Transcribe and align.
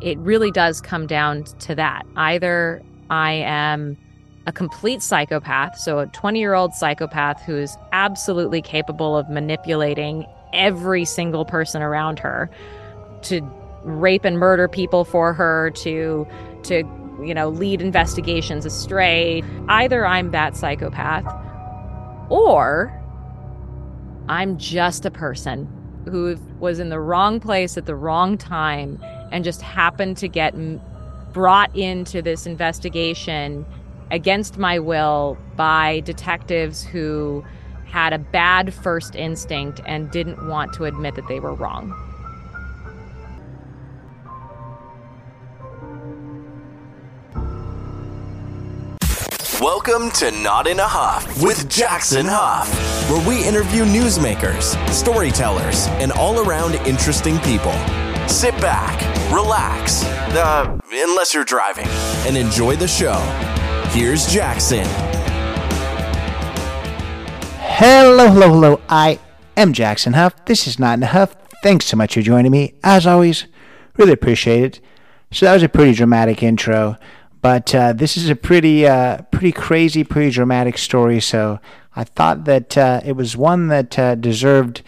it 0.00 0.18
really 0.18 0.50
does 0.50 0.80
come 0.80 1.06
down 1.06 1.44
to 1.60 1.74
that. 1.74 2.06
Either 2.16 2.82
I 3.10 3.32
am 3.32 3.96
a 4.46 4.52
complete 4.52 5.02
psychopath, 5.02 5.78
so 5.78 5.98
a 5.98 6.06
20 6.06 6.38
year 6.38 6.54
old 6.54 6.72
psychopath 6.74 7.42
who 7.42 7.56
is 7.56 7.76
absolutely 7.92 8.62
capable 8.62 9.16
of 9.16 9.28
manipulating 9.28 10.24
every 10.52 11.04
single 11.04 11.44
person 11.44 11.82
around 11.82 12.18
her 12.18 12.48
to 13.22 13.40
rape 13.82 14.24
and 14.24 14.38
murder 14.38 14.68
people 14.68 15.04
for 15.04 15.32
her, 15.34 15.70
to, 15.70 16.26
to, 16.62 16.76
you 17.22 17.34
know, 17.34 17.48
lead 17.48 17.82
investigations 17.82 18.64
astray. 18.64 19.42
Either 19.68 20.06
I'm 20.06 20.30
that 20.30 20.56
psychopath 20.56 21.26
or 22.30 22.94
I'm 24.28 24.58
just 24.58 25.04
a 25.04 25.10
person 25.10 25.68
who 26.04 26.36
was 26.58 26.78
in 26.78 26.88
the 26.88 27.00
wrong 27.00 27.40
place 27.40 27.76
at 27.76 27.86
the 27.86 27.94
wrong 27.94 28.38
time 28.38 28.98
and 29.30 29.44
just 29.44 29.62
happened 29.62 30.16
to 30.18 30.28
get 30.28 30.54
brought 31.32 31.74
into 31.76 32.22
this 32.22 32.46
investigation 32.46 33.66
against 34.10 34.58
my 34.58 34.78
will 34.78 35.36
by 35.56 36.00
detectives 36.00 36.82
who 36.82 37.44
had 37.86 38.12
a 38.12 38.18
bad 38.18 38.72
first 38.72 39.14
instinct 39.14 39.80
and 39.86 40.10
didn't 40.10 40.48
want 40.48 40.72
to 40.74 40.84
admit 40.84 41.14
that 41.14 41.26
they 41.28 41.40
were 41.40 41.54
wrong. 41.54 41.94
Welcome 49.60 50.10
to 50.12 50.30
Not 50.30 50.68
in 50.68 50.78
a 50.78 50.86
Huff 50.86 51.42
with 51.42 51.68
Jackson 51.68 52.26
Huff, 52.28 52.72
where 53.10 53.26
we 53.28 53.44
interview 53.44 53.84
newsmakers, 53.84 54.76
storytellers, 54.92 55.88
and 55.98 56.12
all 56.12 56.46
around 56.46 56.76
interesting 56.86 57.38
people. 57.40 57.74
Sit 58.28 58.52
back, 58.60 59.00
relax, 59.32 60.04
uh, 60.04 60.78
unless 60.92 61.32
you're 61.32 61.44
driving, 61.44 61.86
and 62.26 62.36
enjoy 62.36 62.76
the 62.76 62.86
show. 62.86 63.18
Here's 63.88 64.30
Jackson. 64.30 64.84
Hello, 67.58 68.28
hello, 68.28 68.48
hello. 68.48 68.80
I 68.86 69.18
am 69.56 69.72
Jackson 69.72 70.12
Huff. 70.12 70.44
This 70.44 70.66
is 70.66 70.78
Not 70.78 70.98
in 70.98 71.04
a 71.04 71.06
Huff. 71.06 71.34
Thanks 71.62 71.86
so 71.86 71.96
much 71.96 72.14
for 72.14 72.20
joining 72.20 72.52
me. 72.52 72.74
As 72.84 73.06
always, 73.06 73.46
really 73.96 74.12
appreciate 74.12 74.62
it. 74.62 74.80
So 75.32 75.46
that 75.46 75.54
was 75.54 75.62
a 75.62 75.68
pretty 75.68 75.94
dramatic 75.94 76.42
intro. 76.42 76.96
But 77.40 77.74
uh, 77.74 77.94
this 77.94 78.18
is 78.18 78.28
a 78.28 78.36
pretty, 78.36 78.86
uh, 78.86 79.22
pretty 79.32 79.52
crazy, 79.52 80.04
pretty 80.04 80.30
dramatic 80.30 80.76
story. 80.76 81.20
So 81.20 81.60
I 81.96 82.04
thought 82.04 82.44
that 82.44 82.76
uh, 82.76 83.00
it 83.04 83.12
was 83.12 83.38
one 83.38 83.68
that 83.68 83.98
uh, 83.98 84.16
deserved 84.16 84.82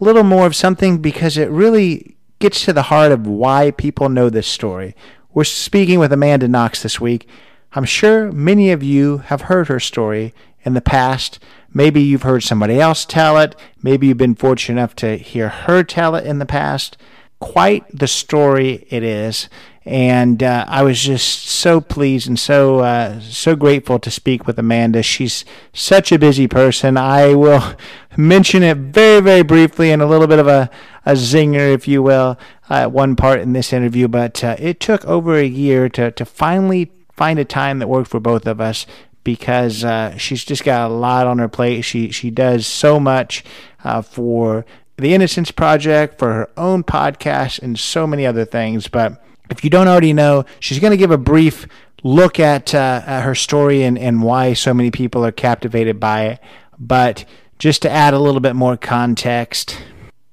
a 0.00 0.02
little 0.02 0.24
more 0.24 0.46
of 0.46 0.56
something 0.56 0.98
because 0.98 1.36
it 1.36 1.50
really 1.50 2.15
gets 2.38 2.64
to 2.64 2.72
the 2.72 2.82
heart 2.82 3.12
of 3.12 3.26
why 3.26 3.70
people 3.70 4.08
know 4.08 4.30
this 4.30 4.46
story. 4.46 4.94
We're 5.32 5.44
speaking 5.44 5.98
with 5.98 6.12
Amanda 6.12 6.48
Knox 6.48 6.82
this 6.82 7.00
week. 7.00 7.28
I'm 7.72 7.84
sure 7.84 8.32
many 8.32 8.70
of 8.70 8.82
you 8.82 9.18
have 9.18 9.42
heard 9.42 9.68
her 9.68 9.80
story 9.80 10.32
in 10.62 10.74
the 10.74 10.80
past. 10.80 11.38
Maybe 11.72 12.00
you've 12.00 12.22
heard 12.22 12.42
somebody 12.42 12.80
else 12.80 13.04
tell 13.04 13.38
it. 13.38 13.54
Maybe 13.82 14.06
you've 14.06 14.16
been 14.16 14.34
fortunate 14.34 14.80
enough 14.80 14.96
to 14.96 15.16
hear 15.16 15.48
her 15.48 15.82
tell 15.82 16.14
it 16.14 16.26
in 16.26 16.38
the 16.38 16.46
past. 16.46 16.96
Quite 17.38 17.84
the 17.92 18.08
story 18.08 18.86
it 18.88 19.02
is 19.02 19.48
and 19.86 20.42
uh, 20.42 20.64
I 20.66 20.82
was 20.82 21.00
just 21.00 21.46
so 21.46 21.80
pleased 21.80 22.26
and 22.26 22.38
so 22.38 22.80
uh, 22.80 23.20
so 23.20 23.54
grateful 23.54 24.00
to 24.00 24.10
speak 24.10 24.44
with 24.44 24.58
Amanda. 24.58 25.00
She's 25.00 25.44
such 25.72 26.10
a 26.10 26.18
busy 26.18 26.48
person. 26.48 26.96
I 26.96 27.34
will 27.34 27.76
mention 28.16 28.64
it 28.64 28.76
very 28.76 29.20
very 29.20 29.42
briefly 29.42 29.92
in 29.92 30.00
a 30.00 30.06
little 30.06 30.26
bit 30.26 30.40
of 30.40 30.48
a, 30.48 30.68
a 31.06 31.12
zinger, 31.12 31.72
if 31.72 31.88
you 31.88 32.02
will, 32.02 32.38
uh, 32.68 32.74
at 32.74 32.92
one 32.92 33.16
part 33.16 33.40
in 33.40 33.54
this 33.54 33.72
interview. 33.72 34.08
But 34.08 34.44
uh, 34.44 34.56
it 34.58 34.80
took 34.80 35.04
over 35.06 35.36
a 35.36 35.46
year 35.46 35.88
to 35.90 36.10
to 36.10 36.24
finally 36.26 36.90
find 37.12 37.38
a 37.38 37.44
time 37.44 37.78
that 37.78 37.88
worked 37.88 38.10
for 38.10 38.20
both 38.20 38.46
of 38.46 38.60
us 38.60 38.84
because 39.24 39.82
uh, 39.82 40.16
she's 40.18 40.44
just 40.44 40.62
got 40.62 40.90
a 40.90 40.94
lot 40.94 41.26
on 41.26 41.38
her 41.38 41.48
plate. 41.48 41.82
She 41.82 42.10
she 42.10 42.30
does 42.30 42.66
so 42.66 43.00
much 43.00 43.44
uh, 43.84 44.02
for 44.02 44.66
the 44.98 45.14
Innocence 45.14 45.50
Project, 45.50 46.18
for 46.18 46.32
her 46.32 46.50
own 46.56 46.82
podcast, 46.82 47.62
and 47.62 47.78
so 47.78 48.06
many 48.06 48.26
other 48.26 48.44
things. 48.44 48.88
But 48.88 49.22
if 49.50 49.62
you 49.62 49.70
don't 49.70 49.88
already 49.88 50.12
know, 50.12 50.44
she's 50.60 50.78
going 50.78 50.90
to 50.90 50.96
give 50.96 51.10
a 51.10 51.18
brief 51.18 51.66
look 52.02 52.38
at, 52.38 52.74
uh, 52.74 53.02
at 53.04 53.22
her 53.22 53.34
story 53.34 53.82
and, 53.82 53.98
and 53.98 54.22
why 54.22 54.52
so 54.52 54.72
many 54.72 54.90
people 54.90 55.24
are 55.24 55.32
captivated 55.32 55.98
by 55.98 56.26
it. 56.26 56.40
But 56.78 57.24
just 57.58 57.82
to 57.82 57.90
add 57.90 58.14
a 58.14 58.18
little 58.18 58.40
bit 58.40 58.54
more 58.54 58.76
context, 58.76 59.78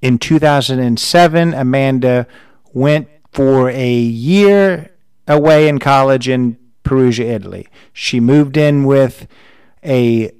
in 0.04 0.18
2007, 0.18 1.54
Amanda 1.54 2.26
went 2.72 3.08
for 3.32 3.70
a 3.70 3.92
year 3.98 4.90
away 5.26 5.66
in 5.66 5.78
college 5.78 6.28
in 6.28 6.58
Perugia, 6.82 7.24
Italy. 7.24 7.66
She 7.92 8.20
moved 8.20 8.56
in 8.56 8.84
with 8.84 9.26
a 9.82 10.30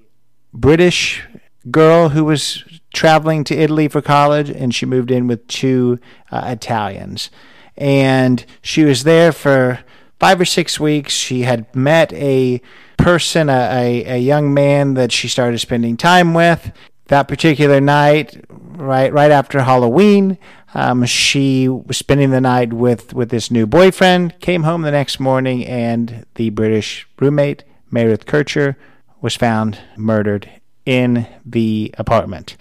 British 0.53 1.23
girl 1.71 2.11
who 2.11 2.25
was 2.25 2.63
traveling 2.93 3.43
to 3.45 3.57
Italy 3.57 3.89
for 3.89 4.03
college, 4.03 4.51
and 4.51 4.75
she 4.75 4.85
moved 4.85 5.11
in 5.11 5.27
with 5.27 5.49
two 5.49 5.99
uh, 6.31 6.43
Italians 6.47 7.31
and 7.77 8.45
she 8.63 8.85
was 8.85 9.05
there 9.05 9.33
for 9.33 9.81
five 10.21 10.41
or 10.41 10.45
six 10.45 10.79
weeks. 10.79 11.13
She 11.13 11.43
had 11.43 11.75
met 11.75 12.13
a 12.13 12.61
person, 12.97 13.49
a, 13.49 13.53
a, 13.53 14.15
a, 14.15 14.19
young 14.19 14.55
man 14.55 14.95
that 14.95 15.11
she 15.11 15.29
started 15.29 15.59
spending 15.59 15.97
time 15.97 16.35
with. 16.35 16.73
That 17.07 17.29
particular 17.29 17.81
night, 17.81 18.45
right 18.49 19.13
right 19.13 19.31
after 19.31 19.63
Halloween, 19.63 20.39
um, 20.75 21.05
she 21.05 21.69
was 21.69 21.97
spending 21.97 22.31
the 22.31 22.41
night 22.41 22.73
with, 22.73 23.15
with 23.15 23.31
this 23.31 23.51
new 23.51 23.67
boyfriend. 23.67 24.41
Came 24.41 24.65
home 24.65 24.83
the 24.83 24.91
next 24.91 25.21
morning, 25.21 25.65
and 25.65 26.27
the 26.35 26.51
British 26.51 27.07
roommate, 27.21 27.63
Meredith 27.91 28.27
Kercher, 28.27 28.75
was 29.21 29.37
found 29.37 29.79
murdered 29.97 30.51
in 30.85 31.27
the 31.47 31.95
apartment. 31.97 32.57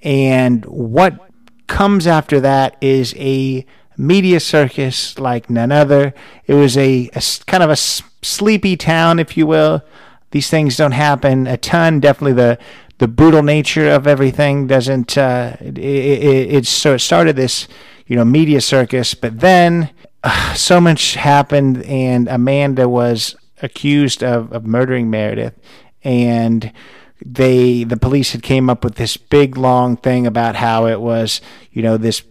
And 0.00 0.64
what 0.64 1.30
comes 1.66 2.06
after 2.06 2.40
that 2.40 2.76
is 2.80 3.14
a 3.16 3.64
media 3.96 4.40
circus 4.40 5.18
like 5.18 5.50
none 5.50 5.70
other. 5.70 6.14
It 6.46 6.54
was 6.54 6.76
a, 6.76 7.10
a 7.14 7.22
kind 7.46 7.62
of 7.62 7.70
a 7.70 7.76
sleepy 7.76 8.76
town, 8.76 9.18
if 9.18 9.36
you 9.36 9.46
will. 9.46 9.82
These 10.30 10.48
things 10.48 10.76
don't 10.78 10.92
happen 10.92 11.46
a 11.46 11.58
ton. 11.58 12.00
Definitely 12.00 12.32
the 12.32 12.58
the 13.02 13.08
brutal 13.08 13.42
nature 13.42 13.90
of 13.90 14.06
everything 14.06 14.68
doesn't. 14.68 15.18
Uh, 15.18 15.56
it, 15.58 15.76
it, 15.76 16.54
it, 16.54 16.66
so 16.68 16.94
it 16.94 17.00
started 17.00 17.34
this, 17.34 17.66
you 18.06 18.14
know, 18.14 18.24
media 18.24 18.60
circus, 18.60 19.12
but 19.12 19.40
then 19.40 19.90
uh, 20.22 20.54
so 20.54 20.80
much 20.80 21.14
happened, 21.14 21.82
and 21.86 22.28
Amanda 22.28 22.88
was 22.88 23.34
accused 23.60 24.22
of, 24.22 24.52
of 24.52 24.64
murdering 24.64 25.10
Meredith, 25.10 25.58
and 26.04 26.72
they 27.20 27.82
the 27.82 27.96
police 27.96 28.30
had 28.30 28.44
came 28.44 28.70
up 28.70 28.84
with 28.84 28.94
this 28.94 29.16
big 29.16 29.56
long 29.56 29.96
thing 29.96 30.24
about 30.24 30.54
how 30.54 30.86
it 30.86 31.00
was, 31.00 31.40
you 31.72 31.82
know, 31.82 31.96
this 31.96 32.22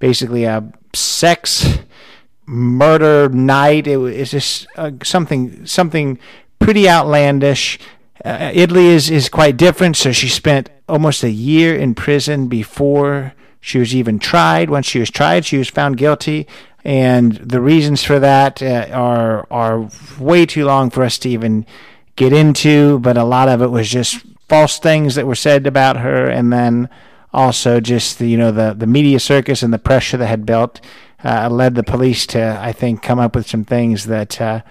basically 0.00 0.42
a 0.42 0.72
sex 0.92 1.78
murder 2.46 3.28
night. 3.28 3.86
It 3.86 3.98
was 3.98 4.32
just 4.32 4.66
uh, 4.74 4.90
something 5.04 5.66
something 5.66 6.18
pretty 6.58 6.88
outlandish. 6.88 7.78
Uh, 8.24 8.50
Italy 8.54 8.86
is 8.86 9.10
is 9.10 9.28
quite 9.28 9.56
different. 9.56 9.96
So 9.96 10.12
she 10.12 10.28
spent 10.28 10.70
almost 10.88 11.22
a 11.22 11.30
year 11.30 11.76
in 11.76 11.94
prison 11.94 12.48
before 12.48 13.34
she 13.60 13.78
was 13.78 13.94
even 13.94 14.18
tried. 14.18 14.70
Once 14.70 14.86
she 14.86 14.98
was 14.98 15.10
tried, 15.10 15.44
she 15.44 15.58
was 15.58 15.68
found 15.68 15.96
guilty, 15.96 16.46
and 16.84 17.32
the 17.32 17.60
reasons 17.60 18.02
for 18.02 18.18
that 18.18 18.62
uh, 18.62 18.88
are 18.92 19.46
are 19.50 19.88
way 20.18 20.46
too 20.46 20.64
long 20.64 20.90
for 20.90 21.02
us 21.02 21.18
to 21.18 21.28
even 21.28 21.66
get 22.16 22.32
into. 22.32 22.98
But 23.00 23.16
a 23.16 23.24
lot 23.24 23.48
of 23.48 23.60
it 23.62 23.70
was 23.70 23.90
just 23.90 24.24
false 24.48 24.78
things 24.78 25.14
that 25.16 25.26
were 25.26 25.34
said 25.34 25.66
about 25.66 25.98
her, 25.98 26.26
and 26.26 26.52
then 26.52 26.88
also 27.32 27.80
just 27.80 28.18
the, 28.18 28.26
you 28.26 28.38
know 28.38 28.52
the 28.52 28.74
the 28.74 28.86
media 28.86 29.20
circus 29.20 29.62
and 29.62 29.72
the 29.72 29.78
pressure 29.78 30.16
that 30.16 30.26
had 30.26 30.46
built 30.46 30.80
uh, 31.24 31.48
led 31.50 31.74
the 31.74 31.82
police 31.82 32.26
to 32.28 32.58
I 32.60 32.72
think 32.72 33.02
come 33.02 33.18
up 33.18 33.34
with 33.34 33.48
some 33.48 33.64
things 33.64 34.06
that 34.06 34.40
uh, 34.40 34.62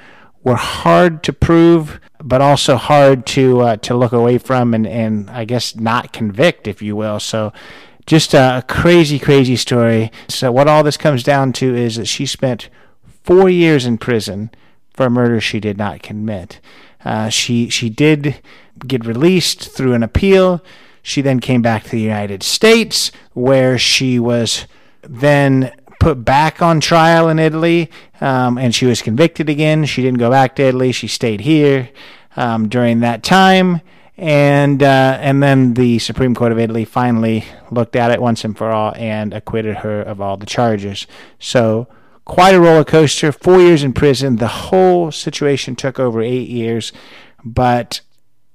were 0.45 0.56
hard 0.56 1.24
to 1.24 1.33
prove, 1.33 2.00
but 2.24 2.39
also 2.39 2.77
hard 2.77 3.25
to 3.25 3.59
uh, 3.59 3.75
to 3.77 3.94
look 3.94 4.13
away 4.13 4.38
from 4.38 4.74
and 4.74 4.88
and 4.88 5.30
I 5.30 5.44
guess 5.44 5.75
not 5.75 6.13
convict, 6.13 6.68
if 6.68 6.81
you 6.81 6.95
will. 6.95 7.19
So. 7.19 7.51
Just 8.07 8.36
a 8.36 8.63
crazy, 8.68 9.18
crazy 9.18 9.56
story. 9.56 10.12
So, 10.30 10.51
what 10.51 10.68
all 10.68 10.83
this 10.83 10.95
comes 10.95 11.24
down 11.24 11.53
to 11.53 11.75
is 11.75 11.95
that 11.95 12.06
she 12.06 12.27
spent 12.27 12.69
four 13.24 13.50
years 13.50 13.83
in 13.83 13.97
prison 13.97 14.51
for 14.94 15.07
a 15.07 15.09
murder 15.09 15.42
she 15.42 15.59
did 15.59 15.80
not 15.80 16.03
commit. 16.03 16.59
Uh, 17.03 17.30
she 17.30 17.69
she 17.69 17.89
did 17.89 18.41
get 18.86 19.06
released 19.06 19.71
through 19.71 19.94
an 19.94 20.03
appeal. 20.03 20.63
She 21.01 21.21
then 21.21 21.39
came 21.39 21.62
back 21.62 21.83
to 21.86 21.89
the 21.89 22.00
United 22.00 22.44
States, 22.44 23.12
where 23.33 23.77
she 23.77 24.19
was 24.19 24.65
then 25.01 25.71
put 26.00 26.25
back 26.25 26.62
on 26.62 26.80
trial 26.80 27.30
in 27.30 27.39
Italy, 27.39 27.89
um, 28.21 28.57
and 28.57 28.74
she 28.74 28.86
was 28.86 29.01
convicted 29.01 29.50
again. 29.50 29.86
She 29.86 30.01
didn't 30.01 30.19
go 30.19 30.30
back 30.30 30.56
to 30.56 30.63
Italy; 30.63 30.92
she 30.92 31.07
stayed 31.07 31.42
here 31.42 31.89
um, 32.36 32.69
during 32.69 33.00
that 33.01 33.24
time, 33.24 33.81
and 34.18 34.81
uh, 34.81 35.18
and 35.21 35.42
then 35.42 35.74
the 35.74 36.00
Supreme 36.00 36.36
Court 36.36 36.51
of 36.51 36.59
Italy 36.59 36.86
finally 36.86 37.45
looked 37.71 37.95
at 37.95 38.12
it 38.12 38.21
once 38.21 38.44
and 38.44 38.57
for 38.57 38.71
all 38.71 38.94
and 38.95 39.33
acquitted 39.33 39.77
her 39.77 40.01
of 40.01 40.21
all 40.21 40.38
the 40.38 40.45
charges. 40.45 41.07
So 41.39 41.88
quite 42.25 42.56
a 42.56 42.59
roller 42.59 42.83
coaster. 42.83 43.31
Four 43.31 43.62
years 43.62 43.83
in 43.83 43.94
prison. 43.94 44.36
The 44.36 44.48
whole 44.48 45.12
situation 45.12 45.75
took 45.75 46.00
over 46.00 46.21
eight 46.21 46.50
years. 46.50 46.91
But 47.44 48.01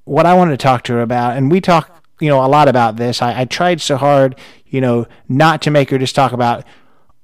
what 0.05 0.27
I 0.27 0.35
wanted 0.35 0.53
to 0.53 0.57
talk 0.63 0.83
to 0.85 0.95
her 0.95 1.03
about, 1.03 1.37
and 1.37 1.51
we 1.51 1.61
talk, 1.61 2.05
you 2.21 2.29
know, 2.29 2.45
a 2.45 2.49
lot 2.49 2.69
about 2.69 2.97
this. 2.97 3.23
I, 3.23 3.43
I 3.43 3.45
tried 3.45 3.81
so 3.81 3.97
hard, 3.97 4.37
you 4.67 4.81
know, 4.81 5.07
not 5.29 5.63
to 5.63 5.71
make 5.71 5.91
her 5.91 5.99
just 5.99 6.15
talk 6.15 6.33
about 6.33 6.65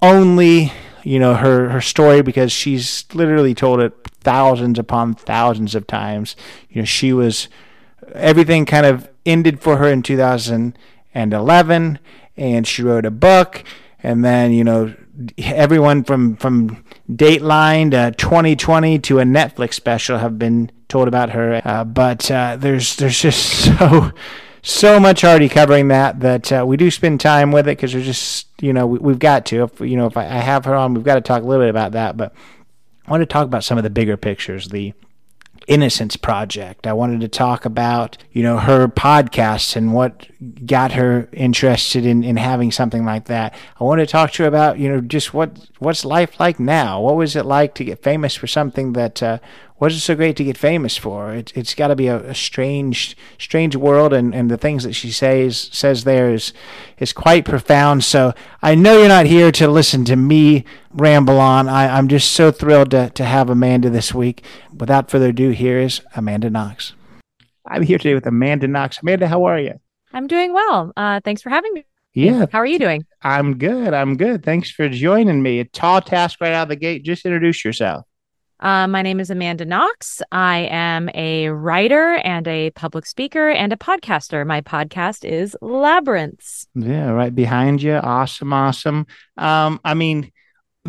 only, 0.03 0.73
you 1.03 1.19
know, 1.19 1.35
her 1.35 1.71
her 1.71 1.81
story 1.81 2.23
because 2.23 2.53
she's 2.53 3.05
literally 3.15 3.55
told 3.55 3.81
it 3.81 3.93
thousands 4.21 4.79
upon 4.79 5.15
thousands 5.15 5.75
of 5.75 5.87
times. 5.87 6.37
You 6.69 6.83
know, 6.83 6.87
she 6.87 7.13
was 7.13 7.49
everything 8.15 8.67
kind 8.67 8.87
of 8.87 9.09
ended 9.25 9.61
for 9.61 9.79
her 9.79 9.89
in 9.89 10.03
2011 10.03 11.99
and 12.37 12.67
she 12.67 12.83
wrote 12.83 13.05
a 13.07 13.11
book 13.11 13.65
and 14.03 14.25
then 14.25 14.53
you 14.53 14.63
know 14.63 14.95
everyone 15.39 16.05
from 16.05 16.37
from 16.37 16.85
Dateline 17.11 17.91
to 17.93 18.13
20/20 18.17 19.03
to 19.05 19.19
a 19.21 19.25
Netflix 19.25 19.75
special 19.75 20.19
have 20.19 20.39
been 20.39 20.71
told 20.89 21.09
about 21.09 21.31
her. 21.31 21.63
Uh, 21.65 21.85
but 21.85 22.31
uh, 22.31 22.57
there's 22.57 22.97
there's 22.97 23.21
just 23.21 23.65
so 23.79 24.13
so 24.67 24.99
much 24.99 25.23
already 25.23 25.49
covering 25.49 25.87
that 25.89 26.19
that 26.19 26.53
uh, 26.53 26.65
we 26.67 26.77
do 26.77 26.91
spend 26.91 27.21
time 27.21 27.53
with 27.53 27.69
it 27.69 27.79
because 27.79 27.93
there's 27.93 28.05
just 28.05 28.49
you 28.61 28.73
know 28.73 28.85
we, 28.85 29.13
have 29.13 29.21
got 29.21 29.47
to 29.47 29.63
if 29.63 29.81
you 29.81 29.97
know 29.97 30.07
if 30.07 30.17
I, 30.17 30.25
I 30.25 30.39
have 30.39 30.65
her 30.65 30.75
on 30.75 30.93
we've 30.93 31.05
got 31.05 31.15
to 31.15 31.21
talk 31.21 31.43
a 31.43 31.47
little 31.47 31.63
bit 31.63 31.71
about 31.71 31.93
that. 31.93 32.17
But 32.17 32.35
I 33.07 33.11
want 33.13 33.23
to 33.23 33.27
talk 33.27 33.45
about 33.45 33.63
some 33.63 33.79
of 33.79 33.85
the 33.85 33.91
bigger 33.91 34.17
pictures, 34.17 34.69
the 34.69 34.93
Innocence 35.69 36.17
Project. 36.17 36.87
I 36.87 36.93
wanted 36.93 37.21
to 37.21 37.29
talk 37.29 37.65
about, 37.65 38.19
you 38.33 38.43
know, 38.43 38.59
her 38.59 38.89
podcast 38.89 39.77
and 39.77 39.95
what 39.95 40.27
got 40.67 40.93
her 40.93 41.29
interested 41.33 42.05
in, 42.05 42.25
in 42.25 42.37
having 42.37 42.73
something 42.73 43.05
like 43.05 43.27
that. 43.27 43.55
I 43.81 43.85
wanted 43.85 44.07
to 44.07 44.13
talk 44.13 44.33
to 44.33 44.43
her 44.43 44.49
about, 44.49 44.79
you 44.81 44.89
know, 44.89 45.01
just 45.01 45.33
what 45.33 45.69
what's 45.79 46.05
life 46.05 46.41
like 46.41 46.59
now? 46.59 47.01
What 47.01 47.17
was 47.17 47.37
it 47.37 47.47
like 47.47 47.75
to 47.77 47.85
get 47.85 48.03
famous 48.03 48.35
for 48.35 48.49
something 48.49 48.95
that 48.95 49.23
uh, 49.23 49.39
wasn't 49.79 50.03
so 50.03 50.15
great 50.15 50.37
to 50.37 50.45
get 50.45 50.57
famous 50.57 50.97
for? 50.97 51.33
It, 51.33 51.53
it's 51.55 51.75
got 51.75 51.89
to 51.89 51.97
be 51.97 52.07
a, 52.07 52.19
a, 52.31 52.35
strange, 52.35 53.17
strange 53.39 53.77
world, 53.77 54.13
and, 54.13 54.35
and 54.35 54.51
the 54.51 54.57
things 54.57 54.85
that 54.85 54.95
she 54.95 55.11
says 55.11 55.69
says 55.73 56.05
there 56.05 56.33
is 56.33 56.53
is 56.99 57.13
quite 57.13 57.45
profound. 57.45 58.05
So 58.05 58.33
I 58.63 58.75
know 58.75 58.99
you're 58.99 59.09
not 59.09 59.27
here 59.27 59.53
to 59.53 59.69
listen 59.69 60.05
to 60.07 60.17
me 60.17 60.65
ramble 60.93 61.39
on. 61.39 61.69
I, 61.69 61.97
I'm 61.97 62.09
just 62.09 62.33
so 62.33 62.51
thrilled 62.51 62.91
to, 62.93 63.11
to 63.11 63.25
have 63.25 63.51
Amanda 63.51 63.91
this 63.91 64.15
week. 64.15 64.43
Without 64.75 65.11
further 65.11 65.29
ado, 65.29 65.51
here 65.51 65.79
is 65.79 66.01
Amanda 66.15 66.51
Knox. 66.51 66.95
I'm 67.67 67.83
here 67.83 67.99
today 67.99 68.15
with 68.15 68.27
Amanda 68.27 68.69
Knox. 68.69 69.01
Amanda, 69.03 69.29
how 69.29 69.45
are 69.45 69.59
you? 69.59 69.75
I'm 70.13 70.27
doing 70.27 70.55
well. 70.55 70.93
Uh, 70.97 71.21
thanks 71.23 71.43
for 71.43 71.51
having 71.51 71.75
me. 71.75 71.85
Yeah. 72.15 72.47
How 72.51 72.61
are 72.61 72.67
you 72.67 72.79
doing? 72.79 73.05
I'm 73.21 73.59
good. 73.59 73.93
I'm 73.93 74.17
good. 74.17 74.43
Thanks 74.43 74.71
for 74.71 74.89
joining 74.89 75.43
me. 75.43 75.61
A 75.61 75.65
tall 75.65 76.01
task 76.01 76.41
right 76.41 76.55
out 76.55 76.63
of 76.63 76.69
the 76.71 76.77
gate. 76.77 77.05
Just 77.05 77.27
introduce 77.27 77.63
yourself. 77.63 78.06
Uh, 78.59 78.87
my 78.87 79.03
name 79.03 79.21
is 79.21 79.29
Amanda 79.29 79.67
Knox. 79.67 80.23
I 80.33 80.69
am 80.71 81.11
a 81.15 81.49
writer 81.49 82.15
and 82.15 82.49
a 82.49 82.71
public 82.71 83.05
speaker 83.05 83.51
and 83.51 83.73
a 83.73 83.77
podcaster. 83.77 84.47
My 84.47 84.63
podcast 84.63 85.29
is 85.29 85.55
Labyrinths. 85.61 86.67
Yeah, 86.75 87.11
right 87.11 87.35
behind 87.35 87.83
you. 87.83 87.95
Awesome, 87.95 88.53
awesome. 88.55 89.07
Um, 89.37 89.79
I 89.85 89.93
mean, 89.93 90.33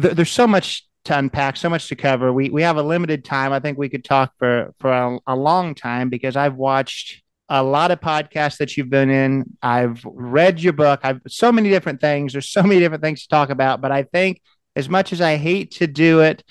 th- 0.02 0.14
there's 0.16 0.32
so 0.32 0.48
much 0.48 0.88
to 1.06 1.18
unpack, 1.18 1.58
so 1.58 1.70
much 1.70 1.90
to 1.90 1.96
cover. 1.96 2.32
We 2.32 2.50
we 2.50 2.62
have 2.62 2.78
a 2.78 2.84
limited 2.84 3.26
time. 3.26 3.52
I 3.52 3.60
think 3.60 3.78
we 3.78 3.90
could 3.90 4.06
talk 4.06 4.34
for 4.38 4.74
for 4.80 4.92
a, 4.92 5.20
a 5.28 5.36
long 5.36 5.76
time 5.76 6.10
because 6.10 6.38
I've 6.38 6.56
watched 6.56 7.22
a 7.50 7.64
lot 7.64 7.92
of 7.92 8.00
podcasts 8.00 8.58
that 8.58 8.78
you've 8.78 8.90
been 8.90 9.10
in. 9.10 9.58
I've 9.62 10.02
read 10.06 10.62
your 10.62 10.74
book. 10.74 11.02
I've 11.04 11.22
so 11.28 11.52
many 11.52 11.70
different 11.70 12.00
things. 12.00 12.32
There's 12.32 12.50
so 12.50 12.64
many 12.64 12.80
different 12.80 13.04
things 13.04 13.24
to 13.24 13.28
talk 13.28 13.50
about. 13.50 13.82
But 13.82 13.92
I 13.92 14.04
think 14.04 14.42
as 14.78 14.88
much 14.88 15.12
as 15.12 15.20
I 15.20 15.36
hate 15.36 15.72
to 15.76 15.88
do 15.88 16.22
it, 16.22 16.44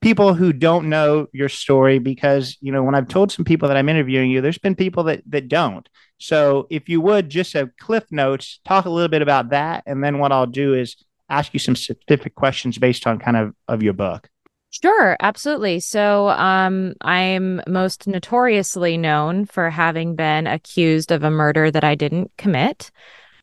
people 0.00 0.34
who 0.34 0.52
don't 0.52 0.88
know 0.88 1.26
your 1.32 1.48
story, 1.48 1.98
because 1.98 2.56
you 2.60 2.72
know, 2.72 2.82
when 2.82 2.94
I've 2.94 3.08
told 3.08 3.32
some 3.32 3.44
people 3.44 3.68
that 3.68 3.76
I'm 3.76 3.88
interviewing 3.88 4.30
you, 4.30 4.40
there's 4.40 4.58
been 4.58 4.74
people 4.74 5.04
that 5.04 5.22
that 5.26 5.48
don't. 5.48 5.88
So 6.18 6.66
if 6.70 6.88
you 6.88 7.00
would 7.00 7.28
just 7.28 7.52
have 7.54 7.76
cliff 7.78 8.04
notes, 8.10 8.60
talk 8.64 8.84
a 8.84 8.90
little 8.90 9.08
bit 9.08 9.22
about 9.22 9.50
that, 9.50 9.82
and 9.86 10.02
then 10.02 10.18
what 10.18 10.32
I'll 10.32 10.46
do 10.46 10.74
is 10.74 10.96
ask 11.28 11.52
you 11.54 11.60
some 11.60 11.76
specific 11.76 12.34
questions 12.34 12.78
based 12.78 13.06
on 13.06 13.18
kind 13.18 13.36
of 13.36 13.54
of 13.68 13.82
your 13.82 13.94
book. 13.94 14.28
Sure, 14.72 15.16
absolutely. 15.18 15.80
So, 15.80 16.28
um, 16.28 16.94
I'm 17.00 17.60
most 17.66 18.06
notoriously 18.06 18.96
known 18.96 19.46
for 19.46 19.68
having 19.68 20.14
been 20.14 20.46
accused 20.46 21.10
of 21.10 21.24
a 21.24 21.30
murder 21.30 21.72
that 21.72 21.82
I 21.82 21.96
didn't 21.96 22.30
commit. 22.38 22.92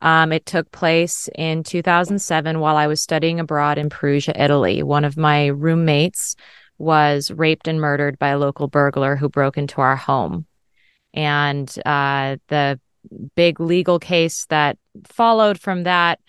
Um, 0.02 0.32
it 0.32 0.46
took 0.46 0.72
place 0.72 1.30
in 1.36 1.64
2007 1.64 2.60
while 2.60 2.78
I 2.78 2.88
was 2.88 3.02
studying 3.02 3.40
abroad 3.40 3.78
in 3.78 3.90
Perugia, 3.90 4.34
Italy. 4.36 4.84
One 4.84 5.06
of 5.06 5.18
my 5.18 5.48
roommates 5.48 6.36
was 6.78 7.32
raped 7.32 7.68
and 7.68 7.82
murdered 7.82 8.20
by 8.20 8.30
a 8.30 8.38
local 8.38 8.68
burglar 8.68 9.16
who 9.16 9.30
broke 9.30 9.58
into 9.58 9.82
our 9.82 9.96
home. 9.96 10.46
And 11.14 11.74
uh, 11.86 12.38
the 12.48 12.80
big 13.36 13.60
legal 13.60 14.00
case 14.00 14.46
that 14.46 14.78
followed 15.06 15.60
from 15.60 15.84
that 15.84 16.20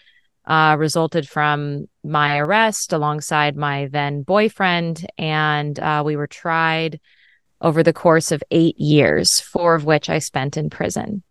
uh, 0.46 0.76
resulted 0.78 1.28
from 1.28 1.86
my 2.02 2.38
arrest 2.38 2.92
alongside 2.92 3.56
my 3.56 3.88
then 3.92 4.22
boyfriend. 4.22 5.06
And 5.18 5.78
uh, 5.78 6.02
we 6.04 6.16
were 6.16 6.26
tried 6.26 7.00
over 7.60 7.82
the 7.82 7.92
course 7.92 8.32
of 8.32 8.42
eight 8.50 8.78
years, 8.78 9.40
four 9.40 9.74
of 9.74 9.84
which 9.84 10.08
I 10.08 10.20
spent 10.20 10.56
in 10.56 10.70
prison. 10.70 11.22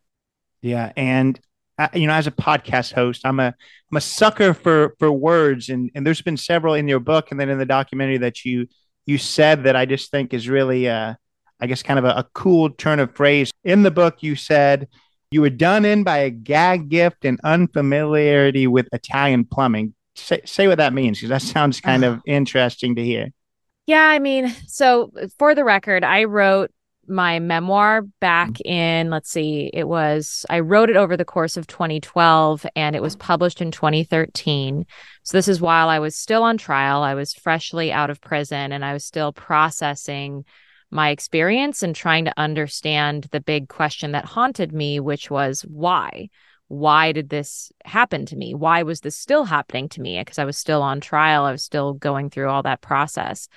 Yeah. 0.61 0.91
And, 0.95 1.39
uh, 1.77 1.87
you 1.93 2.07
know, 2.07 2.13
as 2.13 2.27
a 2.27 2.31
podcast 2.31 2.93
host, 2.93 3.21
I'm 3.25 3.39
a, 3.39 3.53
I'm 3.91 3.97
a 3.97 4.01
sucker 4.01 4.53
for, 4.53 4.95
for 4.99 5.11
words. 5.11 5.69
And, 5.69 5.91
and 5.93 6.05
there's 6.05 6.21
been 6.21 6.37
several 6.37 6.73
in 6.73 6.87
your 6.87 6.99
book 6.99 7.31
and 7.31 7.39
then 7.39 7.49
in 7.49 7.57
the 7.57 7.65
documentary 7.65 8.17
that 8.19 8.43
you, 8.43 8.67
you 9.05 9.17
said 9.17 9.63
that 9.63 9.75
I 9.75 9.85
just 9.85 10.11
think 10.11 10.33
is 10.33 10.49
really, 10.49 10.89
uh, 10.89 11.13
I 11.59 11.67
guess, 11.67 11.83
kind 11.83 11.99
of 11.99 12.05
a, 12.05 12.09
a 12.09 12.27
cool 12.33 12.69
turn 12.69 12.99
of 12.99 13.15
phrase. 13.15 13.51
In 13.63 13.83
the 13.83 13.91
book, 13.91 14.21
you 14.21 14.35
said, 14.35 14.87
you 15.31 15.41
were 15.41 15.49
done 15.49 15.85
in 15.85 16.03
by 16.03 16.19
a 16.19 16.29
gag 16.29 16.89
gift 16.89 17.25
and 17.25 17.39
unfamiliarity 17.43 18.67
with 18.67 18.87
Italian 18.93 19.45
plumbing. 19.45 19.93
Say, 20.15 20.41
say 20.45 20.67
what 20.67 20.77
that 20.77 20.93
means, 20.93 21.19
because 21.19 21.29
that 21.29 21.41
sounds 21.41 21.81
kind 21.81 22.03
of 22.03 22.21
interesting 22.27 22.95
to 22.95 23.03
hear. 23.03 23.29
Yeah, 23.85 24.03
I 24.03 24.19
mean, 24.19 24.53
so 24.67 25.11
for 25.37 25.55
the 25.55 25.63
record, 25.63 26.03
I 26.03 26.25
wrote 26.25 26.71
my 27.07 27.39
memoir 27.39 28.01
back 28.19 28.49
mm-hmm. 28.49 28.69
in, 28.69 29.09
let's 29.09 29.29
see, 29.29 29.69
it 29.73 29.87
was, 29.87 30.45
I 30.49 30.59
wrote 30.59 30.89
it 30.89 30.97
over 30.97 31.15
the 31.15 31.25
course 31.25 31.57
of 31.57 31.67
2012 31.67 32.65
and 32.75 32.95
it 32.95 33.01
was 33.01 33.15
published 33.15 33.61
in 33.61 33.71
2013. 33.71 34.85
So 35.23 35.37
this 35.37 35.47
is 35.47 35.61
while 35.61 35.89
I 35.89 35.99
was 35.99 36.15
still 36.15 36.43
on 36.43 36.57
trial. 36.57 37.03
I 37.03 37.13
was 37.13 37.33
freshly 37.33 37.91
out 37.91 38.09
of 38.09 38.21
prison 38.21 38.71
and 38.71 38.83
I 38.83 38.93
was 38.93 39.05
still 39.05 39.33
processing 39.33 40.45
my 40.89 41.09
experience 41.09 41.83
and 41.83 41.95
trying 41.95 42.25
to 42.25 42.33
understand 42.37 43.27
the 43.31 43.41
big 43.41 43.67
question 43.67 44.13
that 44.13 44.25
haunted 44.25 44.71
me, 44.71 44.99
which 44.99 45.29
was 45.29 45.61
why? 45.61 46.29
Why 46.69 47.11
did 47.11 47.29
this 47.29 47.71
happen 47.85 48.25
to 48.27 48.35
me? 48.35 48.53
Why 48.53 48.83
was 48.83 49.01
this 49.01 49.15
still 49.15 49.45
happening 49.45 49.89
to 49.89 50.01
me? 50.01 50.19
Because 50.19 50.39
I 50.39 50.45
was 50.45 50.57
still 50.57 50.81
on 50.81 50.99
trial. 50.99 51.45
I 51.45 51.51
was 51.51 51.63
still 51.63 51.93
going 51.93 52.29
through 52.29 52.49
all 52.49 52.63
that 52.63 52.81
process. 52.81 53.47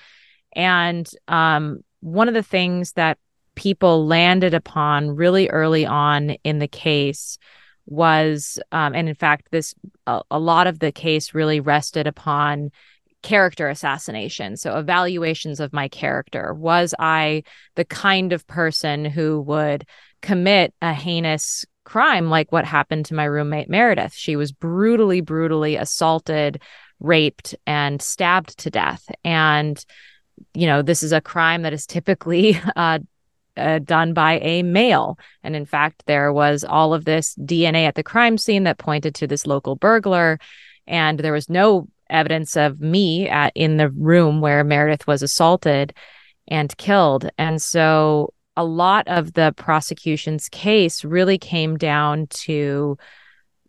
And 0.54 1.08
um, 1.28 1.80
one 2.00 2.28
of 2.28 2.34
the 2.34 2.42
things 2.42 2.92
that 2.92 3.18
people 3.60 4.06
landed 4.06 4.54
upon 4.54 5.14
really 5.14 5.46
early 5.50 5.84
on 5.84 6.30
in 6.44 6.60
the 6.60 6.66
case 6.66 7.36
was, 7.84 8.58
um, 8.72 8.94
and 8.94 9.06
in 9.06 9.14
fact, 9.14 9.48
this 9.50 9.74
a, 10.06 10.22
a 10.30 10.38
lot 10.38 10.66
of 10.66 10.78
the 10.78 10.90
case 10.90 11.34
really 11.34 11.60
rested 11.60 12.06
upon 12.06 12.70
character 13.22 13.68
assassination. 13.68 14.56
So, 14.56 14.78
evaluations 14.78 15.60
of 15.60 15.74
my 15.74 15.88
character. 15.88 16.54
Was 16.54 16.94
I 16.98 17.42
the 17.74 17.84
kind 17.84 18.32
of 18.32 18.46
person 18.46 19.04
who 19.04 19.42
would 19.42 19.84
commit 20.22 20.72
a 20.80 20.94
heinous 20.94 21.66
crime 21.84 22.30
like 22.30 22.50
what 22.52 22.64
happened 22.64 23.04
to 23.06 23.14
my 23.14 23.24
roommate 23.24 23.68
Meredith? 23.68 24.14
She 24.14 24.36
was 24.36 24.52
brutally, 24.52 25.20
brutally 25.20 25.76
assaulted, 25.76 26.62
raped, 26.98 27.54
and 27.66 28.00
stabbed 28.00 28.56
to 28.60 28.70
death. 28.70 29.06
And, 29.22 29.84
you 30.54 30.66
know, 30.66 30.80
this 30.80 31.02
is 31.02 31.12
a 31.12 31.20
crime 31.20 31.60
that 31.62 31.74
is 31.74 31.84
typically 31.84 32.58
uh, 32.76 33.00
uh, 33.60 33.78
done 33.78 34.12
by 34.12 34.38
a 34.40 34.62
male. 34.62 35.18
And 35.42 35.54
in 35.54 35.66
fact, 35.66 36.04
there 36.06 36.32
was 36.32 36.64
all 36.64 36.94
of 36.94 37.04
this 37.04 37.34
DNA 37.36 37.86
at 37.86 37.94
the 37.94 38.02
crime 38.02 38.38
scene 38.38 38.64
that 38.64 38.78
pointed 38.78 39.14
to 39.16 39.26
this 39.26 39.46
local 39.46 39.76
burglar. 39.76 40.38
And 40.86 41.18
there 41.18 41.32
was 41.32 41.48
no 41.48 41.88
evidence 42.08 42.56
of 42.56 42.80
me 42.80 43.28
at, 43.28 43.52
in 43.54 43.76
the 43.76 43.90
room 43.90 44.40
where 44.40 44.64
Meredith 44.64 45.06
was 45.06 45.22
assaulted 45.22 45.94
and 46.48 46.76
killed. 46.76 47.30
And 47.38 47.62
so 47.62 48.34
a 48.56 48.64
lot 48.64 49.06
of 49.08 49.34
the 49.34 49.54
prosecution's 49.56 50.48
case 50.48 51.04
really 51.04 51.38
came 51.38 51.78
down 51.78 52.26
to 52.28 52.98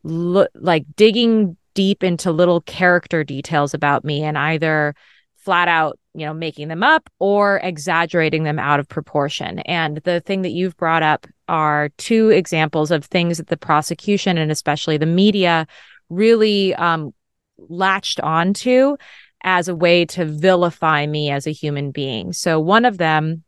lo- 0.03 0.47
like 0.55 0.85
digging 0.95 1.55
deep 1.73 2.03
into 2.03 2.31
little 2.31 2.61
character 2.61 3.23
details 3.23 3.73
about 3.73 4.03
me 4.03 4.23
and 4.23 4.37
either 4.37 4.95
flat 5.37 5.67
out 5.67 5.97
you 6.13 6.25
know 6.25 6.33
making 6.33 6.67
them 6.67 6.83
up 6.83 7.09
or 7.19 7.59
exaggerating 7.63 8.43
them 8.43 8.59
out 8.59 8.79
of 8.79 8.87
proportion 8.87 9.59
and 9.59 9.97
the 9.97 10.19
thing 10.21 10.41
that 10.41 10.51
you've 10.51 10.75
brought 10.77 11.03
up 11.03 11.25
are 11.47 11.89
two 11.97 12.29
examples 12.29 12.91
of 12.91 13.05
things 13.05 13.37
that 13.37 13.47
the 13.47 13.57
prosecution 13.57 14.37
and 14.37 14.51
especially 14.51 14.97
the 14.97 15.05
media 15.05 15.65
really 16.09 16.75
um, 16.75 17.13
latched 17.57 18.19
onto 18.19 18.97
as 19.43 19.67
a 19.67 19.75
way 19.75 20.05
to 20.05 20.25
vilify 20.25 21.05
me 21.05 21.31
as 21.31 21.47
a 21.47 21.51
human 21.51 21.91
being. 21.91 22.33
So 22.33 22.59
one 22.59 22.85
of 22.85 22.97
them 22.97 23.43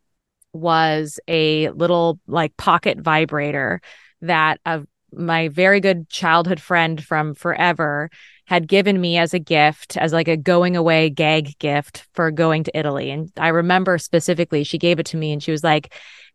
was 0.53 1.19
a 1.27 1.69
little 1.69 2.19
like 2.27 2.55
pocket 2.57 2.99
vibrator 2.99 3.81
that 4.21 4.59
a 4.65 4.83
my 5.15 5.47
very 5.49 5.79
good 5.79 6.09
childhood 6.09 6.59
friend 6.59 7.03
from 7.03 7.35
forever 7.35 8.09
had 8.45 8.67
given 8.67 8.99
me 8.99 9.17
as 9.17 9.33
a 9.33 9.39
gift, 9.39 9.97
as 9.97 10.13
like 10.13 10.27
a 10.27 10.37
going 10.37 10.75
away 10.75 11.09
gag 11.09 11.57
gift 11.59 12.05
for 12.13 12.29
going 12.31 12.63
to 12.65 12.77
Italy. 12.77 13.09
And 13.09 13.31
I 13.37 13.49
remember 13.49 13.97
specifically, 13.97 14.63
she 14.63 14.77
gave 14.77 14.99
it 14.99 15.05
to 15.07 15.17
me 15.17 15.31
and 15.31 15.41
she 15.41 15.51
was 15.51 15.63
like, 15.63 15.93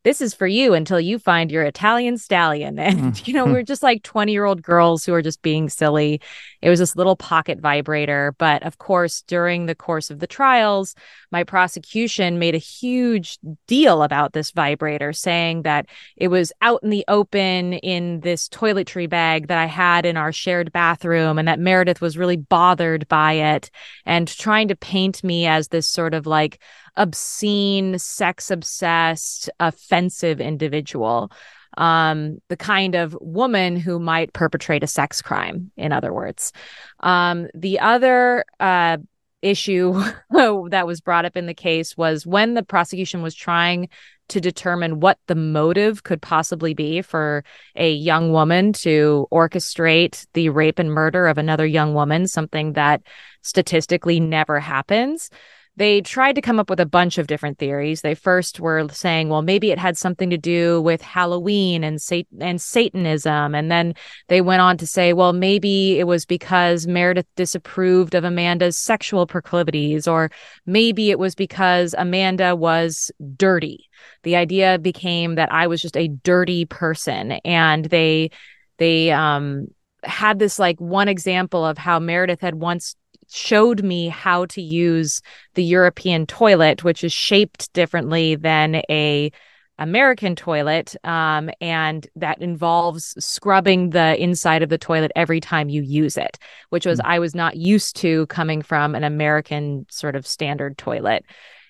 this 0.09 0.23
is 0.23 0.33
for 0.33 0.47
you 0.47 0.73
until 0.73 0.99
you 0.99 1.19
find 1.19 1.53
your 1.53 1.65
Italian 1.65 2.17
stallion. 2.17 2.79
And, 2.89 3.13
mm. 3.13 3.27
you 3.27 3.35
know, 3.35 3.45
we're 3.45 3.63
just 3.63 3.83
like 3.83 4.03
20 4.03 4.33
year 4.33 4.47
old 4.47 4.63
girls 4.63 5.05
who 5.05 5.13
are 5.13 5.21
just 5.21 5.43
being 5.43 5.69
silly. 5.69 6.23
It 6.63 6.71
was 6.71 6.79
this 6.79 6.97
little 6.97 7.17
pocket 7.17 7.61
vibrator. 7.61 8.35
But 8.39 8.63
of 8.63 8.79
course, 8.79 9.23
during 9.27 9.67
the 9.67 9.75
course 9.75 10.09
of 10.09 10.19
the 10.19 10.27
trials, 10.27 10.95
my 11.31 11.45
prosecution 11.45 12.39
made 12.39 12.55
a 12.55 12.59
huge 12.59 13.39
deal 13.67 14.03
about 14.03 14.33
this 14.33 14.53
vibrator, 14.53 15.13
saying 15.13 15.63
that 15.63 15.87
it 16.17 16.29
was 16.29 16.51
out 16.63 16.83
in 16.83 16.89
the 16.89 17.05
open 17.09 17.75
in 17.75 18.21
this 18.21 18.49
toiletry 18.49 19.09
bag 19.09 19.49
that 19.49 19.59
I 19.59 19.67
had 19.67 20.07
in 20.07 20.17
our 20.17 20.33
shared 20.33 20.73
bathroom, 20.73 21.39
and 21.39 21.47
that 21.49 21.61
Meredith 21.61 22.01
was 22.01 22.17
really 22.17 22.37
bothered 22.37 23.07
by 23.09 23.35
it 23.35 23.71
and 24.07 24.27
trying 24.27 24.69
to 24.69 24.77
paint 24.77 25.23
me 25.23 25.47
as 25.47 25.69
this 25.69 25.87
sort 25.87 26.15
of 26.15 26.27
like 26.27 26.61
obscene, 26.99 27.99
sex 27.99 28.51
obsessed, 28.51 29.49
offensive 29.59 30.41
individual. 30.41 31.33
Um, 31.77 32.39
the 32.49 32.57
kind 32.57 32.95
of 32.95 33.17
woman 33.21 33.77
who 33.77 33.99
might 33.99 34.33
perpetrate 34.33 34.83
a 34.83 34.89
sex 34.89 35.23
crime, 35.23 35.71
in 35.77 35.93
other 35.93 36.13
words. 36.13 36.53
Um, 37.01 37.47
the 37.55 37.79
other 37.79 38.45
uh, 38.59 38.99
issue 39.43 39.93
that 40.31 40.87
was 40.87 41.01
brought 41.01 41.25
up 41.25 41.37
in 41.37 41.47
the 41.47 41.55
case 41.55 41.97
was 41.97 42.27
when 42.27 42.55
the 42.55 42.65
prosecution 42.65 43.23
was 43.23 43.35
trying 43.35 43.89
to 44.29 44.41
determine 44.41 45.01
what 45.01 45.19
the 45.27 45.35
motive 45.35 46.03
could 46.03 46.21
possibly 46.21 46.75
be 46.75 47.01
for 47.01 47.45
a 47.77 47.93
young 47.93 48.33
woman 48.33 48.73
to 48.75 49.27
orchestrate 49.33 50.27
the 50.35 50.51
rape 50.51 50.79
and 50.79 50.93
murder 50.93 51.29
of 51.29 51.39
another 51.39 51.65
young 51.65 51.95
woman, 51.95 52.27
something 52.27 52.75
that 52.75 53.03
statistically 53.43 54.21
never 54.21 54.61
happens 54.61 55.31
they 55.79 56.01
tried 56.01 56.35
to 56.35 56.43
come 56.43 56.59
up 56.59 56.69
with 56.69 56.81
a 56.81 56.87
bunch 56.87 57.19
of 57.19 57.29
different 57.29 57.59
theories. 57.59 58.01
They 58.01 58.17
first 58.17 58.59
were 58.59 58.89
saying, 58.91 59.29
well, 59.29 59.43
maybe 59.43 59.71
it 59.71 59.79
had 59.79 59.97
something 59.97 60.29
to 60.31 60.37
do 60.37 60.83
with 60.83 61.01
Halloween 61.01 61.85
and 61.85 62.01
and 62.41 62.61
Satanism, 62.61 63.55
and 63.55 63.71
then 63.71 63.95
they 64.27 64.41
went 64.41 64.61
on 64.61 64.77
to 64.79 64.87
say, 64.89 65.13
well, 65.13 65.33
maybe 65.33 66.01
it 66.01 66.09
was 66.09 66.27
because 66.27 66.89
Meredith 66.89 67.29
disapproved 67.37 68.17
of 68.17 68.25
Amanda's 68.25 68.77
sexual 68.77 69.25
proclivities, 69.25 70.09
or 70.09 70.33
maybe 70.67 71.11
it 71.11 71.19
was 71.21 71.37
because 71.37 71.95
Amanda 71.97 72.57
was 72.57 73.13
dirty. 73.37 73.89
The 74.25 74.35
idea 74.35 74.81
became 74.81 75.37
that 75.37 75.53
I 75.53 75.69
was 75.69 75.81
just 75.81 75.97
a 75.97 76.09
dirty 76.09 76.65
person, 76.65 77.33
and 77.45 77.85
they 77.85 78.31
they 78.79 79.13
um 79.13 79.69
had 80.03 80.41
this 80.41 80.59
like 80.59 80.81
one 80.81 81.07
example 81.07 81.65
of 81.65 81.79
how 81.79 82.01
Meredith 82.01 82.41
had 82.41 82.57
once 82.57 82.97
showed 83.31 83.83
me 83.83 84.09
how 84.09 84.47
to 84.47 84.63
use 84.63 85.21
the 85.55 85.65
European 85.65 86.27
toilet, 86.27 86.85
which 86.85 87.05
is 87.05 87.13
shaped 87.13 87.73
differently 87.73 88.35
than 88.35 88.83
a 88.91 89.31
American 89.79 90.35
toilet, 90.35 90.97
um, 91.05 91.51
and 91.61 92.07
that 92.17 92.43
involves 92.43 93.15
scrubbing 93.25 93.91
the 93.91 94.21
inside 94.21 94.63
of 94.63 94.71
the 94.71 94.79
toilet 94.79 95.13
every 95.15 95.41
time 95.41 95.69
you 95.69 95.83
use 95.83 96.17
it, 96.17 96.37
which 96.71 96.85
was 96.85 96.99
mm-hmm. 96.99 97.11
I 97.11 97.19
was 97.21 97.35
not 97.35 97.57
used 97.57 97.97
to 97.97 98.27
coming 98.27 98.61
from 98.61 98.95
an 98.95 99.05
American 99.05 99.87
sort 99.89 100.17
of 100.17 100.27
standard 100.27 100.79
toilet. 100.79 101.25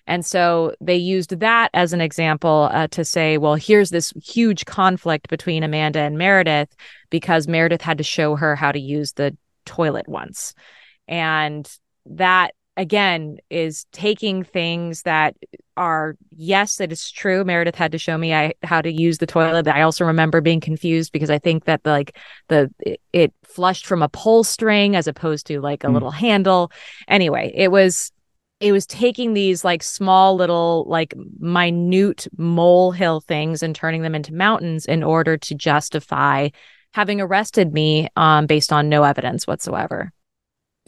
And 0.07 0.25
so 0.25 0.75
they 0.81 0.97
used 0.97 1.39
that 1.41 1.69
as 1.75 1.93
an 1.93 2.01
example 2.01 2.71
uh, 2.73 2.89
to 2.89 3.05
say, 3.05 3.37
well, 3.37 3.57
here's 3.57 3.91
this 3.91 4.15
huge 4.25 4.65
conflict 4.65 5.29
between 5.29 5.63
Amanda 5.63 6.01
and 6.01 6.17
Meredith 6.17 6.75
because 7.11 7.47
Meredith 7.47 7.83
had 7.83 7.99
to 7.99 8.05
show 8.05 8.35
her 8.37 8.57
how 8.57 8.73
to 8.73 8.81
use 8.81 9.13
the 9.13 9.37
toilet 9.67 10.09
once. 10.09 10.55
And 11.09 11.69
that 12.07 12.53
again 12.79 13.39
is 13.51 13.87
taking 13.91 14.45
things 14.45 15.03
that 15.03 15.37
are 15.77 16.17
yes 16.31 16.81
it 16.81 16.93
is 16.93 17.11
true. 17.11 17.45
Meredith 17.45 17.75
had 17.75 17.93
to 17.93 17.99
show 17.99 18.17
me 18.17 18.33
I, 18.33 18.55
how 18.63 18.81
to 18.81 18.91
use 18.91 19.19
the 19.19 19.27
toilet 19.27 19.67
i 19.67 19.83
also 19.83 20.05
remember 20.05 20.41
being 20.41 20.61
confused 20.61 21.13
because 21.13 21.29
i 21.29 21.39
think 21.39 21.65
that 21.65 21.81
like 21.85 22.17
the 22.49 22.71
it, 22.79 23.01
it 23.13 23.35
flushed 23.45 23.85
from 23.85 24.03
a 24.03 24.09
pull 24.09 24.45
string 24.45 24.95
as 24.95 25.09
opposed 25.09 25.49
to 25.49 25.61
like 25.61 25.83
a 25.83 25.89
mm. 25.89 25.95
little 25.95 26.13
handle. 26.13 26.71
Anyway 27.09 27.53
it 27.55 27.71
was 27.73 28.13
it 28.61 28.73
was 28.73 28.87
taking 28.87 29.35
these 29.35 29.65
like 29.65 29.83
small 29.83 30.37
little 30.37 30.85
like 30.89 31.15
minute 31.39 32.29
molehill 32.37 33.21
things 33.21 33.63
and 33.63 33.75
turning 33.75 34.03
them 34.03 34.15
into 34.15 34.33
mountains 34.33 34.87
in 34.87 35.03
order 35.03 35.37
to 35.37 35.55
justify 35.55 36.49
having 36.95 37.21
arrested 37.21 37.73
me 37.73 38.09
um, 38.17 38.47
based 38.47 38.73
on 38.73 38.89
no 38.89 39.03
evidence 39.03 39.47
whatsoever 39.47 40.13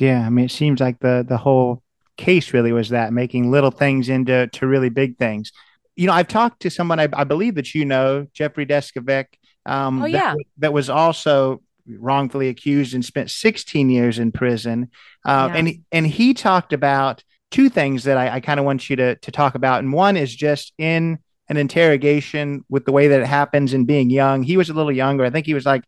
yeah, 0.01 0.27
I 0.27 0.31
mean, 0.31 0.47
it 0.47 0.51
seems 0.51 0.81
like 0.81 0.99
the 1.01 1.25
the 1.27 1.37
whole 1.37 1.83
case 2.17 2.53
really 2.53 2.73
was 2.73 2.91
that 2.91 3.13
making 3.13 3.51
little 3.51 3.71
things 3.71 4.09
into 4.09 4.47
to 4.49 4.67
really 4.67 4.89
big 4.89 5.19
things. 5.19 5.53
You 5.97 6.07
know, 6.07 6.13
I've 6.13 6.29
talked 6.29 6.61
to 6.63 6.71
someone 6.71 6.99
I, 6.99 7.09
I 7.13 7.25
believe 7.25 7.57
that 7.57 7.75
you 7.75 7.85
know, 7.85 8.27
Jeffrey 8.33 8.67
Deskovic. 8.67 9.27
Um, 9.67 10.03
oh 10.03 10.07
yeah, 10.07 10.35
that, 10.35 10.45
that, 10.59 10.73
was 10.73 10.89
also 10.89 11.63
wrongfully 11.87 12.49
accused 12.49 12.95
and 12.95 13.05
spent 13.05 13.31
16 13.31 13.91
years 13.91 14.19
in 14.19 14.33
prison. 14.33 14.91
Uh, 15.25 15.51
yeah. 15.51 15.59
And 15.59 15.85
and 15.93 16.07
he 16.07 16.33
talked 16.33 16.73
about 16.73 17.23
two 17.51 17.69
things 17.69 18.05
that 18.05 18.17
I, 18.17 18.37
I 18.37 18.41
kind 18.41 18.59
of 18.59 18.67
want 18.67 18.89
you 18.89 18.97
to 18.97 19.17
to 19.17 19.31
talk 19.31 19.55
about. 19.55 19.81
And 19.81 19.93
one 19.93 20.17
is 20.17 20.35
just 20.35 20.73
in 20.79 21.19
an 21.49 21.57
interrogation 21.57 22.65
with 22.69 22.87
the 22.87 22.93
way 22.93 23.09
that 23.09 23.21
it 23.21 23.27
happens 23.27 23.75
and 23.75 23.87
being 23.87 24.09
young. 24.09 24.43
He 24.43 24.57
was 24.57 24.71
a 24.71 24.75
little 24.75 24.93
younger. 24.93 25.25
I 25.25 25.31
think 25.31 25.47
he 25.47 25.55
was 25.55 25.67
like 25.67 25.85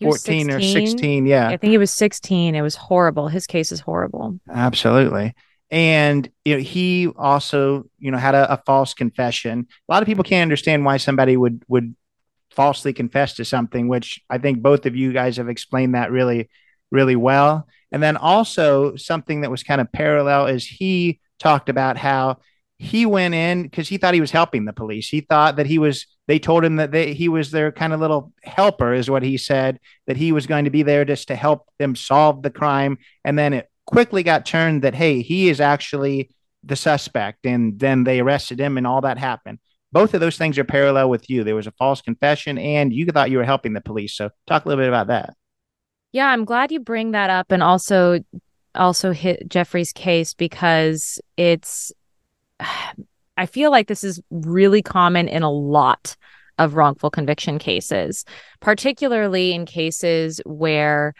14 0.00 0.50
or 0.50 0.60
16 0.60 1.26
yeah. 1.26 1.48
I 1.48 1.56
think 1.56 1.70
he 1.70 1.78
was 1.78 1.90
16 1.90 2.54
it 2.54 2.62
was 2.62 2.76
horrible. 2.76 3.28
His 3.28 3.46
case 3.46 3.72
is 3.72 3.80
horrible. 3.80 4.38
Absolutely. 4.50 5.34
And 5.70 6.30
you 6.44 6.54
know 6.54 6.62
he 6.62 7.08
also 7.16 7.84
you 7.98 8.10
know 8.10 8.18
had 8.18 8.34
a, 8.34 8.52
a, 8.52 8.62
false 8.64 8.94
confession. 8.94 9.66
A 9.88 9.92
lot 9.92 10.02
of 10.02 10.06
people 10.06 10.24
can't 10.24 10.42
understand 10.42 10.84
why 10.84 10.96
somebody 10.96 11.36
would 11.36 11.62
would 11.68 11.94
falsely 12.50 12.92
confess 12.92 13.34
to 13.34 13.44
something 13.44 13.86
which 13.86 14.18
i 14.30 14.38
think 14.38 14.62
both 14.62 14.86
of 14.86 14.96
you 14.96 15.12
guys 15.12 15.36
have 15.36 15.50
explained 15.50 15.94
that 15.94 16.10
really 16.10 16.48
really 16.90 17.16
well. 17.16 17.66
And 17.92 18.02
then 18.02 18.16
also 18.16 18.96
something 18.96 19.42
that 19.42 19.50
was 19.50 19.62
kind 19.62 19.80
of 19.80 19.92
parallel 19.92 20.46
is 20.46 20.66
he 20.66 21.20
talked 21.38 21.68
about 21.68 21.96
how 21.96 22.38
he 22.78 23.06
went 23.06 23.34
in 23.34 23.62
because 23.62 23.88
he 23.88 23.96
thought 23.96 24.14
he 24.14 24.20
was 24.20 24.30
helping 24.30 24.64
the 24.64 24.72
police. 24.72 25.08
He 25.08 25.22
thought 25.22 25.56
that 25.56 25.66
he 25.66 25.78
was, 25.78 26.06
they 26.28 26.38
told 26.38 26.64
him 26.64 26.76
that 26.76 26.92
they, 26.92 27.14
he 27.14 27.28
was 27.28 27.50
their 27.50 27.72
kind 27.72 27.92
of 27.92 28.00
little 28.00 28.32
helper, 28.42 28.92
is 28.92 29.08
what 29.08 29.22
he 29.22 29.38
said, 29.38 29.80
that 30.06 30.16
he 30.16 30.32
was 30.32 30.46
going 30.46 30.64
to 30.64 30.70
be 30.70 30.82
there 30.82 31.04
just 31.04 31.28
to 31.28 31.36
help 31.36 31.66
them 31.78 31.96
solve 31.96 32.42
the 32.42 32.50
crime. 32.50 32.98
And 33.24 33.38
then 33.38 33.54
it 33.54 33.70
quickly 33.86 34.22
got 34.22 34.44
turned 34.44 34.82
that, 34.82 34.94
hey, 34.94 35.22
he 35.22 35.48
is 35.48 35.60
actually 35.60 36.30
the 36.64 36.76
suspect. 36.76 37.46
And 37.46 37.78
then 37.78 38.04
they 38.04 38.20
arrested 38.20 38.60
him 38.60 38.76
and 38.76 38.86
all 38.86 39.00
that 39.00 39.18
happened. 39.18 39.58
Both 39.92 40.12
of 40.12 40.20
those 40.20 40.36
things 40.36 40.58
are 40.58 40.64
parallel 40.64 41.08
with 41.08 41.30
you. 41.30 41.44
There 41.44 41.54
was 41.54 41.66
a 41.66 41.72
false 41.72 42.02
confession 42.02 42.58
and 42.58 42.92
you 42.92 43.06
thought 43.06 43.30
you 43.30 43.38
were 43.38 43.44
helping 43.44 43.72
the 43.72 43.80
police. 43.80 44.14
So 44.14 44.30
talk 44.46 44.64
a 44.64 44.68
little 44.68 44.82
bit 44.82 44.88
about 44.88 45.06
that. 45.06 45.34
Yeah, 46.12 46.26
I'm 46.26 46.44
glad 46.44 46.72
you 46.72 46.80
bring 46.80 47.12
that 47.12 47.30
up 47.30 47.52
and 47.52 47.62
also 47.62 48.20
also 48.74 49.12
hit 49.12 49.48
Jeffrey's 49.48 49.92
case 49.92 50.34
because 50.34 51.18
it's 51.38 51.92
I 53.38 53.44
feel 53.46 53.70
like 53.70 53.86
this 53.86 54.02
is 54.02 54.20
really 54.30 54.80
common 54.80 55.28
in 55.28 55.42
a 55.42 55.50
lot 55.50 56.16
of 56.58 56.74
wrongful 56.74 57.10
conviction 57.10 57.58
cases, 57.58 58.24
particularly 58.60 59.52
in 59.52 59.66
cases 59.66 60.40
where 60.46 61.14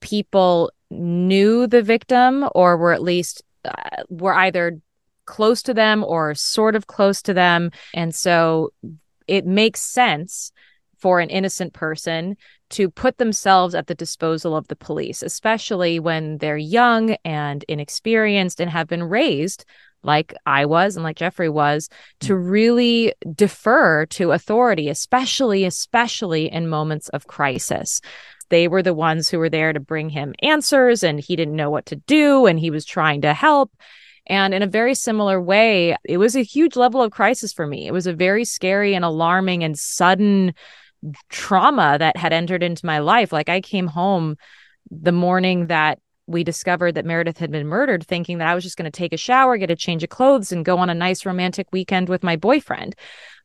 people 0.00 0.72
knew 0.90 1.68
the 1.68 1.82
victim 1.82 2.48
or 2.54 2.76
were 2.76 2.92
at 2.92 3.02
least 3.02 3.42
uh, 3.64 4.02
were 4.08 4.34
either 4.34 4.80
close 5.24 5.62
to 5.62 5.72
them 5.72 6.02
or 6.02 6.34
sort 6.34 6.74
of 6.74 6.88
close 6.88 7.22
to 7.22 7.32
them. 7.32 7.70
And 7.94 8.12
so 8.12 8.72
it 9.28 9.46
makes 9.46 9.80
sense 9.80 10.50
for 10.98 11.20
an 11.20 11.30
innocent 11.30 11.72
person 11.72 12.36
to 12.70 12.88
put 12.88 13.18
themselves 13.18 13.74
at 13.74 13.86
the 13.86 13.94
disposal 13.94 14.56
of 14.56 14.68
the 14.68 14.76
police 14.76 15.22
especially 15.22 15.98
when 15.98 16.38
they're 16.38 16.56
young 16.56 17.16
and 17.24 17.64
inexperienced 17.68 18.60
and 18.60 18.70
have 18.70 18.86
been 18.86 19.02
raised 19.02 19.64
like 20.02 20.34
I 20.46 20.66
was 20.66 20.96
and 20.96 21.04
like 21.04 21.16
Jeffrey 21.16 21.48
was, 21.48 21.88
to 22.20 22.34
mm. 22.34 22.50
really 22.50 23.14
defer 23.34 24.06
to 24.06 24.32
authority, 24.32 24.88
especially, 24.88 25.64
especially 25.64 26.50
in 26.50 26.68
moments 26.68 27.08
of 27.10 27.26
crisis. 27.26 28.00
They 28.48 28.68
were 28.68 28.82
the 28.82 28.94
ones 28.94 29.28
who 29.28 29.38
were 29.38 29.48
there 29.48 29.72
to 29.72 29.80
bring 29.80 30.10
him 30.10 30.34
answers, 30.42 31.02
and 31.02 31.18
he 31.18 31.36
didn't 31.36 31.56
know 31.56 31.70
what 31.70 31.86
to 31.86 31.96
do, 31.96 32.46
and 32.46 32.58
he 32.58 32.70
was 32.70 32.84
trying 32.84 33.22
to 33.22 33.32
help. 33.32 33.72
And 34.26 34.54
in 34.54 34.62
a 34.62 34.66
very 34.66 34.94
similar 34.94 35.40
way, 35.40 35.96
it 36.04 36.18
was 36.18 36.36
a 36.36 36.42
huge 36.42 36.76
level 36.76 37.02
of 37.02 37.10
crisis 37.10 37.52
for 37.52 37.66
me. 37.66 37.86
It 37.86 37.92
was 37.92 38.06
a 38.06 38.12
very 38.12 38.44
scary 38.44 38.94
and 38.94 39.04
alarming 39.04 39.64
and 39.64 39.76
sudden 39.78 40.54
trauma 41.28 41.96
that 41.98 42.16
had 42.16 42.32
entered 42.32 42.62
into 42.62 42.86
my 42.86 43.00
life. 43.00 43.32
Like 43.32 43.48
I 43.48 43.60
came 43.60 43.88
home 43.88 44.36
the 44.90 45.12
morning 45.12 45.66
that 45.68 45.98
we 46.26 46.44
discovered 46.44 46.92
that 46.92 47.04
Meredith 47.04 47.38
had 47.38 47.50
been 47.50 47.66
murdered, 47.66 48.06
thinking 48.06 48.38
that 48.38 48.48
I 48.48 48.54
was 48.54 48.64
just 48.64 48.76
going 48.76 48.90
to 48.90 48.96
take 48.96 49.12
a 49.12 49.16
shower, 49.16 49.56
get 49.56 49.70
a 49.70 49.76
change 49.76 50.02
of 50.02 50.10
clothes, 50.10 50.52
and 50.52 50.64
go 50.64 50.78
on 50.78 50.88
a 50.88 50.94
nice 50.94 51.26
romantic 51.26 51.66
weekend 51.72 52.08
with 52.08 52.22
my 52.22 52.36
boyfriend. 52.36 52.94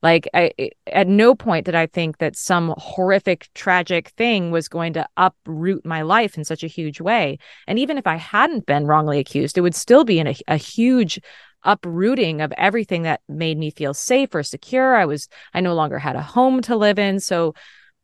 Like, 0.04 0.30
I, 0.34 0.52
at 0.86 1.08
no 1.08 1.34
point 1.34 1.66
did 1.66 1.74
I 1.74 1.88
think 1.88 2.20
that 2.20 2.36
some 2.36 2.76
horrific, 2.78 3.50
tragic 3.56 4.10
thing 4.10 4.52
was 4.52 4.68
going 4.68 4.94
to 4.94 5.08
uproot 5.18 5.86
my 5.86 6.04
life 6.04 6.38
in 6.38 6.44
such 6.44 6.64
a 6.64 6.68
huge 6.68 7.02
way. 7.02 7.40
And 7.66 7.80
even 7.80 7.98
if 7.98 8.06
I 8.06 8.16
hadn't 8.16 8.68
been 8.68 8.86
wrongly 8.86 9.18
accused, 9.20 9.58
it 9.58 9.62
would 9.62 9.76
still 9.76 10.04
be 10.04 10.20
in 10.20 10.28
a, 10.28 10.36
a 10.48 10.58
huge 10.58 11.20
uprooting 11.64 12.42
of 12.42 12.54
everything 12.58 13.02
that 13.04 13.22
made 13.28 13.58
me 13.58 13.72
feel 13.72 13.94
safe 13.94 14.34
or 14.36 14.44
secure. 14.44 14.96
I 14.96 15.06
was, 15.06 15.28
I 15.54 15.62
no 15.62 15.74
longer 15.74 15.98
had 15.98 16.16
a 16.16 16.22
home 16.22 16.62
to 16.62 16.76
live 16.76 17.00
in. 17.00 17.20
So, 17.20 17.56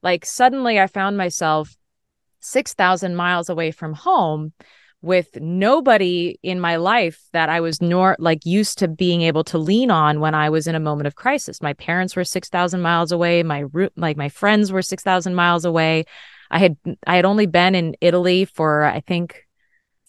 like, 0.02 0.26
suddenly 0.26 0.80
I 0.80 0.88
found 0.88 1.16
myself 1.16 1.76
6,000 2.44 3.16
miles 3.16 3.50
away 3.50 3.72
from 3.72 3.94
home 3.94 4.54
with 5.02 5.38
nobody 5.42 6.40
in 6.44 6.62
my 6.62 6.78
life 6.78 7.28
that 7.34 7.50
I 7.50 7.60
was 7.60 7.82
nor 7.82 8.16
like 8.20 8.46
used 8.46 8.80
to 8.80 8.88
being 8.88 9.22
able 9.22 9.44
to 9.46 9.58
lean 9.58 9.92
on 9.92 10.22
when 10.22 10.34
I 10.34 10.50
was 10.50 10.66
in 10.66 10.76
a 10.76 10.80
moment 10.80 11.08
of 11.08 11.16
crisis. 11.16 11.62
My 11.62 11.74
parents 11.74 12.16
were 12.16 12.24
6,000 12.24 12.82
miles 12.82 13.12
away, 13.12 13.44
my 13.44 13.66
like 13.98 14.16
my 14.16 14.30
friends 14.30 14.72
were 14.72 14.82
6,000 14.82 15.36
miles 15.36 15.66
away. 15.66 16.06
I 16.50 16.60
had 16.60 16.78
I 17.06 17.18
had 17.18 17.26
only 17.26 17.48
been 17.48 17.76
in 17.76 17.96
Italy 18.00 18.46
for 18.46 18.86
I 18.86 19.02
think 19.02 19.44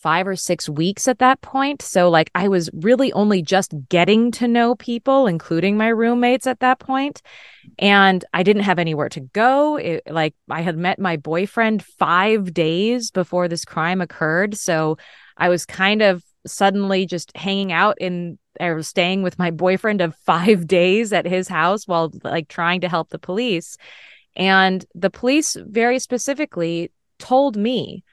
5 0.04 0.28
or 0.28 0.36
6 0.36 0.68
weeks 0.68 1.08
at 1.08 1.18
that 1.20 1.40
point. 1.40 1.80
So 1.80 2.10
like 2.10 2.30
I 2.34 2.48
was 2.48 2.68
really 2.74 3.10
only 3.14 3.40
just 3.40 3.72
getting 3.88 4.30
to 4.32 4.46
know 4.46 4.74
people 4.74 5.26
including 5.26 5.78
my 5.78 5.88
roommates 5.88 6.46
at 6.46 6.60
that 6.60 6.78
point 6.78 7.22
and 7.78 8.22
I 8.34 8.42
didn't 8.42 8.64
have 8.64 8.78
anywhere 8.78 9.08
to 9.08 9.20
go. 9.20 9.76
It, 9.76 10.02
like 10.06 10.34
I 10.50 10.60
had 10.60 10.76
met 10.76 10.98
my 10.98 11.16
boyfriend 11.16 11.82
five 11.82 12.52
days 12.52 13.10
before 13.10 13.48
this 13.48 13.64
crime 13.64 14.02
occurred. 14.02 14.58
So 14.58 14.98
I 15.38 15.48
was 15.48 15.64
kind 15.64 16.02
of 16.02 16.22
suddenly 16.46 17.06
just 17.06 17.34
hanging 17.34 17.72
out 17.72 17.96
in 17.98 18.38
or 18.60 18.82
staying 18.82 19.22
with 19.22 19.38
my 19.38 19.50
boyfriend 19.50 20.02
of 20.02 20.14
five 20.26 20.66
days 20.66 21.14
at 21.14 21.24
his 21.24 21.48
house 21.48 21.88
while 21.88 22.12
like 22.22 22.48
trying 22.48 22.82
to 22.82 22.90
help 22.90 23.08
the 23.08 23.18
police. 23.18 23.78
And 24.36 24.84
the 24.94 25.08
police 25.08 25.56
very 25.58 25.98
specifically 25.98 26.92
told 27.18 27.56
me 27.56 28.04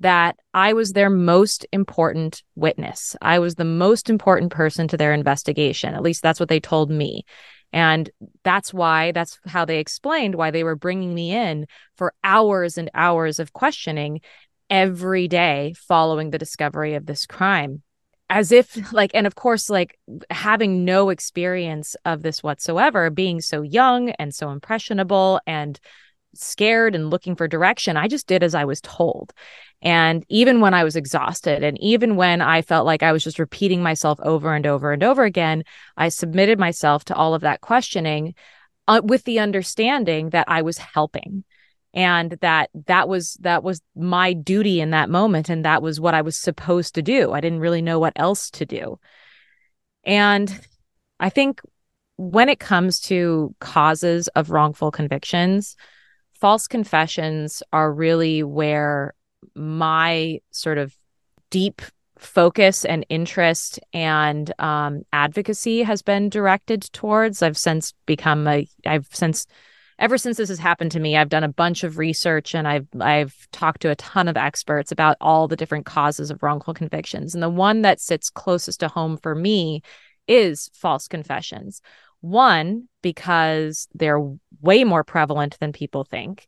that 0.00 0.36
I 0.52 0.74
was 0.74 0.92
their 0.92 1.10
most 1.10 1.66
important 1.72 2.42
witness. 2.54 3.16
I 3.22 3.38
was 3.38 3.54
the 3.54 3.64
most 3.64 4.10
important 4.10 4.52
person 4.52 4.88
to 4.88 4.96
their 4.96 5.12
investigation. 5.12 5.94
At 5.94 6.02
least 6.02 6.22
that's 6.22 6.40
what 6.40 6.48
they 6.48 6.60
told 6.60 6.90
me. 6.90 7.24
And 7.72 8.10
that's 8.44 8.72
why, 8.72 9.12
that's 9.12 9.38
how 9.46 9.64
they 9.64 9.78
explained 9.78 10.34
why 10.34 10.50
they 10.50 10.64
were 10.64 10.76
bringing 10.76 11.14
me 11.14 11.32
in 11.32 11.66
for 11.96 12.14
hours 12.22 12.78
and 12.78 12.90
hours 12.94 13.38
of 13.38 13.52
questioning 13.52 14.20
every 14.70 15.28
day 15.28 15.74
following 15.76 16.30
the 16.30 16.38
discovery 16.38 16.94
of 16.94 17.06
this 17.06 17.26
crime. 17.26 17.82
As 18.28 18.50
if, 18.50 18.92
like, 18.92 19.12
and 19.14 19.26
of 19.26 19.36
course, 19.36 19.70
like 19.70 19.98
having 20.30 20.84
no 20.84 21.10
experience 21.10 21.94
of 22.04 22.22
this 22.22 22.42
whatsoever, 22.42 23.08
being 23.08 23.40
so 23.40 23.62
young 23.62 24.10
and 24.10 24.34
so 24.34 24.50
impressionable 24.50 25.40
and 25.46 25.78
scared 26.40 26.94
and 26.94 27.10
looking 27.10 27.36
for 27.36 27.48
direction, 27.48 27.96
I 27.96 28.08
just 28.08 28.26
did 28.26 28.42
as 28.42 28.54
I 28.54 28.64
was 28.64 28.80
told. 28.80 29.32
And 29.82 30.24
even 30.28 30.60
when 30.60 30.74
I 30.74 30.84
was 30.84 30.96
exhausted, 30.96 31.62
and 31.62 31.78
even 31.80 32.16
when 32.16 32.40
I 32.40 32.62
felt 32.62 32.86
like 32.86 33.02
I 33.02 33.12
was 33.12 33.22
just 33.22 33.38
repeating 33.38 33.82
myself 33.82 34.18
over 34.22 34.54
and 34.54 34.66
over 34.66 34.92
and 34.92 35.02
over 35.02 35.24
again, 35.24 35.64
I 35.96 36.08
submitted 36.08 36.58
myself 36.58 37.04
to 37.06 37.14
all 37.14 37.34
of 37.34 37.42
that 37.42 37.60
questioning 37.60 38.34
uh, 38.88 39.00
with 39.04 39.24
the 39.24 39.38
understanding 39.38 40.30
that 40.30 40.46
I 40.48 40.62
was 40.62 40.78
helping 40.78 41.44
and 41.96 42.32
that 42.42 42.70
that 42.86 43.08
was 43.08 43.34
that 43.40 43.62
was 43.62 43.80
my 43.94 44.34
duty 44.34 44.80
in 44.80 44.90
that 44.90 45.08
moment 45.08 45.48
and 45.48 45.64
that 45.64 45.82
was 45.82 45.98
what 45.98 46.14
I 46.14 46.22
was 46.22 46.36
supposed 46.36 46.94
to 46.94 47.02
do. 47.02 47.32
I 47.32 47.40
didn't 47.40 47.60
really 47.60 47.82
know 47.82 47.98
what 47.98 48.12
else 48.16 48.50
to 48.50 48.66
do. 48.66 48.98
And 50.04 50.60
I 51.18 51.30
think 51.30 51.60
when 52.16 52.48
it 52.48 52.60
comes 52.60 53.00
to 53.00 53.54
causes 53.60 54.28
of 54.28 54.50
wrongful 54.50 54.90
convictions, 54.90 55.76
false 56.40 56.66
confessions 56.66 57.62
are 57.72 57.92
really 57.92 58.42
where 58.42 59.14
my 59.54 60.40
sort 60.50 60.78
of 60.78 60.96
deep 61.50 61.82
focus 62.18 62.84
and 62.84 63.04
interest 63.08 63.78
and 63.92 64.52
um, 64.58 65.02
advocacy 65.12 65.82
has 65.82 66.02
been 66.02 66.28
directed 66.28 66.82
towards. 66.92 67.42
I've 67.42 67.58
since 67.58 67.92
become 68.06 68.46
a, 68.48 68.66
I've 68.86 69.08
since, 69.12 69.46
ever 69.98 70.18
since 70.18 70.36
this 70.36 70.48
has 70.48 70.58
happened 70.58 70.92
to 70.92 71.00
me, 71.00 71.16
I've 71.16 71.28
done 71.28 71.44
a 71.44 71.48
bunch 71.48 71.84
of 71.84 71.98
research 71.98 72.54
and 72.54 72.66
I've, 72.66 72.88
I've 73.00 73.34
talked 73.52 73.82
to 73.82 73.90
a 73.90 73.96
ton 73.96 74.28
of 74.28 74.36
experts 74.36 74.92
about 74.92 75.16
all 75.20 75.48
the 75.48 75.56
different 75.56 75.86
causes 75.86 76.30
of 76.30 76.42
wrongful 76.42 76.74
convictions. 76.74 77.34
And 77.34 77.42
the 77.42 77.50
one 77.50 77.82
that 77.82 78.00
sits 78.00 78.30
closest 78.30 78.80
to 78.80 78.88
home 78.88 79.18
for 79.18 79.34
me 79.34 79.82
is 80.26 80.70
false 80.74 81.08
confessions. 81.08 81.80
One, 82.20 82.88
because 83.02 83.88
they're 83.94 84.20
way 84.60 84.84
more 84.84 85.04
prevalent 85.04 85.56
than 85.60 85.72
people 85.72 86.04
think. 86.04 86.46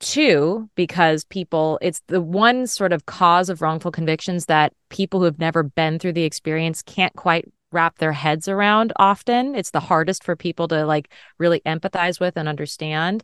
Two, 0.00 0.68
because 0.74 1.24
people, 1.24 1.78
it's 1.80 2.02
the 2.08 2.20
one 2.20 2.66
sort 2.66 2.92
of 2.92 3.06
cause 3.06 3.48
of 3.48 3.62
wrongful 3.62 3.92
convictions 3.92 4.46
that 4.46 4.72
people 4.90 5.20
who 5.20 5.26
have 5.26 5.38
never 5.38 5.62
been 5.62 5.98
through 5.98 6.14
the 6.14 6.24
experience 6.24 6.82
can't 6.82 7.14
quite 7.14 7.50
wrap 7.70 7.98
their 7.98 8.12
heads 8.12 8.48
around 8.48 8.92
often. 8.96 9.54
It's 9.54 9.70
the 9.70 9.80
hardest 9.80 10.24
for 10.24 10.36
people 10.36 10.68
to 10.68 10.84
like 10.84 11.12
really 11.38 11.60
empathize 11.60 12.20
with 12.20 12.36
and 12.36 12.48
understand. 12.48 13.22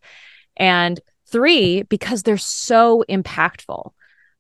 And 0.57 1.01
three, 1.27 1.83
because 1.83 2.23
they're 2.23 2.37
so 2.37 3.05
impactful. 3.09 3.93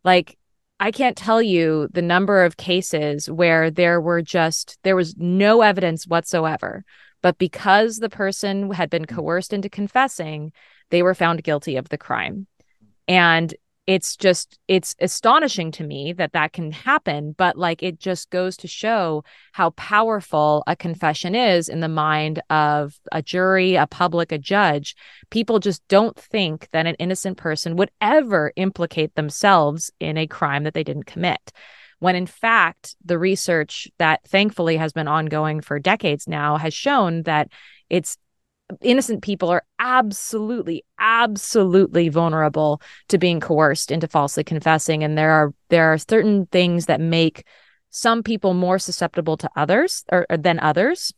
Like, 0.05 0.37
I 0.79 0.92
can't 0.92 1.16
tell 1.16 1.42
you 1.42 1.88
the 1.92 2.03
number 2.03 2.44
of 2.44 2.57
cases 2.57 3.31
where 3.31 3.70
there 3.70 4.00
were 4.00 4.22
just, 4.22 4.79
there 4.83 4.96
was 4.96 5.14
no 5.16 5.61
evidence 5.61 6.07
whatsoever. 6.07 6.85
But 7.22 7.38
because 7.38 7.98
the 7.98 8.09
person 8.09 8.70
had 8.72 8.90
been 8.90 9.04
mm. 9.04 9.14
coerced 9.14 9.52
into 9.52 9.68
confessing, 9.68 10.52
they 10.90 11.02
were 11.02 11.14
found 11.14 11.42
guilty 11.42 11.76
of 11.76 11.88
the 11.88 11.98
crime. 11.98 12.46
And 13.09 13.54
it's 13.87 14.14
just 14.14 14.59
it's 14.68 14.94
astonishing 15.00 15.72
to 15.72 15.83
me 15.83 16.12
that 16.12 16.33
that 16.33 16.52
can 16.52 16.70
happen 16.70 17.33
but 17.37 17.56
like 17.56 17.83
it 17.83 17.98
just 17.98 18.30
goes 18.30 18.56
to 18.56 18.68
show 18.68 19.24
how 19.52 19.70
powerful 19.70 20.62
a 20.68 20.76
confession 20.76 21.35
is 21.35 21.68
in 21.68 21.80
the 21.80 21.88
mind 21.88 22.40
of 22.50 23.00
a 23.11 23.20
jury 23.20 23.74
a 23.74 23.87
public 23.87 24.30
a 24.30 24.38
judge. 24.38 24.94
People 25.30 25.59
just 25.59 25.83
don't 25.88 26.16
think 26.16 26.68
that 26.72 26.87
an 26.87 26.94
innocent 26.96 27.37
person 27.37 27.74
would 27.76 27.90
ever 28.00 28.52
implicate 28.54 29.14
themselves 29.14 29.90
in 29.98 30.16
a 30.16 30.26
crime 30.26 30.62
that 30.64 30.74
they 30.74 30.85
didn't 30.85 31.06
commit 31.06 31.50
when 32.01 32.17
in 32.17 32.27
fact 32.27 32.97
the 33.05 33.19
research 33.19 33.89
that 33.99 34.23
thankfully 34.27 34.77
has 34.77 34.93
been 34.93 35.09
ongoing 35.09 35.61
for 35.61 35.79
decades 35.79 36.27
now 36.27 36.57
has 36.57 36.75
shown 36.75 37.23
that 37.23 37.49
it's 37.89 38.19
innocent 38.81 39.23
people 39.23 39.49
are 39.49 39.65
absolutely 39.79 40.85
absolutely 40.99 42.09
vulnerable 42.09 42.81
to 43.09 43.19
being 43.19 43.41
coerced 43.41 43.91
into 43.91 44.09
falsely 44.09 44.45
confessing. 44.45 45.03
And 45.03 45.17
there 45.17 45.31
are 45.31 45.55
there 45.69 45.93
are 45.93 45.99
certain 45.99 46.47
things 46.47 46.87
that 46.87 47.01
make 47.01 47.47
some 47.91 48.23
people 48.23 48.55
more 48.55 48.79
susceptible 48.79 49.37
to 49.37 49.51
others 49.57 50.05
or, 50.13 50.27
or 50.31 50.37
than 50.37 50.61
others 50.61 51.13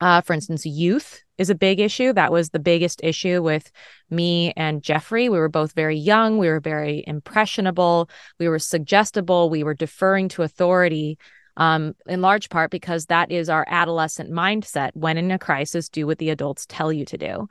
uh, 0.00 0.20
for 0.20 0.32
instance 0.32 0.64
youth 0.64 1.22
is 1.38 1.50
a 1.50 1.54
big 1.54 1.78
issue. 1.80 2.12
That 2.12 2.32
was 2.32 2.50
the 2.50 2.58
biggest 2.58 3.00
issue 3.04 3.42
with 3.42 3.70
me 4.10 4.52
and 4.56 4.82
jeffrey. 4.82 5.28
We 5.28 5.38
were 5.38 5.48
both 5.48 5.72
very 5.72 5.96
young. 5.96 6.38
We 6.38 6.48
were 6.48 6.60
very 6.60 7.04
impressionable. 7.06 8.10
We 8.38 8.48
were 8.48 8.58
suggestible. 8.58 9.48
We 9.48 9.62
were 9.62 9.74
deferring 9.74 10.28
to 10.30 10.42
authority 10.42 11.18
um, 11.56 11.94
in 12.06 12.20
large 12.20 12.48
part 12.48 12.70
because 12.70 13.06
that 13.06 13.30
is 13.30 13.48
our 13.48 13.64
adolescent 13.68 14.30
mindset. 14.30 14.90
When 14.94 15.18
in 15.18 15.30
a 15.30 15.38
crisis, 15.38 15.88
do 15.88 16.06
what 16.06 16.18
the 16.18 16.30
adults 16.30 16.66
tell 16.68 16.92
you 16.92 17.04
to 17.06 17.18
do. 17.18 17.48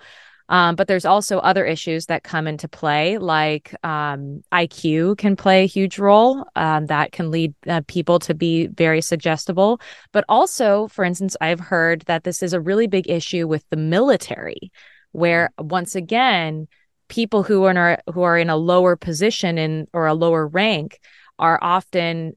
Um, 0.50 0.76
but 0.76 0.88
there's 0.88 1.06
also 1.06 1.40
other 1.40 1.66
issues 1.66 2.06
that 2.06 2.24
come 2.24 2.48
into 2.48 2.68
play, 2.68 3.18
like 3.18 3.76
um, 3.84 4.44
IQ 4.54 5.18
can 5.18 5.36
play 5.36 5.64
a 5.64 5.68
huge 5.68 6.00
role. 6.00 6.46
Um, 6.56 6.86
that 6.86 7.12
can 7.12 7.32
lead 7.32 7.54
uh, 7.68 7.82
people 7.88 8.20
to 8.20 8.34
be 8.34 8.68
very 8.68 9.02
suggestible. 9.02 9.82
But 10.14 10.24
also, 10.30 10.88
for 10.88 11.04
instance, 11.04 11.36
I've 11.42 11.60
heard 11.60 12.04
that 12.04 12.24
this 12.24 12.42
is 12.42 12.54
a 12.54 12.62
really 12.62 12.88
big 12.88 13.10
issue 13.10 13.48
with 13.48 13.66
the 13.70 13.78
military, 13.78 14.72
where 15.12 15.52
once 15.60 15.96
again, 15.96 16.68
people 17.10 17.44
who 17.44 17.64
are 17.66 18.00
who 18.14 18.22
are 18.22 18.38
in 18.38 18.50
a 18.50 18.58
lower 18.58 18.96
position 18.96 19.58
in 19.58 19.88
or 19.94 20.08
a 20.08 20.14
lower 20.14 20.48
rank 20.48 21.00
are 21.40 21.60
often 21.62 22.36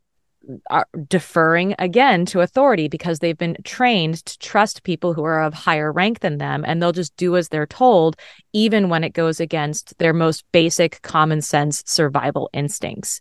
are 0.71 0.87
deferring 1.09 1.75
again 1.79 2.27
to 2.27 2.41
authority 2.41 2.89
because 2.89 3.19
they've 3.19 3.39
been 3.39 3.57
trained 3.65 4.25
to 4.25 4.39
trust 4.39 4.83
people 4.83 5.15
who 5.15 5.25
are 5.25 5.43
of 5.43 5.55
higher 5.55 5.93
rank 5.93 6.21
than 6.21 6.39
them 6.39 6.65
and 6.67 6.81
they'll 6.81 6.93
just 6.93 7.17
do 7.17 7.37
as 7.37 7.49
they're 7.49 7.67
told 7.67 8.17
even 8.53 8.89
when 8.89 9.05
it 9.05 9.13
goes 9.13 9.41
against 9.41 9.97
their 9.99 10.13
most 10.13 10.45
basic 10.53 11.03
common 11.03 11.41
sense 11.41 11.83
survival 11.87 12.51
instincts. 12.53 13.21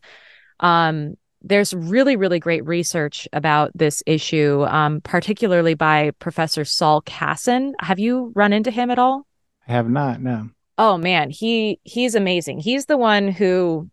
Um, 0.60 1.16
there's 1.42 1.74
really 1.74 2.16
really 2.16 2.40
great 2.40 2.66
research 2.66 3.28
about 3.32 3.72
this 3.74 4.04
issue 4.06 4.66
um, 4.68 5.00
particularly 5.02 5.74
by 5.74 6.12
professor 6.20 6.66
saul 6.66 7.02
kassin 7.04 7.72
have 7.80 7.98
you 7.98 8.32
run 8.36 8.52
into 8.52 8.72
him 8.72 8.92
at 8.92 9.00
all? 9.00 9.26
I 9.68 9.72
have 9.72 9.90
not 9.90 10.22
no. 10.22 10.50
Oh 10.78 10.98
man 10.98 11.30
he 11.30 11.80
he's 11.84 12.16
amazing. 12.16 12.60
He's 12.60 12.88
the 12.88 12.98
one 12.98 13.30
who 13.30 13.90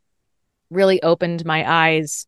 really 0.70 1.00
opened 1.02 1.44
my 1.44 1.64
eyes 1.70 2.26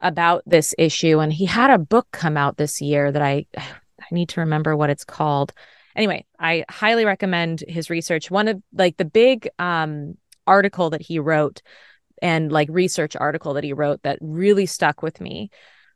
about 0.00 0.42
this 0.46 0.74
issue. 0.78 1.20
And 1.20 1.32
he 1.32 1.46
had 1.46 1.70
a 1.70 1.78
book 1.78 2.06
come 2.12 2.36
out 2.36 2.56
this 2.56 2.80
year 2.80 3.10
that 3.10 3.22
I 3.22 3.46
I 3.58 4.14
need 4.14 4.28
to 4.30 4.40
remember 4.40 4.76
what 4.76 4.90
it's 4.90 5.04
called. 5.04 5.52
Anyway, 5.96 6.26
I 6.38 6.64
highly 6.68 7.04
recommend 7.04 7.64
his 7.66 7.90
research. 7.90 8.30
One 8.30 8.46
of 8.46 8.62
like 8.72 8.98
the 8.98 9.04
big 9.04 9.48
um, 9.58 10.16
article 10.46 10.90
that 10.90 11.02
he 11.02 11.18
wrote 11.18 11.62
and 12.22 12.52
like 12.52 12.68
research 12.70 13.16
article 13.16 13.54
that 13.54 13.64
he 13.64 13.72
wrote 13.72 14.02
that 14.02 14.18
really 14.20 14.66
stuck 14.66 15.02
with 15.02 15.20
me 15.20 15.50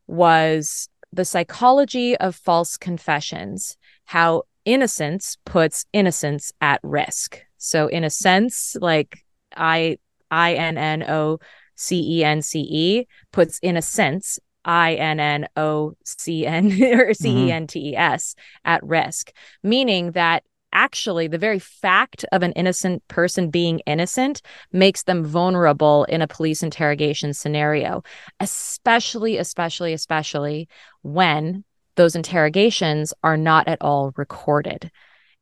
was 0.06 0.88
the 1.12 1.24
psychology 1.24 2.16
of 2.16 2.34
false 2.34 2.76
confessions, 2.76 3.76
how 4.04 4.42
innocence 4.64 5.36
puts 5.44 5.86
innocence 5.92 6.52
at 6.60 6.80
risk. 6.82 7.40
So 7.58 7.86
in 7.86 8.04
a 8.04 8.10
sense, 8.10 8.76
like 8.80 9.24
I 9.56 9.98
I 10.30 10.54
N 10.54 10.78
N 10.78 11.02
O 11.04 11.38
C 11.80 12.18
E 12.18 12.24
N 12.24 12.42
C 12.42 12.60
E 12.60 13.06
puts 13.32 13.58
in 13.60 13.76
a 13.76 13.82
sense 13.82 14.38
I 14.64 14.94
N 14.94 15.18
N 15.18 15.48
O 15.56 15.94
C 16.04 16.46
N 16.46 16.66
or 16.66 16.68
mm-hmm. 16.70 17.12
C 17.12 17.46
E 17.46 17.52
N 17.52 17.66
T 17.66 17.90
E 17.90 17.96
S 17.96 18.34
at 18.64 18.82
risk, 18.84 19.32
meaning 19.62 20.12
that 20.12 20.44
actually 20.72 21.26
the 21.26 21.38
very 21.38 21.58
fact 21.58 22.24
of 22.32 22.42
an 22.42 22.52
innocent 22.52 23.06
person 23.08 23.50
being 23.50 23.80
innocent 23.86 24.42
makes 24.72 25.02
them 25.04 25.24
vulnerable 25.24 26.04
in 26.04 26.22
a 26.22 26.28
police 26.28 26.62
interrogation 26.62 27.32
scenario, 27.34 28.02
especially, 28.38 29.38
especially, 29.38 29.92
especially 29.92 30.68
when 31.02 31.64
those 31.96 32.14
interrogations 32.14 33.12
are 33.24 33.36
not 33.36 33.66
at 33.66 33.80
all 33.80 34.12
recorded. 34.16 34.90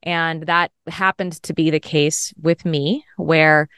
And 0.04 0.44
that 0.44 0.70
happened 0.86 1.42
to 1.42 1.52
be 1.52 1.70
the 1.70 1.80
case 1.80 2.32
with 2.40 2.64
me, 2.64 3.04
where 3.16 3.68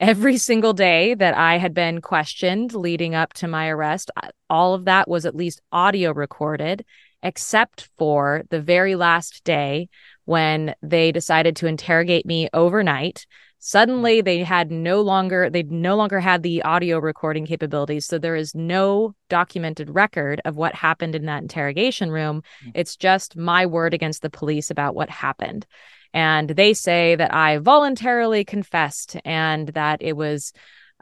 every 0.00 0.36
single 0.36 0.72
day 0.72 1.14
that 1.14 1.36
I 1.36 1.58
had 1.58 1.74
been 1.74 2.00
questioned 2.00 2.74
leading 2.74 3.14
up 3.14 3.32
to 3.34 3.48
my 3.48 3.68
arrest, 3.68 4.10
all 4.48 4.74
of 4.74 4.84
that 4.84 5.08
was 5.08 5.26
at 5.26 5.34
least 5.34 5.60
audio 5.72 6.12
recorded, 6.12 6.84
except 7.22 7.88
for 7.98 8.42
the 8.50 8.60
very 8.60 8.94
last 8.94 9.42
day 9.44 9.88
when 10.24 10.74
they 10.82 11.10
decided 11.10 11.56
to 11.56 11.66
interrogate 11.66 12.26
me 12.26 12.48
overnight. 12.52 13.26
Suddenly 13.60 14.20
they 14.20 14.44
had 14.44 14.70
no 14.70 15.00
longer 15.00 15.50
they 15.50 15.64
no 15.64 15.96
longer 15.96 16.20
had 16.20 16.44
the 16.44 16.62
audio 16.62 17.00
recording 17.00 17.44
capabilities 17.44 18.06
so 18.06 18.16
there 18.16 18.36
is 18.36 18.54
no 18.54 19.16
documented 19.28 19.90
record 19.90 20.40
of 20.44 20.54
what 20.54 20.76
happened 20.76 21.16
in 21.16 21.26
that 21.26 21.42
interrogation 21.42 22.12
room 22.12 22.42
hmm. 22.62 22.70
it's 22.74 22.94
just 22.94 23.36
my 23.36 23.66
word 23.66 23.94
against 23.94 24.22
the 24.22 24.30
police 24.30 24.70
about 24.70 24.94
what 24.94 25.10
happened 25.10 25.66
and 26.14 26.50
they 26.50 26.74
say 26.74 27.16
that 27.16 27.34
I 27.34 27.58
voluntarily 27.58 28.44
confessed 28.44 29.16
and 29.24 29.68
that 29.68 30.02
it 30.02 30.16
was 30.16 30.52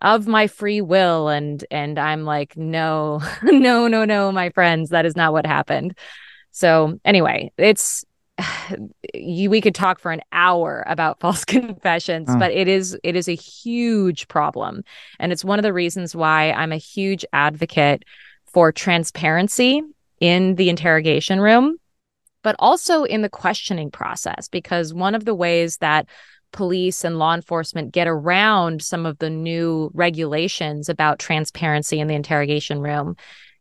of 0.02 0.26
my 0.26 0.46
free 0.46 0.80
will. 0.80 1.28
And 1.28 1.64
and 1.70 1.98
I'm 1.98 2.24
like 2.24 2.56
no 2.56 3.20
no 3.42 3.88
no 3.88 4.04
no 4.04 4.32
my 4.32 4.50
friends 4.50 4.90
that 4.90 5.06
is 5.06 5.16
not 5.16 5.32
what 5.32 5.46
happened. 5.46 5.96
So 6.50 6.98
anyway, 7.04 7.52
it's 7.58 8.04
you, 9.14 9.50
we 9.50 9.60
could 9.60 9.74
talk 9.74 9.98
for 9.98 10.12
an 10.12 10.22
hour 10.32 10.84
about 10.86 11.20
false 11.20 11.44
confessions 11.44 12.28
but 12.36 12.52
it 12.52 12.68
is 12.68 12.98
it 13.02 13.16
is 13.16 13.28
a 13.28 13.34
huge 13.34 14.28
problem. 14.28 14.82
And 15.18 15.32
it's 15.32 15.44
one 15.44 15.58
of 15.58 15.62
the 15.62 15.72
reasons 15.72 16.14
why 16.14 16.52
I'm 16.52 16.72
a 16.72 16.76
huge 16.76 17.24
advocate 17.32 18.04
for 18.46 18.72
transparency 18.72 19.82
in 20.20 20.54
the 20.54 20.70
interrogation 20.70 21.40
room 21.40 21.76
but 22.46 22.54
also 22.60 23.02
in 23.02 23.22
the 23.22 23.28
questioning 23.28 23.90
process, 23.90 24.46
because 24.46 24.94
one 24.94 25.16
of 25.16 25.24
the 25.24 25.34
ways 25.34 25.78
that 25.78 26.06
police 26.52 27.02
and 27.02 27.18
law 27.18 27.34
enforcement 27.34 27.92
get 27.92 28.06
around 28.06 28.80
some 28.80 29.04
of 29.04 29.18
the 29.18 29.28
new 29.28 29.90
regulations 29.94 30.88
about 30.88 31.18
transparency 31.18 31.98
in 31.98 32.06
the 32.06 32.14
interrogation 32.14 32.78
room 32.78 33.16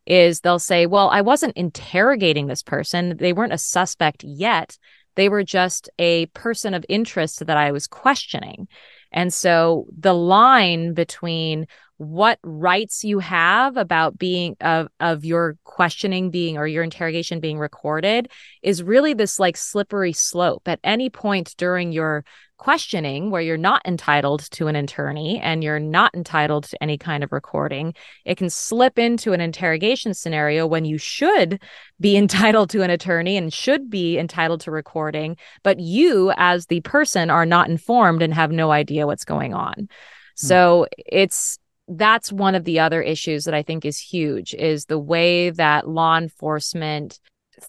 is 0.06 0.42
they'll 0.42 0.60
say, 0.60 0.86
Well, 0.86 1.10
I 1.10 1.22
wasn't 1.22 1.58
interrogating 1.58 2.46
this 2.46 2.62
person. 2.62 3.18
They 3.18 3.34
weren't 3.34 3.54
a 3.54 3.58
suspect 3.58 4.24
yet. 4.24 4.78
They 5.16 5.30
were 5.30 5.44
just 5.44 5.90
a 5.98 6.28
person 6.28 6.76
of 6.76 6.86
interest 6.88 7.44
that 7.44 7.58
I 7.58 7.72
was 7.72 7.88
questioning. 7.88 8.68
And 9.12 9.34
so 9.34 9.88
the 9.98 10.14
line 10.14 10.94
between 10.94 11.66
what 11.98 12.40
rights 12.44 13.04
you 13.04 13.20
have 13.20 13.78
about 13.78 14.18
being 14.18 14.58
of 14.60 14.90
of 15.00 15.24
your 15.24 15.58
questioning 15.64 16.30
being 16.30 16.58
or 16.58 16.68
your 16.68 16.84
interrogation 16.84 17.40
being 17.40 17.58
recorded 17.58 18.30
is 18.62 18.84
really 18.84 19.14
this 19.14 19.40
like 19.40 19.56
slippery 19.56 20.12
slope 20.12 20.68
at 20.68 20.80
any 20.84 21.10
point 21.10 21.56
during 21.58 21.94
your 21.94 22.26
questioning 22.58 23.32
where 23.32 23.42
you're 23.42 23.58
not 23.58 23.82
entitled 23.86 24.40
to 24.50 24.68
an 24.68 24.76
attorney 24.76 25.40
and 25.42 25.64
you're 25.64 25.80
not 25.80 26.14
entitled 26.16 26.64
to 26.64 26.82
any 26.82 26.98
kind 26.98 27.24
of 27.24 27.32
recording 27.32 27.94
it 28.26 28.36
can 28.38 28.50
slip 28.50 28.98
into 28.98 29.34
an 29.34 29.42
interrogation 29.42 30.14
scenario 30.14 30.66
when 30.66 30.84
you 30.86 30.98
should 30.98 31.62
be 32.00 32.18
entitled 32.18 32.70
to 32.70 32.82
an 32.82 32.90
attorney 32.90 33.38
and 33.38 33.54
should 33.54 33.90
be 33.90 34.18
entitled 34.18 34.60
to 34.60 34.72
recording 34.72 35.38
but 35.64 35.80
you 35.80 36.32
as 36.36 36.66
the 36.66 36.82
person 36.82 37.30
are 37.30 37.46
not 37.46 37.70
informed 37.70 38.22
and 38.22 38.34
have 38.34 38.52
no 38.52 38.72
idea 38.72 39.08
what's 39.08 39.26
going 39.26 39.54
on 39.54 39.74
hmm. 39.78 39.88
so 40.36 40.88
it's 40.98 41.58
that's 41.88 42.32
one 42.32 42.56
of 42.56 42.64
the 42.64 42.80
other 42.80 43.02
issues 43.02 43.46
that 43.46 43.54
I 43.54 43.64
think 43.64 43.86
is 43.86 44.00
huge 44.00 44.54
is 44.54 44.86
the 44.86 45.00
way 45.00 45.52
that 45.52 45.88
law 45.88 46.18
enforcement 46.18 47.20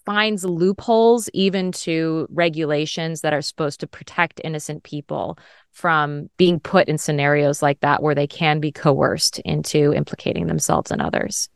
finds 0.05 0.45
loopholes 0.45 1.29
even 1.33 1.71
to 1.71 2.27
regulations 2.31 3.21
that 3.21 3.33
are 3.33 3.43
supposed 3.43 3.81
to 3.81 3.87
protect 3.87 4.41
innocent 4.43 4.83
people 4.83 5.39
from 5.73 6.29
being 6.37 6.59
put 6.59 6.89
in 6.89 6.99
scenarios 6.99 7.63
like 7.63 7.81
that 7.81 8.03
where 8.03 8.15
they 8.15 8.27
can 8.27 8.59
be 8.59 8.73
coerced 8.73 9.39
into 9.41 9.93
implicating 9.93 10.47
themselves 10.47 10.91
and 10.91 11.01
others. 11.01 11.49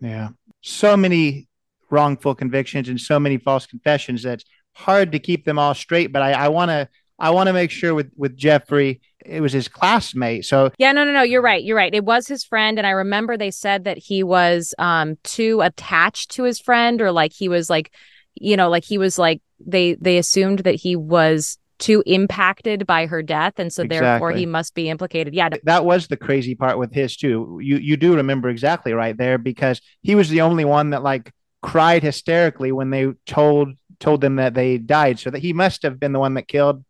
Yeah. 0.00 0.30
So 0.60 0.96
many 0.96 1.48
wrongful 1.90 2.34
convictions 2.34 2.88
and 2.88 3.00
so 3.00 3.18
many 3.18 3.38
false 3.38 3.66
confessions 3.66 4.22
that's 4.22 4.44
hard 4.72 5.12
to 5.12 5.18
keep 5.18 5.44
them 5.44 5.58
all 5.58 5.74
straight. 5.74 6.12
But 6.12 6.22
I, 6.22 6.32
I 6.32 6.48
want 6.48 6.70
to 6.70 6.88
I 7.20 7.30
want 7.30 7.48
to 7.48 7.52
make 7.52 7.70
sure 7.70 7.94
with 7.94 8.10
with 8.16 8.36
Jeffrey, 8.36 9.00
it 9.24 9.40
was 9.40 9.52
his 9.52 9.68
classmate. 9.68 10.44
So 10.46 10.70
yeah, 10.78 10.92
no, 10.92 11.04
no, 11.04 11.12
no. 11.12 11.22
You're 11.22 11.42
right. 11.42 11.62
You're 11.62 11.76
right. 11.76 11.94
It 11.94 12.04
was 12.04 12.26
his 12.26 12.44
friend, 12.44 12.78
and 12.78 12.86
I 12.86 12.90
remember 12.90 13.36
they 13.36 13.50
said 13.50 13.84
that 13.84 13.98
he 13.98 14.22
was 14.22 14.74
um 14.78 15.16
too 15.22 15.60
attached 15.60 16.30
to 16.32 16.44
his 16.44 16.58
friend, 16.58 17.00
or 17.00 17.12
like 17.12 17.32
he 17.32 17.48
was 17.48 17.68
like, 17.70 17.92
you 18.34 18.56
know, 18.56 18.70
like 18.70 18.84
he 18.84 18.98
was 18.98 19.18
like 19.18 19.42
they 19.64 19.94
they 19.94 20.18
assumed 20.18 20.60
that 20.60 20.76
he 20.76 20.96
was 20.96 21.58
too 21.78 22.02
impacted 22.04 22.86
by 22.86 23.06
her 23.06 23.22
death 23.22 23.54
and 23.56 23.72
so 23.72 23.82
exactly. 23.82 24.06
therefore 24.06 24.32
he 24.32 24.44
must 24.44 24.74
be 24.74 24.90
implicated 24.90 25.32
yeah 25.32 25.48
that 25.64 25.82
was 25.82 26.08
the 26.08 26.16
crazy 26.16 26.54
part 26.54 26.76
with 26.76 26.92
his 26.92 27.16
too 27.16 27.58
you 27.62 27.78
you 27.78 27.96
do 27.96 28.14
remember 28.14 28.50
exactly 28.50 28.92
right 28.92 29.16
there 29.16 29.38
because 29.38 29.80
he 30.02 30.14
was 30.14 30.28
the 30.28 30.42
only 30.42 30.66
one 30.66 30.90
that 30.90 31.02
like 31.02 31.32
cried 31.62 32.02
hysterically 32.02 32.70
when 32.70 32.90
they 32.90 33.08
told 33.24 33.70
told 33.98 34.20
them 34.20 34.36
that 34.36 34.54
they 34.54 34.78
died 34.78 35.18
so 35.18 35.30
that 35.30 35.40
he 35.40 35.52
must 35.52 35.82
have 35.82 35.98
been 35.98 36.12
the 36.12 36.18
one 36.18 36.34
that 36.34 36.48
killed 36.48 36.84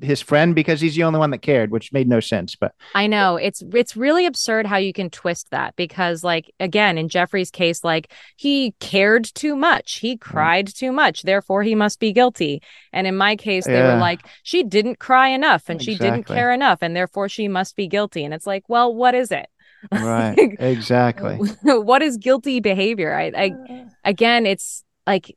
his 0.00 0.20
friend 0.20 0.54
because 0.54 0.80
he's 0.80 0.94
the 0.94 1.04
only 1.04 1.18
one 1.18 1.30
that 1.30 1.42
cared, 1.42 1.70
which 1.70 1.92
made 1.92 2.08
no 2.08 2.20
sense. 2.20 2.56
But 2.56 2.74
I 2.94 3.06
know 3.06 3.36
it's 3.36 3.62
it's 3.74 3.96
really 3.96 4.26
absurd 4.26 4.66
how 4.66 4.76
you 4.76 4.92
can 4.92 5.10
twist 5.10 5.50
that 5.50 5.76
because, 5.76 6.24
like, 6.24 6.52
again, 6.60 6.98
in 6.98 7.08
Jeffrey's 7.08 7.50
case, 7.50 7.84
like 7.84 8.12
he 8.36 8.74
cared 8.80 9.24
too 9.24 9.56
much, 9.56 9.96
he 9.96 10.16
mm. 10.16 10.20
cried 10.20 10.66
too 10.66 10.92
much, 10.92 11.22
therefore 11.22 11.62
he 11.62 11.74
must 11.74 12.00
be 12.00 12.12
guilty. 12.12 12.62
And 12.92 13.06
in 13.06 13.16
my 13.16 13.36
case, 13.36 13.66
they 13.66 13.74
yeah. 13.74 13.94
were 13.94 14.00
like, 14.00 14.26
she 14.42 14.62
didn't 14.62 14.98
cry 14.98 15.28
enough 15.28 15.68
and 15.68 15.80
exactly. 15.80 15.94
she 15.94 15.98
didn't 15.98 16.26
care 16.26 16.52
enough, 16.52 16.78
and 16.82 16.94
therefore 16.94 17.28
she 17.28 17.48
must 17.48 17.76
be 17.76 17.88
guilty. 17.88 18.24
And 18.24 18.34
it's 18.34 18.46
like, 18.46 18.64
well, 18.68 18.94
what 18.94 19.14
is 19.14 19.30
it? 19.30 19.46
Right. 19.92 20.36
exactly. 20.58 21.36
what 21.62 22.02
is 22.02 22.16
guilty 22.16 22.60
behavior? 22.60 23.14
I, 23.14 23.32
I 23.36 23.50
uh. 23.72 23.84
again, 24.04 24.46
it's 24.46 24.84
like 25.06 25.36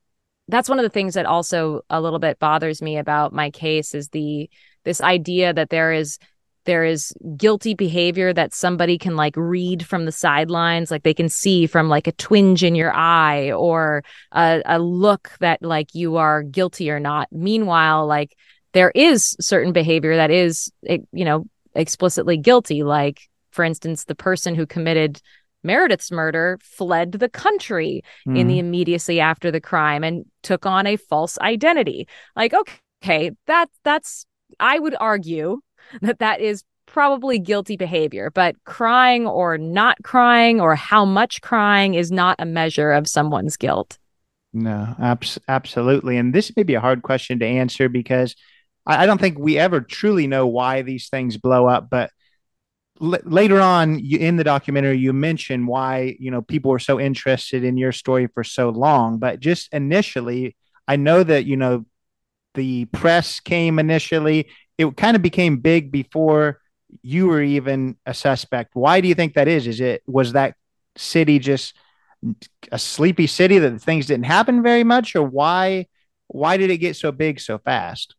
that's 0.51 0.69
one 0.69 0.79
of 0.79 0.83
the 0.83 0.89
things 0.89 1.13
that 1.15 1.25
also 1.25 1.81
a 1.89 2.01
little 2.01 2.19
bit 2.19 2.39
bothers 2.39 2.81
me 2.81 2.97
about 2.97 3.33
my 3.33 3.49
case 3.49 3.95
is 3.95 4.09
the 4.09 4.49
this 4.83 5.01
idea 5.01 5.53
that 5.53 5.69
there 5.69 5.93
is 5.93 6.19
there 6.65 6.83
is 6.83 7.13
guilty 7.37 7.73
behavior 7.73 8.33
that 8.33 8.53
somebody 8.53 8.97
can 8.97 9.15
like 9.15 9.35
read 9.35 9.85
from 9.85 10.05
the 10.05 10.11
sidelines 10.11 10.91
like 10.91 11.03
they 11.03 11.13
can 11.13 11.29
see 11.29 11.65
from 11.65 11.89
like 11.89 12.07
a 12.07 12.11
twinge 12.13 12.63
in 12.63 12.75
your 12.75 12.93
eye 12.93 13.51
or 13.51 14.03
a, 14.31 14.61
a 14.65 14.79
look 14.79 15.31
that 15.39 15.61
like 15.63 15.95
you 15.95 16.17
are 16.17 16.43
guilty 16.43 16.91
or 16.91 16.99
not. 16.99 17.27
Meanwhile 17.31 18.05
like 18.05 18.35
there 18.73 18.91
is 18.93 19.35
certain 19.39 19.73
behavior 19.73 20.15
that 20.17 20.31
is 20.31 20.71
eh, 20.85 20.99
you 21.11 21.25
know 21.25 21.45
explicitly 21.73 22.37
guilty. 22.37 22.83
Like 22.83 23.21
for 23.51 23.65
instance 23.65 24.05
the 24.05 24.15
person 24.15 24.53
who 24.53 24.65
committed 24.65 25.21
Meredith's 25.63 26.12
murder 26.12 26.58
fled 26.62 27.13
the 27.13 27.30
country 27.30 28.04
mm. 28.28 28.38
in 28.38 28.47
the 28.47 28.56
mm-hmm. 28.56 28.67
immediacy 28.67 29.19
after 29.19 29.52
the 29.52 29.62
crime 29.62 30.04
and 30.04 30.26
took 30.43 30.65
on 30.65 30.88
a 30.88 30.95
false 30.95 31.38
identity. 31.39 32.08
Like, 32.36 32.54
okay, 32.54 33.32
that 33.47 33.69
that's 33.84 34.26
I 34.60 34.80
would 34.80 34.95
argue 35.00 35.62
that 36.02 36.19
that 36.19 36.41
is 36.41 36.63
probably 36.86 37.39
guilty 37.39 37.78
behavior, 37.78 38.30
but 38.30 38.56
crying 38.65 39.26
or 39.26 39.58
not 39.58 39.97
crying 40.04 40.60
or 40.60 40.76
how 40.76 41.06
much 41.06 41.41
crying 41.41 41.93
is 41.93 42.12
not 42.12 42.36
a 42.39 42.45
measure 42.45 42.91
of 42.91 43.08
someone's 43.08 43.56
guilt. 43.56 43.97
No, 44.54 44.93
abs- 45.00 45.39
absolutely. 45.47 46.17
And 46.17 46.34
this 46.34 46.56
may 46.56 46.63
be 46.63 46.74
a 46.74 46.82
hard 46.82 47.04
question 47.04 47.39
to 47.39 47.45
answer 47.45 47.88
because 47.88 48.36
I, 48.86 49.04
I 49.04 49.06
don't 49.06 49.19
think 49.21 49.39
we 49.39 49.58
ever 49.58 49.80
truly 49.80 50.28
know 50.28 50.45
why 50.47 50.82
these 50.82 51.08
things 51.08 51.38
blow 51.38 51.67
up, 51.67 51.89
but 51.89 52.12
l- 53.01 53.19
later 53.23 53.59
on 53.59 53.99
you, 53.99 54.17
in 54.19 54.37
the 54.37 54.43
documentary, 54.43 54.97
you 54.97 55.13
mention 55.13 55.65
why 55.65 56.15
you 56.19 56.31
know 56.31 56.41
people 56.41 56.71
were 56.71 56.79
so 56.79 56.99
interested 56.99 57.63
in 57.63 57.77
your 57.77 57.91
story 57.91 58.27
for 58.27 58.43
so 58.43 58.69
long. 58.69 59.17
But 59.17 59.39
just 59.39 59.73
initially, 59.73 60.55
I 60.87 60.95
know 60.95 61.23
that 61.23 61.45
you 61.45 61.57
know 61.57 61.85
the 62.53 62.85
press 62.85 63.39
came 63.39 63.79
initially. 63.79 64.49
It 64.77 64.97
kind 64.97 65.15
of 65.15 65.21
became 65.21 65.57
big 65.57 65.91
before 65.91 66.59
you 67.01 67.27
were 67.27 67.41
even 67.41 67.97
a 68.05 68.13
suspect. 68.13 68.71
Why 68.73 69.01
do 69.01 69.07
you 69.07 69.15
think 69.15 69.35
that 69.35 69.47
is? 69.47 69.67
Is 69.67 69.79
it 69.79 70.03
was 70.07 70.33
that 70.33 70.55
city 70.95 71.39
just 71.39 71.73
a 72.71 72.77
sleepy 72.77 73.25
city 73.27 73.57
that 73.57 73.81
things 73.81 74.05
didn't 74.05 74.25
happen 74.25 74.61
very 74.61 74.83
much, 74.83 75.15
or 75.15 75.23
why 75.23 75.87
why 76.27 76.57
did 76.57 76.69
it 76.69 76.77
get 76.77 76.95
so 76.95 77.11
big 77.11 77.39
so 77.39 77.57
fast? 77.57 78.15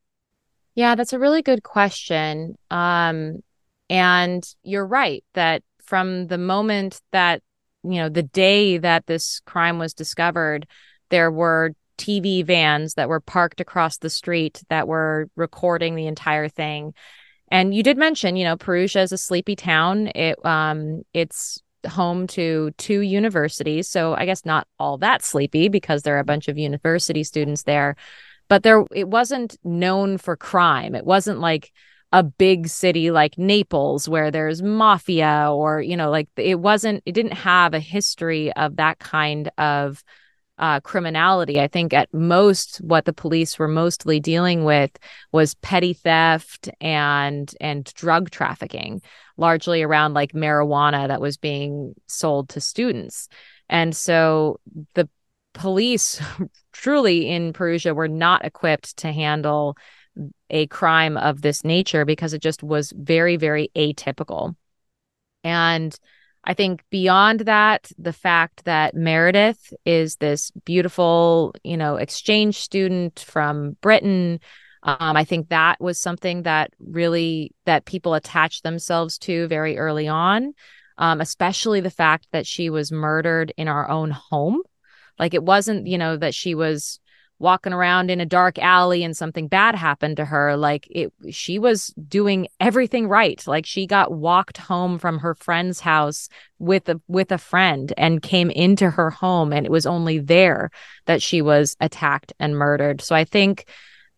Yeah, 0.75 0.95
that's 0.95 1.13
a 1.13 1.19
really 1.19 1.43
good 1.43 1.63
question. 1.63 2.57
Um, 2.71 3.43
and 3.93 4.43
you're 4.63 4.87
right 4.87 5.23
that 5.35 5.63
from 5.85 6.27
the 6.29 6.39
moment 6.39 6.99
that 7.13 7.43
you 7.85 7.97
know 7.97 8.09
the 8.09 8.23
day 8.23 8.79
that 8.79 9.07
this 9.07 9.41
crime 9.45 9.79
was 9.79 9.93
discovered, 9.93 10.67
there 11.11 11.31
were 11.31 11.73
TV 11.99 12.43
vans 12.43 12.95
that 12.95 13.11
were 13.11 13.21
parked 13.21 13.61
across 13.61 13.99
the 13.99 14.09
street 14.09 14.63
that 14.71 14.89
were 14.89 15.29
recording 15.37 15.95
the 15.95 16.07
entire 16.07 16.49
thing. 16.49 16.95
And 17.51 17.75
you 17.75 17.83
did 17.83 17.99
mention, 17.99 18.35
you 18.35 18.45
know, 18.45 18.57
Perugia 18.57 19.03
is 19.03 19.13
a 19.13 19.19
sleepy 19.19 19.57
town. 19.57 20.11
It 20.15 20.43
um 20.45 21.03
it's 21.13 21.61
home 21.87 22.27
to 22.29 22.71
two 22.79 23.01
universities, 23.01 23.89
so 23.89 24.15
I 24.15 24.25
guess 24.25 24.47
not 24.47 24.67
all 24.79 24.97
that 24.99 25.23
sleepy 25.23 25.69
because 25.69 26.03
there 26.03 26.17
are 26.17 26.21
a 26.21 26.25
bunch 26.25 26.49
of 26.49 26.57
university 26.57 27.25
students 27.25 27.65
there. 27.65 27.97
But 28.49 28.63
there 28.63 28.87
it 28.95 29.09
wasn't 29.09 29.59
known 29.63 30.17
for 30.17 30.35
crime. 30.35 30.95
It 30.95 31.05
wasn't 31.05 31.41
like 31.41 31.73
a 32.13 32.23
big 32.23 32.69
city 32.69 33.11
like 33.11 33.39
Naples 33.39 34.09
where 34.09 34.31
there's 34.31 34.63
mafia 34.63 35.49
or 35.51 35.81
you 35.81 35.97
know 35.97 36.11
like 36.11 36.29
it 36.37 36.61
wasn't 36.61 37.03
it 37.07 37.13
didn't 37.13 37.33
have 37.33 37.75
a 37.75 37.81
history 37.81 38.53
of 38.53 38.77
that 38.77 38.99
kind 38.99 39.51
of 39.59 40.05
uh, 40.59 40.81
criminality. 40.81 41.61
I 41.61 41.67
think 41.67 41.93
at 41.93 42.13
most 42.13 42.77
what 42.79 43.05
the 43.05 43.13
police 43.13 43.59
were 43.59 43.69
mostly 43.69 44.21
dealing 44.21 44.65
with 44.65 44.91
was 45.33 45.55
petty 45.57 45.93
theft 45.95 46.69
and 46.81 47.53
and 47.61 47.85
drug 47.95 48.31
trafficking, 48.31 49.03
largely 49.37 49.83
around 49.83 50.15
like 50.15 50.33
marijuana 50.33 51.09
that 51.09 51.21
was 51.21 51.37
being 51.37 51.95
sold 52.07 52.51
to 52.51 52.61
students. 52.61 53.29
And 53.69 53.97
so 53.97 54.61
the 54.95 55.09
police 55.55 56.23
truly 56.73 57.29
in 57.29 57.53
Perugia 57.53 57.95
were 57.95 58.09
not 58.09 58.45
equipped 58.45 58.99
to 58.99 59.11
handle 59.11 59.77
a 60.51 60.67
crime 60.67 61.17
of 61.17 61.43
this 61.43 61.65
nature 61.65 62.05
because 62.05 62.33
it 62.33 62.43
just 62.43 62.63
was 62.63 62.93
very 62.97 63.37
very 63.37 63.71
atypical. 63.77 64.55
And 65.45 65.99
I 66.45 66.55
think 66.55 66.83
beyond 66.91 67.41
that, 67.41 67.91
the 67.99 68.13
fact 68.13 68.65
that 68.65 68.95
Meredith 68.95 69.73
is 69.85 70.17
this 70.17 70.51
beautiful, 70.65 71.55
you 71.63 71.77
know, 71.77 71.97
exchange 71.97 72.57
student 72.57 73.21
from 73.21 73.77
Britain, 73.81 74.41
um, 74.83 75.17
I 75.17 75.25
think 75.25 75.49
that 75.49 75.81
was 75.81 76.01
something 76.01 76.43
that 76.43 76.73
really 76.81 77.53
that 77.67 77.85
people 77.85 78.15
attached 78.15 78.65
themselves 78.65 79.19
to 79.19 79.47
very 79.47 79.79
early 79.79 80.09
on, 80.09 80.55
um, 80.99 81.21
especially 81.21 81.81
the 81.81 81.91
fact 81.91 82.27
that 82.33 82.47
she 82.47 82.69
was 82.71 82.91
murdered 82.91 83.53
in 83.57 83.69
our 83.69 83.89
own 83.89 84.11
home. 84.11 84.63
Like 85.21 85.35
it 85.35 85.45
wasn't, 85.45 85.87
you 85.87 85.99
know, 85.99 86.17
that 86.17 86.35
she 86.35 86.57
was 86.57 86.99
walking 87.43 87.73
around 87.73 88.11
in 88.11 88.21
a 88.21 88.27
dark 88.27 88.59
alley 88.59 89.03
and 89.03 89.17
something 89.17 89.49
bad 89.49 89.75
happened 89.75 90.17
to 90.17 90.25
her 90.25 90.57
like 90.57 90.87
it 90.91 91.13
she 91.31 91.59
was 91.59 91.89
doing 92.09 92.47
everything 92.61 93.09
right. 93.09 93.45
Like 93.47 93.67
she 93.67 93.87
got 93.87 94.13
walked 94.13 94.57
home 94.57 94.99
from 94.99 95.19
her 95.19 95.35
friend's 95.35 95.81
house 95.81 96.29
with 96.59 96.89
a 96.89 97.01
with 97.09 97.33
a 97.33 97.39
friend 97.39 97.93
and 97.99 98.23
came 98.23 98.51
into 98.51 98.89
her 98.89 99.11
home 99.11 99.53
and 99.53 99.67
it 99.67 99.73
was 99.73 99.87
only 99.87 100.21
there 100.21 100.71
that 101.07 101.21
she 101.21 101.43
was 101.43 101.77
attacked 101.81 102.33
and 102.39 102.57
murdered. 102.57 103.03
So 103.03 103.15
i 103.15 103.25
think 103.25 103.67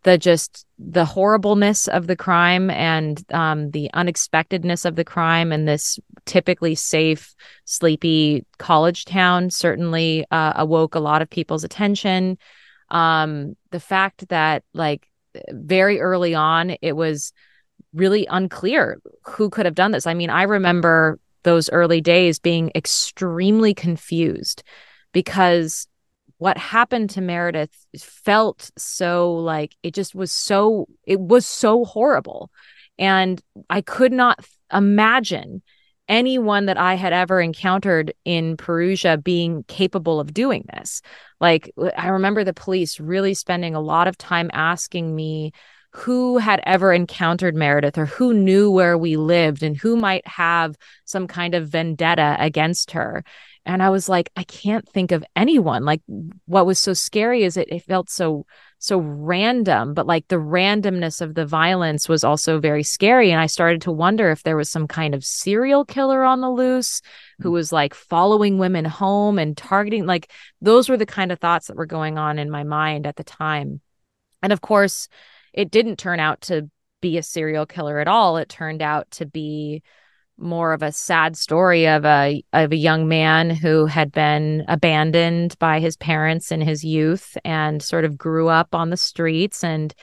the 0.04 0.18
just 0.18 0.66
the 0.78 1.06
horribleness 1.06 1.88
of 1.88 2.06
the 2.06 2.16
crime 2.16 2.68
and 2.70 3.24
um, 3.32 3.70
the 3.70 3.90
unexpectedness 3.94 4.84
of 4.84 4.96
the 4.96 5.04
crime 5.04 5.50
in 5.50 5.64
this 5.64 5.98
typically 6.26 6.74
safe, 6.74 7.34
sleepy 7.64 8.44
college 8.58 9.06
town 9.06 9.50
certainly 9.50 10.26
uh, 10.30 10.52
awoke 10.56 10.94
a 10.94 11.00
lot 11.00 11.22
of 11.22 11.30
people's 11.30 11.64
attention 11.64 12.36
um 12.90 13.56
the 13.70 13.80
fact 13.80 14.28
that 14.28 14.62
like 14.72 15.08
very 15.50 16.00
early 16.00 16.34
on 16.34 16.76
it 16.82 16.92
was 16.92 17.32
really 17.92 18.26
unclear 18.26 19.00
who 19.24 19.50
could 19.50 19.66
have 19.66 19.74
done 19.74 19.92
this. 19.92 20.06
I 20.06 20.14
mean 20.14 20.30
i 20.30 20.42
remember 20.42 21.18
those 21.44 21.70
early 21.70 22.00
days 22.00 22.38
being 22.38 22.70
extremely 22.74 23.74
confused 23.74 24.62
because 25.12 25.86
what 26.38 26.58
happened 26.58 27.10
to 27.10 27.20
Meredith 27.20 27.86
felt 27.98 28.70
so 28.76 29.34
like 29.34 29.76
it 29.82 29.94
just 29.94 30.14
was 30.14 30.32
so 30.32 30.88
it 31.06 31.20
was 31.20 31.46
so 31.46 31.84
horrible. 31.84 32.50
And 32.98 33.40
I 33.70 33.80
could 33.80 34.12
not 34.12 34.44
imagine 34.72 35.62
anyone 36.08 36.66
that 36.66 36.76
I 36.76 36.94
had 36.94 37.12
ever 37.12 37.40
encountered 37.40 38.12
in 38.24 38.56
Perugia 38.56 39.16
being 39.16 39.64
capable 39.64 40.20
of 40.20 40.34
doing 40.34 40.64
this. 40.74 41.00
Like, 41.40 41.72
I 41.96 42.08
remember 42.08 42.44
the 42.44 42.54
police 42.54 43.00
really 43.00 43.34
spending 43.34 43.74
a 43.74 43.80
lot 43.80 44.08
of 44.08 44.18
time 44.18 44.50
asking 44.52 45.14
me 45.14 45.52
who 45.92 46.38
had 46.38 46.60
ever 46.64 46.92
encountered 46.92 47.54
Meredith 47.54 47.96
or 47.96 48.06
who 48.06 48.34
knew 48.34 48.70
where 48.70 48.98
we 48.98 49.16
lived 49.16 49.62
and 49.62 49.76
who 49.76 49.96
might 49.96 50.26
have 50.26 50.76
some 51.04 51.28
kind 51.28 51.54
of 51.54 51.68
vendetta 51.68 52.36
against 52.40 52.90
her. 52.90 53.22
And 53.64 53.82
I 53.82 53.90
was 53.90 54.08
like, 54.08 54.28
I 54.36 54.42
can't 54.42 54.88
think 54.88 55.12
of 55.12 55.24
anyone. 55.36 55.84
Like, 55.84 56.02
what 56.46 56.66
was 56.66 56.80
so 56.80 56.94
scary 56.94 57.44
is 57.44 57.56
it, 57.56 57.68
it 57.70 57.84
felt 57.84 58.10
so 58.10 58.44
so 58.84 58.98
random, 58.98 59.94
but 59.94 60.06
like 60.06 60.28
the 60.28 60.36
randomness 60.36 61.22
of 61.22 61.34
the 61.34 61.46
violence 61.46 62.06
was 62.06 62.22
also 62.22 62.60
very 62.60 62.82
scary. 62.82 63.30
And 63.30 63.40
I 63.40 63.46
started 63.46 63.80
to 63.82 63.90
wonder 63.90 64.30
if 64.30 64.42
there 64.42 64.58
was 64.58 64.68
some 64.68 64.86
kind 64.86 65.14
of 65.14 65.24
serial 65.24 65.86
killer 65.86 66.22
on 66.22 66.42
the 66.42 66.50
loose 66.50 67.00
who 67.40 67.48
mm. 67.48 67.52
was 67.52 67.72
like 67.72 67.94
following 67.94 68.58
women 68.58 68.84
home 68.84 69.38
and 69.38 69.56
targeting. 69.56 70.04
Like 70.04 70.30
those 70.60 70.90
were 70.90 70.98
the 70.98 71.06
kind 71.06 71.32
of 71.32 71.40
thoughts 71.40 71.68
that 71.68 71.76
were 71.76 71.86
going 71.86 72.18
on 72.18 72.38
in 72.38 72.50
my 72.50 72.62
mind 72.62 73.06
at 73.06 73.16
the 73.16 73.24
time. 73.24 73.80
And 74.42 74.52
of 74.52 74.60
course, 74.60 75.08
it 75.54 75.70
didn't 75.70 75.96
turn 75.96 76.20
out 76.20 76.42
to 76.42 76.68
be 77.00 77.16
a 77.16 77.22
serial 77.22 77.64
killer 77.64 77.98
at 78.00 78.08
all. 78.08 78.36
It 78.36 78.50
turned 78.50 78.82
out 78.82 79.10
to 79.12 79.24
be 79.24 79.82
more 80.36 80.72
of 80.72 80.82
a 80.82 80.92
sad 80.92 81.36
story 81.36 81.86
of 81.86 82.04
a 82.04 82.42
of 82.52 82.72
a 82.72 82.76
young 82.76 83.06
man 83.08 83.50
who 83.50 83.86
had 83.86 84.10
been 84.10 84.64
abandoned 84.68 85.56
by 85.58 85.80
his 85.80 85.96
parents 85.96 86.50
in 86.50 86.60
his 86.60 86.84
youth 86.84 87.36
and 87.44 87.82
sort 87.82 88.04
of 88.04 88.18
grew 88.18 88.48
up 88.48 88.74
on 88.74 88.90
the 88.90 88.96
streets. 88.96 89.62
And 89.62 89.94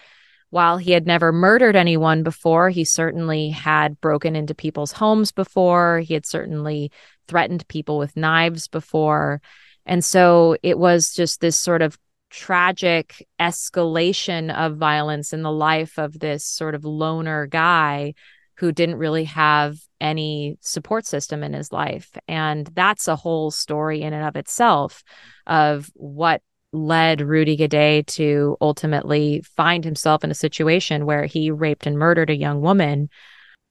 while 0.50 0.78
he 0.78 0.92
had 0.92 1.06
never 1.06 1.32
murdered 1.32 1.76
anyone 1.76 2.24
before 2.24 2.70
he 2.70 2.84
certainly 2.84 3.50
had 3.50 4.00
broken 4.02 4.36
into 4.36 4.54
people's 4.54 4.92
homes 4.92 5.32
before. 5.32 6.00
He 6.00 6.14
had 6.14 6.26
certainly 6.26 6.92
threatened 7.28 7.68
people 7.68 7.98
with 7.98 8.18
knives 8.18 8.68
before. 8.68 9.42
And 9.86 10.04
so 10.04 10.58
it 10.62 10.78
was 10.78 11.14
just 11.14 11.42
this 11.42 11.58
sort 11.58 11.82
of 11.82 11.98
tragic 12.30 13.28
escalation 13.40 14.54
of 14.54 14.78
violence 14.78 15.34
in 15.34 15.42
the 15.42 15.52
life 15.52 15.98
of 15.98 16.20
this 16.20 16.46
sort 16.46 16.76
of 16.76 16.86
loner 16.86 17.46
guy 17.46 18.14
who 18.62 18.72
didn't 18.72 18.98
really 18.98 19.24
have 19.24 19.80
any 20.00 20.56
support 20.62 21.04
system 21.04 21.42
in 21.42 21.52
his 21.52 21.72
life. 21.72 22.16
And 22.28 22.68
that's 22.68 23.08
a 23.08 23.16
whole 23.16 23.50
story 23.50 24.04
in 24.04 24.14
and 24.14 24.24
of 24.24 24.36
itself 24.36 25.04
of 25.48 25.90
what 25.96 26.44
led 26.72 27.22
Rudy 27.22 27.56
Guede 27.56 28.06
to 28.06 28.58
ultimately 28.62 29.42
find 29.58 29.84
himself 29.84 30.24
in 30.24 30.30
a 30.30 30.36
situation 30.36 31.08
where 31.08 31.26
he 31.26 31.50
raped 31.50 31.88
and 31.88 31.98
murdered 31.98 32.30
a 32.30 32.36
young 32.36 32.62
woman. 32.62 33.10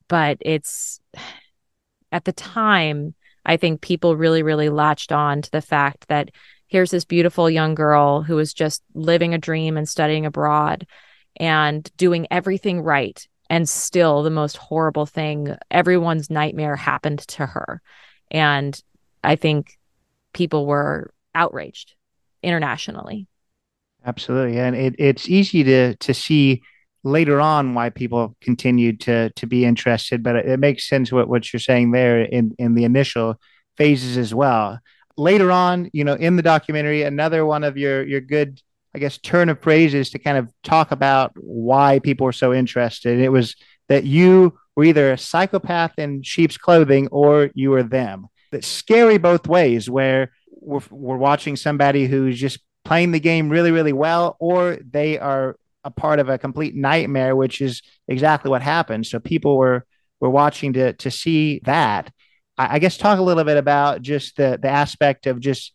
But 0.09 0.39
it's 0.41 1.01
at 2.11 2.25
the 2.25 2.33
time, 2.33 3.15
I 3.47 3.59
think 3.59 3.83
people 3.83 4.17
really, 4.17 4.43
really 4.43 4.71
latched 4.71 5.13
on 5.13 5.41
to 5.43 5.51
the 5.53 5.63
fact 5.63 6.09
that 6.09 6.33
here's 6.67 6.91
this 6.91 7.05
beautiful 7.05 7.49
young 7.49 7.77
girl 7.77 8.23
who 8.23 8.35
was 8.35 8.53
just 8.53 8.83
living 8.93 9.35
a 9.35 9.39
dream 9.39 9.77
and 9.77 9.89
studying 9.89 10.27
abroad 10.27 10.85
and 11.37 11.89
doing 11.97 12.27
everything 12.33 12.81
right 12.81 13.25
and 13.51 13.69
still 13.69 14.23
the 14.23 14.31
most 14.31 14.57
horrible 14.57 15.05
thing 15.05 15.57
everyone's 15.71 16.31
nightmare 16.31 16.77
happened 16.77 17.19
to 17.19 17.45
her. 17.45 17.83
And 18.31 18.81
i 19.23 19.37
think 19.37 19.79
people 20.33 20.65
were 20.65 21.13
outraged 21.35 21.95
internationally. 22.43 23.27
Absolutely. 24.07 24.59
And 24.59 24.75
it, 24.75 24.95
it's 24.99 25.29
easy 25.29 25.63
to 25.65 25.97
to 25.97 26.15
see 26.15 26.63
later 27.03 27.41
on 27.41 27.75
why 27.75 27.91
people 27.91 28.37
continued 28.41 29.01
to 29.01 29.31
to 29.31 29.47
be 29.47 29.65
interested 29.65 30.23
but 30.23 30.37
it, 30.37 30.47
it 30.47 30.61
makes 30.61 30.87
sense 30.87 31.11
what, 31.11 31.29
what 31.29 31.51
you're 31.53 31.61
saying 31.61 31.91
there 31.91 32.23
in 32.23 32.55
in 32.59 32.75
the 32.75 32.85
initial 32.85 33.39
phases 33.77 34.17
as 34.17 34.35
well. 34.35 34.79
Later 35.17 35.51
on 35.51 35.91
you 35.93 36.05
know 36.05 36.15
in 36.15 36.37
the 36.37 36.43
documentary 36.43 37.03
another 37.03 37.45
one 37.45 37.65
of 37.65 37.77
your 37.77 38.07
your 38.07 38.21
good 38.21 38.63
I 38.95 38.99
guess, 38.99 39.19
turn 39.19 39.49
of 39.49 39.61
phrases 39.61 40.11
to 40.11 40.19
kind 40.19 40.37
of 40.37 40.53
talk 40.63 40.91
about 40.91 41.33
why 41.37 42.01
people 42.01 42.25
were 42.25 42.33
so 42.33 42.53
interested. 42.53 43.21
It 43.21 43.31
was 43.31 43.55
that 43.89 44.05
you 44.05 44.59
were 44.77 44.85
either 44.85 45.13
a 45.13 45.19
psychopath 45.19 45.99
in 45.99 46.23
sheep's 46.23 46.57
clothing 46.57 47.09
or 47.13 47.51
you 47.55 47.71
were 47.71 47.83
them. 47.83 48.27
That's 48.53 48.67
scary 48.67 49.19
both 49.19 49.47
ways, 49.47 49.89
where 49.89 50.33
we're, 50.61 50.83
we're 50.91 51.17
watching 51.17 51.57
somebody 51.57 52.07
who's 52.07 52.39
just 52.39 52.59
playing 52.85 53.13
the 53.13 53.21
game 53.21 53.49
really, 53.49 53.71
really 53.71 53.93
well, 53.93 54.37
or 54.41 54.79
they 54.89 55.19
are 55.19 55.57
a 55.85 55.91
part 55.91 56.19
of 56.19 56.29
a 56.29 56.39
complete 56.39 56.75
nightmare, 56.75 57.37
which 57.37 57.61
is 57.61 57.83
exactly 58.09 58.51
what 58.51 58.63
happened. 58.63 59.07
So 59.07 59.21
people 59.21 59.57
were 59.57 59.87
were 60.21 60.31
watching 60.31 60.73
to 60.75 60.93
to 60.95 61.11
see 61.11 61.61
that. 61.65 62.13
I, 62.59 62.77
I 62.77 62.79
guess 62.79 62.99
talk 62.99 63.19
a 63.19 63.23
little 63.23 63.45
bit 63.45 63.57
about 63.57 64.03
just 64.03 64.37
the 64.37 64.59
the 64.61 64.69
aspect 64.69 65.27
of 65.27 65.41
just 65.41 65.73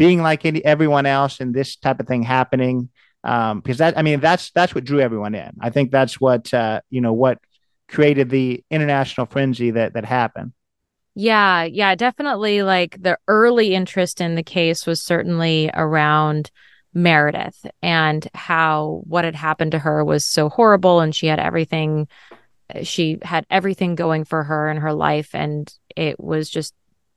being 0.00 0.22
like 0.22 0.46
any, 0.46 0.64
everyone 0.64 1.04
else 1.04 1.40
and 1.40 1.54
this 1.54 1.76
type 1.76 2.00
of 2.00 2.06
thing 2.06 2.22
happening 2.22 2.88
um, 3.22 3.60
because 3.60 3.78
that 3.78 3.98
I 3.98 4.02
mean 4.02 4.20
that's 4.20 4.50
that's 4.52 4.74
what 4.74 4.84
drew 4.84 5.00
everyone 5.00 5.34
in. 5.34 5.50
I 5.60 5.68
think 5.68 5.90
that's 5.90 6.18
what 6.18 6.52
uh, 6.54 6.80
you 6.88 7.02
know 7.02 7.12
what 7.12 7.38
created 7.86 8.30
the 8.30 8.64
international 8.70 9.26
frenzy 9.26 9.72
that 9.72 9.92
that 9.92 10.06
happened. 10.06 10.52
Yeah, 11.14 11.64
yeah, 11.64 11.94
definitely. 11.96 12.62
Like 12.62 12.96
the 13.02 13.18
early 13.28 13.74
interest 13.74 14.22
in 14.22 14.36
the 14.36 14.42
case 14.42 14.86
was 14.86 15.02
certainly 15.02 15.70
around 15.74 16.50
Meredith 16.94 17.66
and 17.82 18.26
how 18.32 19.02
what 19.04 19.26
had 19.26 19.34
happened 19.34 19.72
to 19.72 19.78
her 19.78 20.02
was 20.02 20.24
so 20.24 20.48
horrible, 20.48 21.00
and 21.00 21.14
she 21.14 21.26
had 21.26 21.38
everything. 21.38 22.08
She 22.84 23.18
had 23.20 23.44
everything 23.50 23.96
going 23.96 24.24
for 24.24 24.44
her 24.44 24.70
in 24.70 24.78
her 24.78 24.94
life, 24.94 25.34
and 25.34 25.70
it 25.94 26.18
was 26.18 26.48
just 26.48 26.72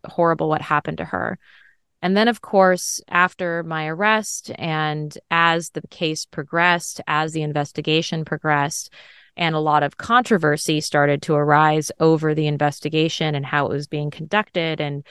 horrible 0.06 0.50
what 0.50 0.62
happened 0.62 0.98
to 0.98 1.06
her. 1.06 1.40
And 2.04 2.18
then, 2.18 2.28
of 2.28 2.42
course, 2.42 3.00
after 3.08 3.64
my 3.64 3.88
arrest 3.88 4.52
and 4.56 5.18
as 5.32 5.70
the 5.70 5.82
case 5.88 6.26
progressed, 6.26 7.00
as 7.08 7.32
the 7.32 7.44
investigation 7.44 8.26
progressed, 8.26 8.92
and 9.38 9.56
a 9.56 9.60
lot 9.60 9.84
of 9.84 9.96
controversy 9.96 10.82
started 10.82 11.22
to 11.22 11.34
arise 11.34 11.92
over 12.02 12.36
the 12.36 12.48
investigation 12.48 13.36
and 13.36 13.46
how 13.46 13.68
it 13.68 13.70
was 13.70 13.88
being 13.88 14.12
conducted 14.12 14.82
and 14.82 15.06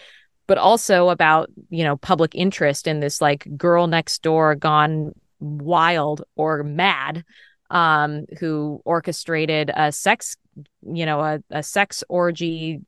but 0.47 0.59
also 0.59 1.09
about 1.09 1.51
you 1.71 1.83
know 1.83 1.97
public 1.97 2.35
interest 2.35 2.87
in 2.87 3.01
this 3.01 3.21
like 3.21 3.49
girl 3.57 3.87
next 3.87 4.23
door 4.23 4.55
gone 4.55 5.13
wild 5.41 6.23
or 6.37 6.63
mad 6.63 7.25
um 7.71 8.27
who 8.39 8.81
orchestrated 8.85 9.73
a 9.75 9.91
sex 9.91 10.37
you 10.83 11.05
know 11.05 11.21
a, 11.21 11.43
a 11.51 11.63
sex 11.63 12.05
orgy 12.09 12.81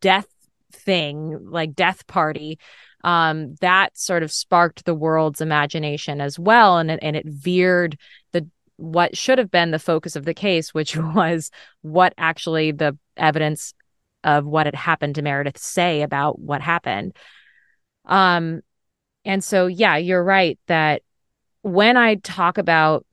death 0.00 0.28
thing 0.72 1.38
like 1.50 1.74
death 1.74 2.06
party 2.06 2.58
um, 3.04 3.54
that 3.60 3.96
sort 3.98 4.22
of 4.22 4.30
sparked 4.30 4.84
the 4.84 4.94
world's 4.94 5.40
imagination 5.40 6.20
as 6.20 6.38
well 6.38 6.78
and 6.78 6.90
it, 6.90 6.98
and 7.02 7.16
it 7.16 7.26
veered 7.26 7.98
the 8.32 8.48
what 8.76 9.16
should 9.16 9.38
have 9.38 9.50
been 9.50 9.70
the 9.70 9.78
focus 9.78 10.16
of 10.16 10.24
the 10.24 10.34
case, 10.34 10.74
which 10.74 10.96
was 10.96 11.50
what 11.82 12.14
actually 12.18 12.72
the 12.72 12.96
evidence 13.16 13.74
of 14.24 14.44
what 14.46 14.66
had 14.66 14.74
happened 14.74 15.16
to 15.16 15.22
Meredith 15.22 15.58
say 15.58 16.02
about 16.02 16.38
what 16.38 16.60
happened. 16.60 17.16
Um, 18.04 18.60
and 19.24 19.42
so, 19.42 19.66
yeah, 19.66 19.96
you're 19.96 20.22
right 20.22 20.58
that 20.66 21.02
when 21.62 21.96
I 21.96 22.16
talk 22.16 22.58
about 22.58 23.06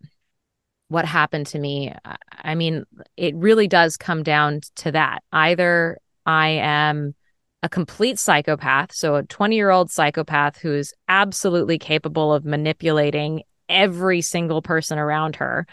what 0.87 1.05
happened 1.05 1.47
to 1.47 1.59
me, 1.59 1.93
I 2.31 2.55
mean, 2.55 2.83
it 3.15 3.35
really 3.35 3.67
does 3.67 3.97
come 3.97 4.23
down 4.23 4.61
to 4.77 4.91
that. 4.91 5.23
Either 5.31 5.99
I 6.25 6.49
am 6.49 7.13
a 7.61 7.69
complete 7.69 8.17
psychopath, 8.17 8.93
so 8.93 9.15
a 9.15 9.23
20 9.23 9.55
year 9.55 9.69
old 9.69 9.91
psychopath 9.91 10.57
who 10.57 10.73
is 10.73 10.93
absolutely 11.07 11.77
capable 11.77 12.33
of 12.33 12.45
manipulating 12.45 13.43
every 13.67 14.21
single 14.21 14.61
person 14.63 14.97
around 14.97 15.35
her 15.35 15.67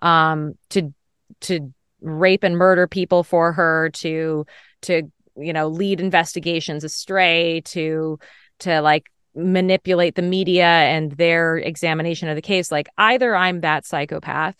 um 0.00 0.52
to 0.68 0.92
to 1.40 1.72
rape 2.02 2.44
and 2.44 2.56
murder 2.56 2.86
people 2.86 3.24
for 3.24 3.52
her 3.52 3.90
to 3.90 4.44
to 4.82 5.10
you 5.36 5.52
know 5.52 5.68
lead 5.68 6.00
investigations 6.00 6.84
astray 6.84 7.62
to 7.64 8.18
to 8.58 8.80
like 8.80 9.06
manipulate 9.34 10.14
the 10.14 10.22
media 10.22 10.66
and 10.66 11.12
their 11.12 11.56
examination 11.56 12.28
of 12.28 12.34
the 12.34 12.42
case. 12.42 12.72
Like 12.72 12.88
either 12.98 13.34
i'm 13.34 13.60
that 13.60 13.86
psychopath 13.86 14.56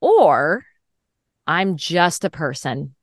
or 0.00 0.64
i'm 1.46 1.76
just 1.76 2.24
a 2.24 2.30
person 2.30 2.94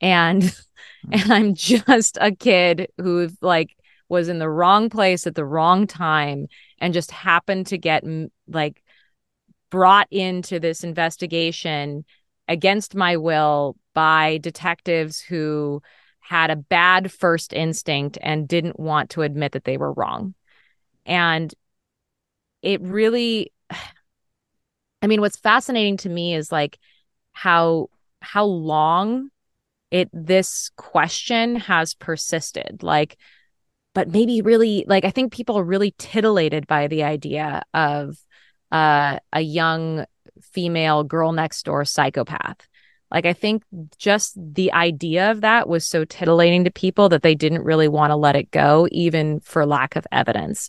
and 0.00 0.44
hmm. 0.44 1.12
and 1.12 1.32
i'm 1.32 1.54
just 1.54 2.18
a 2.20 2.32
kid 2.32 2.88
who 2.98 3.28
like 3.40 3.76
was 4.08 4.28
in 4.28 4.38
the 4.38 4.48
wrong 4.48 4.88
place 4.88 5.26
at 5.26 5.34
the 5.34 5.44
wrong 5.44 5.86
time 5.86 6.46
and 6.78 6.94
just 6.94 7.10
happened 7.10 7.66
to 7.66 7.78
get 7.78 8.04
like 8.46 8.82
brought 9.70 10.06
into 10.10 10.60
this 10.60 10.84
investigation 10.84 12.04
against 12.48 12.94
my 12.94 13.16
will 13.16 13.76
by 13.94 14.38
detectives 14.38 15.20
who 15.20 15.82
had 16.20 16.50
a 16.50 16.56
bad 16.56 17.10
first 17.10 17.52
instinct 17.52 18.18
and 18.20 18.48
didn't 18.48 18.78
want 18.78 19.10
to 19.10 19.22
admit 19.22 19.52
that 19.52 19.64
they 19.64 19.76
were 19.76 19.92
wrong. 19.92 20.34
And 21.04 21.52
it 22.62 22.80
really 22.82 23.52
I 25.02 25.08
mean 25.08 25.20
what's 25.20 25.36
fascinating 25.36 25.98
to 25.98 26.08
me 26.08 26.34
is 26.34 26.50
like 26.50 26.78
how 27.32 27.90
how 28.20 28.44
long 28.44 29.30
it 29.96 30.10
this 30.12 30.70
question 30.76 31.56
has 31.56 31.94
persisted. 31.94 32.82
Like 32.82 33.16
but 33.96 34.10
maybe 34.10 34.42
really 34.42 34.84
like 34.86 35.06
I 35.06 35.10
think 35.10 35.32
people 35.32 35.58
are 35.58 35.64
really 35.64 35.94
titillated 35.96 36.66
by 36.66 36.86
the 36.86 37.02
idea 37.02 37.62
of 37.72 38.18
uh, 38.70 39.18
a 39.32 39.40
young 39.40 40.04
female 40.42 41.02
girl 41.02 41.32
next 41.32 41.64
door 41.64 41.82
psychopath. 41.86 42.58
Like 43.10 43.24
I 43.24 43.32
think 43.32 43.62
just 43.96 44.36
the 44.36 44.70
idea 44.74 45.30
of 45.30 45.40
that 45.40 45.66
was 45.66 45.86
so 45.86 46.04
titillating 46.04 46.64
to 46.64 46.70
people 46.70 47.08
that 47.08 47.22
they 47.22 47.34
didn't 47.34 47.64
really 47.64 47.88
want 47.88 48.10
to 48.10 48.16
let 48.16 48.36
it 48.36 48.50
go, 48.50 48.86
even 48.92 49.40
for 49.40 49.64
lack 49.64 49.96
of 49.96 50.06
evidence. 50.12 50.68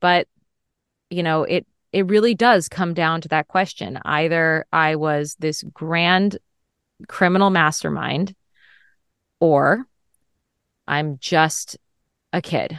But 0.00 0.28
you 1.08 1.22
know, 1.22 1.44
it 1.44 1.66
it 1.92 2.10
really 2.10 2.34
does 2.34 2.68
come 2.68 2.92
down 2.92 3.22
to 3.22 3.28
that 3.28 3.48
question. 3.48 3.98
Either 4.04 4.66
I 4.70 4.96
was 4.96 5.34
this 5.36 5.62
grand 5.72 6.36
criminal 7.08 7.48
mastermind, 7.48 8.34
or 9.40 9.86
I'm 10.86 11.18
just 11.18 11.76
a 12.32 12.40
kid 12.40 12.78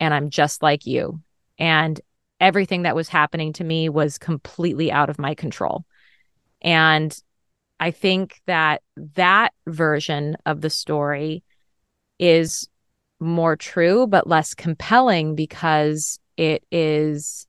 and 0.00 0.12
I'm 0.12 0.30
just 0.30 0.62
like 0.62 0.86
you. 0.86 1.20
And 1.58 2.00
everything 2.40 2.82
that 2.82 2.94
was 2.96 3.08
happening 3.08 3.52
to 3.54 3.64
me 3.64 3.88
was 3.88 4.18
completely 4.18 4.92
out 4.92 5.10
of 5.10 5.18
my 5.18 5.34
control. 5.34 5.84
And 6.62 7.16
I 7.80 7.90
think 7.90 8.40
that 8.46 8.82
that 9.14 9.52
version 9.66 10.36
of 10.46 10.60
the 10.60 10.70
story 10.70 11.44
is 12.18 12.68
more 13.20 13.56
true, 13.56 14.06
but 14.06 14.26
less 14.26 14.54
compelling 14.54 15.34
because 15.34 16.18
it 16.36 16.64
is 16.70 17.46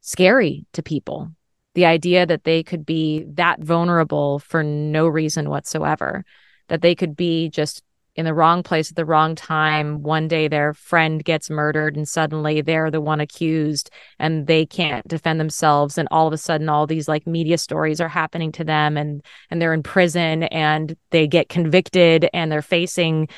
scary 0.00 0.66
to 0.72 0.82
people. 0.82 1.30
The 1.74 1.86
idea 1.86 2.26
that 2.26 2.44
they 2.44 2.62
could 2.62 2.84
be 2.84 3.24
that 3.34 3.60
vulnerable 3.60 4.38
for 4.38 4.62
no 4.62 5.06
reason 5.06 5.48
whatsoever, 5.48 6.24
that 6.68 6.82
they 6.82 6.94
could 6.94 7.16
be 7.16 7.48
just 7.48 7.82
in 8.18 8.24
the 8.24 8.34
wrong 8.34 8.64
place 8.64 8.90
at 8.90 8.96
the 8.96 9.04
wrong 9.04 9.36
time. 9.36 10.02
One 10.02 10.26
day 10.26 10.48
their 10.48 10.74
friend 10.74 11.24
gets 11.24 11.48
murdered 11.48 11.94
and 11.96 12.06
suddenly 12.06 12.60
they're 12.60 12.90
the 12.90 13.00
one 13.00 13.20
accused 13.20 13.90
and 14.18 14.48
they 14.48 14.66
can't 14.66 15.06
defend 15.06 15.38
themselves. 15.38 15.96
And 15.96 16.08
all 16.10 16.26
of 16.26 16.32
a 16.32 16.36
sudden 16.36 16.68
all 16.68 16.88
these 16.88 17.06
like 17.06 17.28
media 17.28 17.56
stories 17.58 18.00
are 18.00 18.08
happening 18.08 18.50
to 18.52 18.64
them 18.64 18.96
and 18.96 19.24
and 19.50 19.62
they're 19.62 19.72
in 19.72 19.84
prison 19.84 20.42
and 20.42 20.96
they 21.10 21.28
get 21.28 21.48
convicted 21.48 22.28
and 22.34 22.50
they're 22.50 22.60
facing 22.60 23.28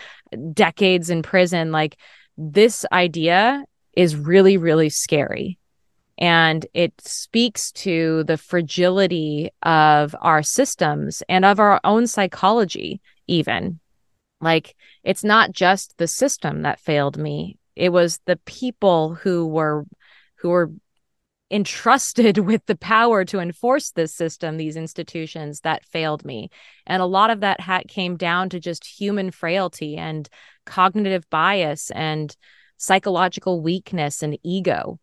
decades 0.55 1.11
in 1.11 1.21
prison. 1.23 1.73
Like 1.73 1.99
this 2.39 2.87
idea 2.91 3.63
is 3.93 4.17
really 4.17 4.57
really 4.57 4.89
scary. 4.89 5.59
And 6.17 6.67
it 6.73 6.95
speaks 7.03 7.71
to 7.73 8.25
the 8.25 8.39
fragility 8.39 9.51
of 9.63 10.17
our 10.23 10.43
systems 10.43 11.23
and 11.29 11.45
of 11.45 11.61
our 11.61 11.81
own 11.85 12.07
psychology 12.07 13.03
even 13.31 13.81
like 14.41 14.75
it's 15.05 15.25
not 15.25 15.53
just 15.53 15.97
the 15.99 16.09
system 16.09 16.63
that 16.63 16.81
failed 16.81 17.17
me. 17.17 17.59
It 17.77 17.91
was 17.91 18.21
the 18.27 18.37
people 18.45 19.15
who 19.15 19.47
were 19.47 19.85
who 20.37 20.49
were 20.51 20.73
entrusted 21.51 22.39
with 22.47 22.65
the 22.67 22.77
power 22.77 23.25
to 23.27 23.41
enforce 23.41 23.91
this 23.91 24.15
system, 24.15 24.57
these 24.57 24.77
institutions 24.77 25.61
that 25.61 25.85
failed 25.85 26.25
me. 26.25 26.51
And 26.87 27.03
a 27.03 27.07
lot 27.07 27.31
of 27.31 27.41
that 27.41 27.61
hat 27.61 27.89
came 27.89 28.17
down 28.17 28.49
to 28.51 28.61
just 28.61 28.87
human 28.87 29.31
frailty 29.31 29.97
and 29.97 30.29
cognitive 30.65 31.29
bias 31.31 31.91
and 31.91 32.35
psychological 32.77 33.61
weakness 33.61 34.23
and 34.23 34.39
ego. 34.43 34.99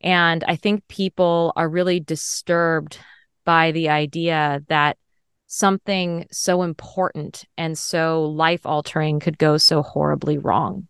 And 0.00 0.44
I 0.46 0.56
think 0.56 0.86
people 0.86 1.52
are 1.56 1.68
really 1.68 1.98
disturbed 1.98 2.98
by 3.44 3.72
the 3.72 3.88
idea 3.88 4.62
that 4.68 4.98
something 5.46 6.26
so 6.30 6.62
important 6.62 7.44
and 7.56 7.76
so 7.78 8.24
life 8.24 8.64
altering 8.64 9.20
could 9.20 9.38
go 9.38 9.56
so 9.56 9.82
horribly 9.82 10.38
wrong. 10.38 10.88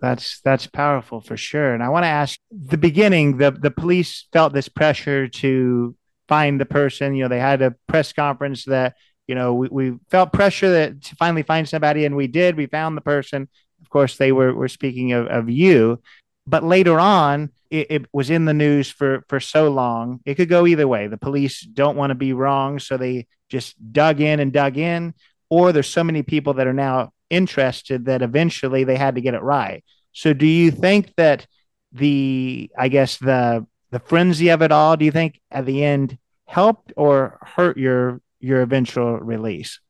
That's 0.00 0.40
that's 0.40 0.66
powerful 0.66 1.20
for 1.20 1.36
sure. 1.36 1.72
And 1.72 1.82
I 1.82 1.88
want 1.88 2.04
to 2.04 2.08
ask 2.08 2.38
the 2.50 2.76
beginning, 2.76 3.38
the 3.38 3.50
the 3.50 3.70
police 3.70 4.26
felt 4.32 4.52
this 4.52 4.68
pressure 4.68 5.28
to 5.28 5.96
find 6.28 6.60
the 6.60 6.66
person. 6.66 7.14
You 7.14 7.24
know, 7.24 7.28
they 7.28 7.40
had 7.40 7.62
a 7.62 7.74
press 7.88 8.12
conference 8.12 8.64
that 8.66 8.94
you 9.26 9.34
know, 9.34 9.54
we, 9.54 9.68
we 9.70 9.94
felt 10.10 10.32
pressure 10.32 10.70
that 10.70 11.02
to 11.02 11.16
finally 11.16 11.42
find 11.42 11.68
somebody, 11.68 12.04
and 12.04 12.16
we 12.16 12.26
did. 12.26 12.56
We 12.56 12.66
found 12.66 12.96
the 12.96 13.02
person. 13.02 13.48
Of 13.80 13.90
course, 13.90 14.16
they 14.16 14.32
were 14.32 14.54
were 14.54 14.68
speaking 14.68 15.12
of, 15.12 15.26
of 15.28 15.48
you, 15.48 16.00
but 16.46 16.62
later 16.62 17.00
on, 17.00 17.50
it, 17.70 17.86
it 17.90 18.06
was 18.12 18.30
in 18.30 18.44
the 18.44 18.54
news 18.54 18.90
for 18.90 19.24
for 19.28 19.40
so 19.40 19.70
long. 19.70 20.20
It 20.24 20.34
could 20.34 20.48
go 20.48 20.66
either 20.66 20.86
way. 20.86 21.06
The 21.06 21.16
police 21.16 21.60
don't 21.60 21.96
want 21.96 22.10
to 22.10 22.14
be 22.14 22.32
wrong, 22.32 22.78
so 22.78 22.96
they 22.96 23.26
just 23.48 23.74
dug 23.92 24.20
in 24.20 24.40
and 24.40 24.52
dug 24.52 24.76
in, 24.76 25.14
or 25.50 25.72
there's 25.72 25.88
so 25.88 26.04
many 26.04 26.22
people 26.22 26.54
that 26.54 26.66
are 26.66 26.72
now 26.72 27.12
interested 27.30 28.04
that 28.06 28.22
eventually 28.22 28.84
they 28.84 28.96
had 28.96 29.14
to 29.16 29.20
get 29.20 29.34
it 29.34 29.42
right. 29.42 29.84
So, 30.12 30.32
do 30.32 30.46
you 30.46 30.70
think 30.70 31.14
that 31.16 31.46
the, 31.92 32.70
I 32.76 32.88
guess 32.88 33.18
the 33.18 33.66
the 33.90 34.00
frenzy 34.00 34.48
of 34.48 34.62
it 34.62 34.72
all, 34.72 34.96
do 34.96 35.04
you 35.04 35.12
think 35.12 35.40
at 35.50 35.66
the 35.66 35.84
end 35.84 36.18
helped 36.46 36.92
or 36.96 37.38
hurt 37.42 37.76
your 37.76 38.20
your 38.40 38.62
eventual 38.62 39.18
release? 39.18 39.80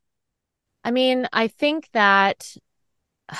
I 0.84 0.90
mean, 0.90 1.26
I 1.32 1.48
think 1.48 1.88
that 1.92 2.55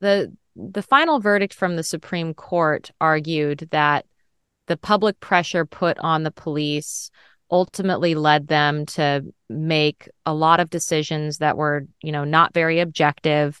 the 0.00 0.36
the 0.56 0.82
final 0.82 1.20
verdict 1.20 1.54
from 1.54 1.76
the 1.76 1.82
Supreme 1.82 2.34
Court 2.34 2.90
argued 3.00 3.68
that 3.70 4.06
the 4.66 4.76
public 4.76 5.20
pressure 5.20 5.64
put 5.64 5.98
on 5.98 6.22
the 6.22 6.30
police 6.30 7.10
ultimately 7.50 8.14
led 8.14 8.48
them 8.48 8.86
to 8.86 9.22
make 9.48 10.08
a 10.24 10.34
lot 10.34 10.58
of 10.58 10.70
decisions 10.70 11.38
that 11.38 11.56
were, 11.56 11.86
you 12.02 12.10
know, 12.10 12.24
not 12.24 12.52
very 12.52 12.80
objective, 12.80 13.60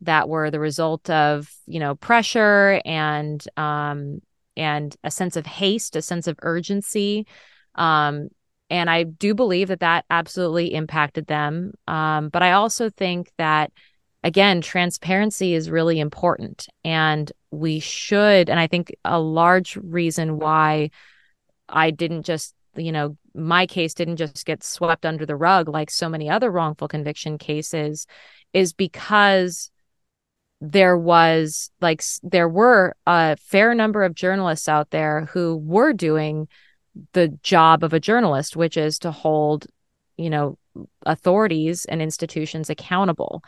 that 0.00 0.28
were 0.28 0.50
the 0.50 0.60
result 0.60 1.10
of, 1.10 1.52
you 1.66 1.80
know, 1.80 1.94
pressure 1.94 2.80
and 2.84 3.46
um 3.56 4.20
and 4.56 4.96
a 5.04 5.10
sense 5.10 5.36
of 5.36 5.44
haste, 5.44 5.96
a 5.96 6.02
sense 6.02 6.26
of 6.26 6.38
urgency. 6.42 7.26
Um, 7.74 8.28
and 8.70 8.88
I 8.88 9.02
do 9.02 9.34
believe 9.34 9.68
that 9.68 9.80
that 9.80 10.06
absolutely 10.08 10.72
impacted 10.72 11.26
them. 11.26 11.74
Um, 11.86 12.30
but 12.30 12.42
I 12.42 12.52
also 12.52 12.88
think 12.88 13.30
that, 13.36 13.70
again, 14.26 14.60
transparency 14.60 15.54
is 15.54 15.70
really 15.70 16.00
important. 16.00 16.66
And 16.84 17.30
we 17.52 17.78
should, 17.78 18.50
and 18.50 18.58
I 18.58 18.66
think 18.66 18.92
a 19.04 19.20
large 19.20 19.76
reason 19.76 20.40
why 20.40 20.90
I 21.68 21.92
didn't 21.92 22.24
just, 22.24 22.52
you 22.74 22.90
know, 22.90 23.16
my 23.36 23.66
case 23.68 23.94
didn't 23.94 24.16
just 24.16 24.44
get 24.44 24.64
swept 24.64 25.06
under 25.06 25.26
the 25.26 25.36
rug 25.36 25.68
like 25.68 25.90
so 25.90 26.08
many 26.08 26.28
other 26.28 26.50
wrongful 26.50 26.88
conviction 26.88 27.38
cases 27.38 28.08
is 28.52 28.72
because 28.72 29.70
there 30.60 30.98
was 30.98 31.70
like 31.80 32.02
there 32.24 32.48
were 32.48 32.96
a 33.06 33.36
fair 33.36 33.74
number 33.74 34.02
of 34.02 34.14
journalists 34.14 34.68
out 34.68 34.90
there 34.90 35.26
who 35.26 35.56
were 35.56 35.92
doing 35.92 36.48
the 37.12 37.28
job 37.44 37.84
of 37.84 37.92
a 37.92 38.00
journalist, 38.00 38.56
which 38.56 38.76
is 38.76 38.98
to 38.98 39.12
hold, 39.12 39.68
you 40.16 40.30
know, 40.30 40.58
authorities 41.04 41.84
and 41.84 42.02
institutions 42.02 42.70
accountable. 42.70 43.44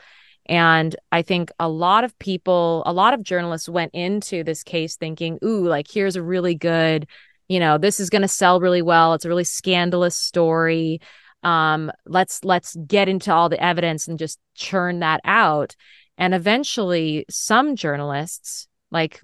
And 0.49 0.97
I 1.13 1.23
think 1.23 1.51
a 1.61 1.69
lot 1.69 2.05
of 2.05 2.19
people, 2.19 2.83
a 2.87 2.93
lot 2.93 3.15
of 3.15 3.23
journalists 3.23 3.69
went 3.69 3.95
into 3.95 4.43
this 4.43 4.63
case 4.63 4.97
thinking, 4.97 5.39
ooh, 5.45 5.67
like 5.67 5.91
here's 5.91 6.17
a 6.17 6.23
really 6.23 6.55
good, 6.55 7.07
you 7.49 7.61
know, 7.61 7.77
this 7.79 8.01
is 8.01 8.11
going 8.11 8.23
to 8.23 8.29
sell 8.29 8.61
really 8.61 8.83
well. 8.83 9.15
It's 9.15 9.25
a 9.25 9.29
really 9.29 9.45
scandalous 9.45 10.17
story. 10.17 11.01
Um, 11.43 11.93
let's 12.07 12.45
let's 12.45 12.77
get 12.87 13.09
into 13.09 13.33
all 13.33 13.49
the 13.49 13.63
evidence 13.63 14.09
and 14.09 14.19
just 14.19 14.39
churn 14.55 15.01
that 15.01 15.21
out. 15.25 15.77
And 16.17 16.35
eventually, 16.35 17.25
some 17.31 17.77
journalists, 17.77 18.67
like, 18.91 19.21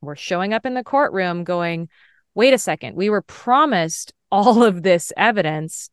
were 0.00 0.16
showing 0.16 0.52
up 0.52 0.66
in 0.66 0.74
the 0.74 0.82
courtroom 0.82 1.44
going, 1.44 1.88
wait 2.34 2.52
a 2.52 2.58
second, 2.58 2.96
we 2.96 3.08
were 3.08 3.22
promised 3.22 4.12
all 4.32 4.64
of 4.64 4.82
this 4.82 5.12
evidence. 5.16 5.90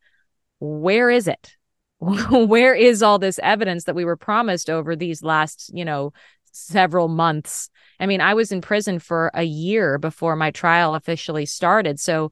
Where 0.59 1.09
is 1.11 1.27
it? 1.27 1.55
Where 2.31 2.73
is 2.73 3.03
all 3.03 3.19
this 3.19 3.39
evidence 3.43 3.83
that 3.83 3.93
we 3.95 4.05
were 4.05 4.17
promised 4.17 4.71
over 4.71 4.95
these 4.95 5.21
last, 5.21 5.69
you 5.71 5.85
know, 5.85 6.13
several 6.51 7.07
months? 7.07 7.69
I 7.99 8.07
mean, 8.07 8.21
I 8.21 8.33
was 8.33 8.51
in 8.51 8.61
prison 8.61 8.97
for 8.97 9.29
a 9.35 9.43
year 9.43 9.99
before 9.99 10.35
my 10.35 10.49
trial 10.49 10.95
officially 10.95 11.45
started. 11.45 11.99
So, 11.99 12.31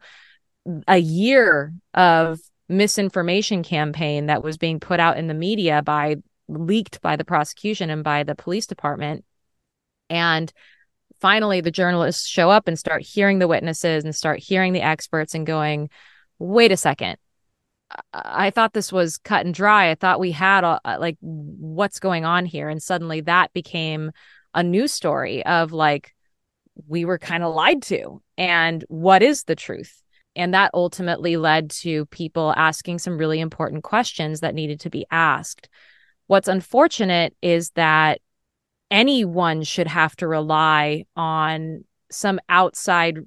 a 0.87 0.97
year 0.97 1.73
of 1.93 2.39
misinformation 2.67 3.61
campaign 3.61 4.25
that 4.25 4.43
was 4.43 4.57
being 4.57 4.79
put 4.79 4.99
out 4.99 5.17
in 5.17 5.27
the 5.27 5.33
media 5.35 5.83
by 5.83 6.17
leaked 6.47 6.99
by 7.01 7.15
the 7.15 7.23
prosecution 7.23 7.91
and 7.91 8.03
by 8.03 8.23
the 8.23 8.35
police 8.35 8.65
department. 8.65 9.23
And 10.09 10.51
finally 11.21 11.61
the 11.61 11.71
journalists 11.71 12.27
show 12.27 12.49
up 12.49 12.67
and 12.67 12.77
start 12.77 13.03
hearing 13.03 13.39
the 13.39 13.47
witnesses 13.47 14.03
and 14.03 14.15
start 14.15 14.39
hearing 14.39 14.73
the 14.73 14.81
experts 14.81 15.35
and 15.35 15.45
going, 15.45 15.89
wait 16.39 16.71
a 16.71 16.77
second. 16.77 17.17
I 18.13 18.51
thought 18.51 18.73
this 18.73 18.91
was 18.91 19.17
cut 19.17 19.45
and 19.45 19.53
dry. 19.53 19.89
I 19.89 19.95
thought 19.95 20.19
we 20.19 20.31
had 20.31 20.63
a, 20.63 20.79
like 20.99 21.17
what's 21.21 21.99
going 21.99 22.25
on 22.25 22.45
here. 22.45 22.69
And 22.69 22.81
suddenly 22.81 23.21
that 23.21 23.53
became 23.53 24.11
a 24.53 24.63
news 24.63 24.91
story 24.91 25.45
of 25.45 25.71
like, 25.71 26.15
we 26.87 27.05
were 27.05 27.17
kind 27.17 27.43
of 27.43 27.53
lied 27.53 27.81
to. 27.83 28.21
And 28.37 28.83
what 28.87 29.21
is 29.21 29.43
the 29.43 29.55
truth? 29.55 30.01
And 30.35 30.53
that 30.53 30.71
ultimately 30.73 31.35
led 31.37 31.71
to 31.71 32.05
people 32.05 32.53
asking 32.55 32.99
some 32.99 33.17
really 33.17 33.39
important 33.39 33.83
questions 33.83 34.39
that 34.39 34.55
needed 34.55 34.79
to 34.81 34.89
be 34.89 35.05
asked. 35.11 35.67
What's 36.27 36.47
unfortunate 36.47 37.35
is 37.41 37.71
that 37.71 38.21
anyone 38.91 39.63
should 39.63 39.87
have 39.87 40.15
to 40.17 40.27
rely 40.27 41.05
on 41.15 41.83
some 42.11 42.39
outside 42.47 43.17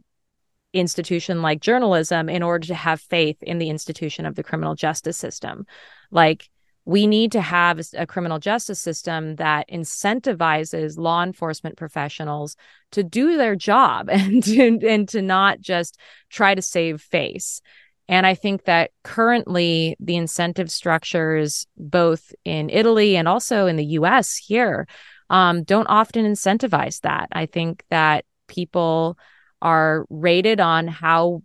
institution 0.72 1.42
like 1.42 1.60
journalism 1.60 2.28
in 2.28 2.42
order 2.42 2.66
to 2.68 2.74
have 2.74 3.00
faith 3.00 3.42
in 3.42 3.58
the 3.58 3.70
institution 3.70 4.26
of 4.26 4.34
the 4.34 4.42
criminal 4.42 4.74
justice 4.74 5.16
system. 5.16 5.66
Like, 6.10 6.48
we 6.84 7.06
need 7.06 7.32
to 7.32 7.40
have 7.40 7.80
a 7.96 8.06
criminal 8.06 8.38
justice 8.38 8.80
system 8.80 9.36
that 9.36 9.68
incentivizes 9.68 10.98
law 10.98 11.22
enforcement 11.22 11.76
professionals 11.76 12.56
to 12.90 13.04
do 13.04 13.36
their 13.36 13.54
job 13.54 14.08
and 14.10 14.42
to, 14.42 14.78
and 14.86 15.08
to 15.10 15.22
not 15.22 15.60
just 15.60 15.98
try 16.28 16.54
to 16.54 16.62
save 16.62 17.00
face. 17.00 17.60
And 18.08 18.26
I 18.26 18.34
think 18.34 18.64
that 18.64 18.90
currently 19.04 19.96
the 20.00 20.16
incentive 20.16 20.70
structures, 20.70 21.66
both 21.76 22.32
in 22.44 22.68
Italy 22.68 23.16
and 23.16 23.28
also 23.28 23.66
in 23.66 23.76
the 23.76 23.84
US 23.84 24.36
here, 24.36 24.88
um, 25.30 25.62
don't 25.62 25.86
often 25.86 26.26
incentivize 26.26 27.00
that. 27.02 27.28
I 27.32 27.46
think 27.46 27.84
that 27.90 28.24
people 28.48 29.16
are 29.62 30.04
rated 30.10 30.60
on 30.60 30.88
how 30.88 31.42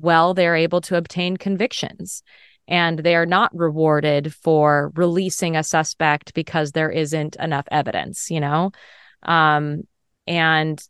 well 0.00 0.34
they're 0.34 0.56
able 0.56 0.80
to 0.80 0.96
obtain 0.96 1.36
convictions. 1.36 2.22
And 2.66 3.00
they 3.00 3.14
are 3.16 3.26
not 3.26 3.56
rewarded 3.56 4.34
for 4.34 4.92
releasing 4.94 5.56
a 5.56 5.62
suspect 5.62 6.34
because 6.34 6.72
there 6.72 6.90
isn't 6.90 7.36
enough 7.36 7.66
evidence, 7.70 8.30
you 8.30 8.40
know? 8.40 8.70
Um, 9.22 9.82
and 10.26 10.82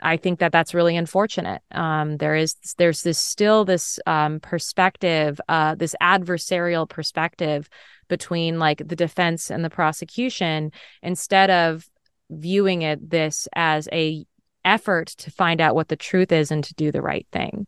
I 0.00 0.16
think 0.16 0.38
that 0.40 0.52
that's 0.52 0.74
really 0.74 0.96
unfortunate. 0.96 1.62
Um, 1.72 2.18
there 2.18 2.36
is 2.36 2.56
there's 2.78 3.02
this 3.02 3.18
still 3.18 3.64
this 3.64 3.98
um, 4.06 4.40
perspective, 4.40 5.40
uh, 5.48 5.74
this 5.74 5.94
adversarial 6.00 6.88
perspective 6.88 7.68
between 8.08 8.58
like 8.58 8.86
the 8.86 8.96
defense 8.96 9.50
and 9.50 9.64
the 9.64 9.70
prosecution 9.70 10.72
instead 11.02 11.50
of 11.50 11.88
viewing 12.30 12.82
it 12.82 13.10
this 13.10 13.48
as 13.54 13.88
a 13.92 14.24
effort 14.64 15.08
to 15.08 15.30
find 15.30 15.60
out 15.60 15.74
what 15.74 15.88
the 15.88 15.96
truth 15.96 16.32
is 16.32 16.50
and 16.50 16.64
to 16.64 16.74
do 16.74 16.90
the 16.90 17.02
right 17.02 17.26
thing. 17.32 17.66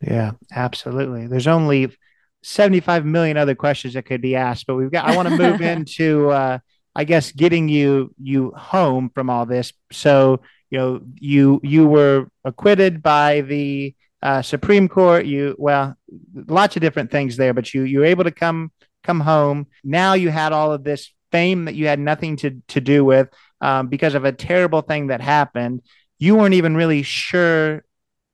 Yeah, 0.00 0.32
absolutely. 0.50 1.26
There's 1.26 1.46
only 1.46 1.96
75 2.42 3.04
million 3.04 3.36
other 3.36 3.54
questions 3.54 3.94
that 3.94 4.04
could 4.04 4.20
be 4.20 4.34
asked, 4.36 4.66
but 4.66 4.74
we've 4.74 4.90
got 4.90 5.08
I 5.08 5.16
want 5.16 5.28
to 5.28 5.36
move 5.36 5.60
into 5.60 6.30
uh 6.30 6.58
I 6.94 7.04
guess 7.04 7.32
getting 7.32 7.68
you 7.68 8.14
you 8.20 8.52
home 8.52 9.10
from 9.14 9.30
all 9.30 9.46
this. 9.46 9.72
So, 9.90 10.42
you 10.70 10.78
know, 10.78 11.00
you 11.14 11.60
you 11.62 11.86
were 11.86 12.28
acquitted 12.44 13.02
by 13.02 13.42
the 13.42 13.94
uh, 14.22 14.42
Supreme 14.42 14.88
Court. 14.88 15.24
You 15.24 15.56
well, 15.58 15.96
lots 16.34 16.76
of 16.76 16.82
different 16.82 17.10
things 17.10 17.36
there, 17.36 17.54
but 17.54 17.72
you 17.72 17.82
you 17.82 18.00
were 18.00 18.04
able 18.04 18.24
to 18.24 18.30
come 18.30 18.72
come 19.02 19.20
home. 19.20 19.68
Now 19.82 20.14
you 20.14 20.30
had 20.30 20.52
all 20.52 20.72
of 20.72 20.84
this 20.84 21.12
fame 21.30 21.64
that 21.64 21.74
you 21.74 21.86
had 21.86 21.98
nothing 21.98 22.36
to 22.36 22.62
to 22.68 22.80
do 22.80 23.04
with 23.04 23.28
um, 23.60 23.88
because 23.88 24.14
of 24.14 24.24
a 24.24 24.32
terrible 24.32 24.82
thing 24.82 25.06
that 25.06 25.20
happened. 25.20 25.82
You 26.22 26.36
weren't 26.36 26.54
even 26.54 26.76
really 26.76 27.02
sure 27.02 27.82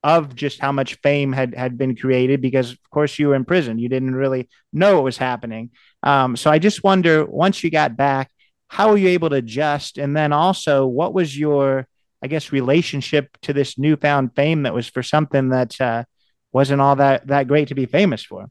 of 0.05 0.35
just 0.35 0.61
how 0.61 0.73
much 0.73 0.99
fame 1.03 1.33
had 1.33 1.55
had 1.55 1.79
been 1.79 1.97
created 1.97 2.43
because 2.43 2.73
of 2.73 2.91
course 2.91 3.19
you 3.19 3.29
were 3.29 3.35
in 3.35 3.47
prison. 3.47 3.79
You 3.79 3.89
didn't 3.89 4.15
really 4.15 4.51
know 4.75 4.97
what 4.97 5.05
was 5.05 5.17
happening. 5.17 5.71
Um, 6.03 6.37
so 6.37 6.51
i 6.51 6.59
just 6.59 6.85
wonder 6.85 7.25
once 7.25 7.65
you 7.65 7.71
got 7.71 7.97
back 7.97 8.31
how 8.69 8.91
were 8.91 8.99
you 8.99 9.09
able 9.09 9.31
to 9.31 9.37
adjust? 9.37 9.97
And 9.97 10.15
then 10.15 10.35
also 10.35 10.87
what 10.87 11.15
was 11.15 11.39
your 11.45 11.89
i 12.23 12.27
guess 12.27 12.53
relationship 12.53 13.25
to 13.47 13.55
this 13.55 13.79
newfound 13.79 14.37
fame 14.37 14.65
that 14.65 14.75
was 14.75 14.87
for 14.87 15.03
something 15.03 15.49
that 15.49 15.81
uh, 15.81 16.05
wasn't 16.53 16.83
all 16.83 16.97
that 16.97 17.27
that 17.29 17.49
great 17.49 17.69
to 17.69 17.75
be 17.75 17.87
famous 17.87 18.23
for 18.23 18.51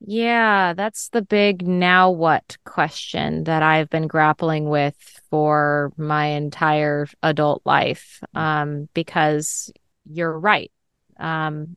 yeah, 0.00 0.72
that's 0.72 1.10
the 1.10 1.20
big 1.20 1.66
now 1.66 2.10
what 2.10 2.56
question 2.64 3.44
that 3.44 3.62
I've 3.62 3.90
been 3.90 4.06
grappling 4.06 4.68
with 4.68 4.96
for 5.28 5.92
my 5.96 6.26
entire 6.26 7.06
adult 7.22 7.62
life. 7.66 8.22
Um, 8.34 8.88
because 8.94 9.70
you're 10.06 10.38
right. 10.38 10.72
Um, 11.18 11.76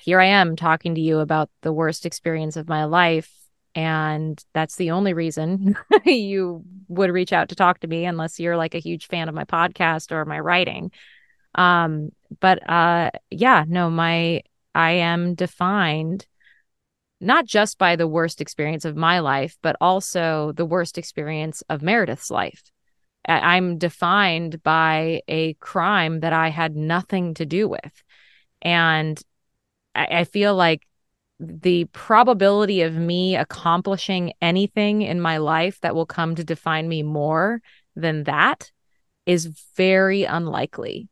here 0.00 0.18
I 0.18 0.26
am 0.26 0.56
talking 0.56 0.94
to 0.94 1.00
you 1.00 1.18
about 1.18 1.50
the 1.60 1.72
worst 1.72 2.06
experience 2.06 2.56
of 2.56 2.68
my 2.68 2.84
life. 2.84 3.30
And 3.74 4.42
that's 4.54 4.76
the 4.76 4.92
only 4.92 5.12
reason 5.12 5.76
you 6.06 6.64
would 6.88 7.10
reach 7.10 7.34
out 7.34 7.50
to 7.50 7.54
talk 7.54 7.80
to 7.80 7.86
me, 7.86 8.06
unless 8.06 8.40
you're 8.40 8.56
like 8.56 8.74
a 8.74 8.80
huge 8.80 9.08
fan 9.08 9.28
of 9.28 9.34
my 9.34 9.44
podcast 9.44 10.10
or 10.10 10.24
my 10.24 10.40
writing. 10.40 10.90
Um, 11.54 12.12
but 12.40 12.68
uh, 12.68 13.10
yeah, 13.30 13.64
no, 13.68 13.90
my 13.90 14.42
I 14.74 14.90
am 14.92 15.34
defined 15.34 16.26
not 17.20 17.46
just 17.46 17.78
by 17.78 17.96
the 17.96 18.08
worst 18.08 18.40
experience 18.40 18.84
of 18.84 18.96
my 18.96 19.20
life, 19.20 19.56
but 19.62 19.76
also 19.80 20.52
the 20.52 20.66
worst 20.66 20.98
experience 20.98 21.62
of 21.68 21.82
Meredith's 21.82 22.30
life. 22.30 22.62
I'm 23.28 23.78
defined 23.78 24.62
by 24.62 25.22
a 25.26 25.54
crime 25.54 26.20
that 26.20 26.32
I 26.32 26.48
had 26.48 26.76
nothing 26.76 27.34
to 27.34 27.46
do 27.46 27.68
with. 27.68 28.04
And 28.62 29.20
I, 29.94 30.24
feel 30.24 30.54
like 30.54 30.86
the 31.40 31.86
probability 31.86 32.82
of 32.82 32.94
me 32.94 33.36
accomplishing 33.36 34.32
anything 34.40 35.02
in 35.02 35.20
my 35.20 35.38
life 35.38 35.80
that 35.80 35.94
will 35.94 36.06
come 36.06 36.34
to 36.34 36.44
define 36.44 36.88
me 36.88 37.02
more 37.02 37.60
than 37.94 38.24
that 38.24 38.70
is 39.24 39.46
very 39.76 40.24
unlikely. 40.24 41.08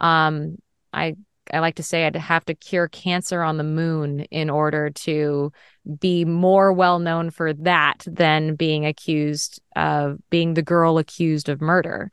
Um, 0.00 0.56
I 0.92 1.16
I 1.52 1.60
like 1.60 1.76
to 1.76 1.82
say 1.82 2.06
I'd 2.06 2.16
have 2.16 2.44
to 2.46 2.54
cure 2.54 2.88
cancer 2.88 3.42
on 3.42 3.56
the 3.56 3.64
moon 3.64 4.20
in 4.30 4.50
order 4.50 4.90
to 4.90 5.52
be 6.00 6.24
more 6.24 6.72
well 6.72 6.98
known 6.98 7.30
for 7.30 7.52
that 7.52 8.04
than 8.06 8.54
being 8.54 8.84
accused 8.86 9.60
of 9.76 10.18
being 10.30 10.54
the 10.54 10.62
girl 10.62 10.98
accused 10.98 11.48
of 11.48 11.60
murder. 11.60 12.10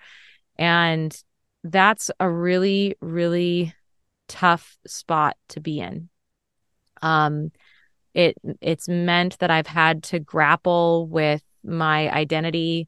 And 0.57 1.15
that's 1.63 2.11
a 2.19 2.29
really, 2.29 2.95
really 3.01 3.73
tough 4.27 4.77
spot 4.87 5.35
to 5.49 5.59
be 5.59 5.79
in. 5.79 6.09
Um, 7.01 7.51
it 8.13 8.37
it's 8.61 8.87
meant 8.87 9.37
that 9.39 9.51
I've 9.51 9.67
had 9.67 10.03
to 10.03 10.19
grapple 10.19 11.07
with 11.07 11.43
my 11.63 12.09
identity 12.09 12.87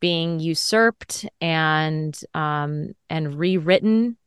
being 0.00 0.38
usurped 0.40 1.26
and 1.40 2.18
um, 2.34 2.92
and 3.08 3.38
rewritten 3.38 4.18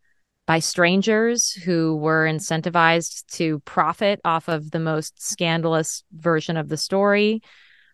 by 0.50 0.58
strangers 0.58 1.52
who 1.52 1.96
were 1.98 2.26
incentivized 2.26 3.24
to 3.28 3.60
profit 3.66 4.20
off 4.26 4.48
of 4.48 4.72
the 4.72 4.80
most 4.80 5.22
scandalous 5.22 6.04
version 6.12 6.58
of 6.58 6.70
the 6.70 6.76
story. 6.76 7.44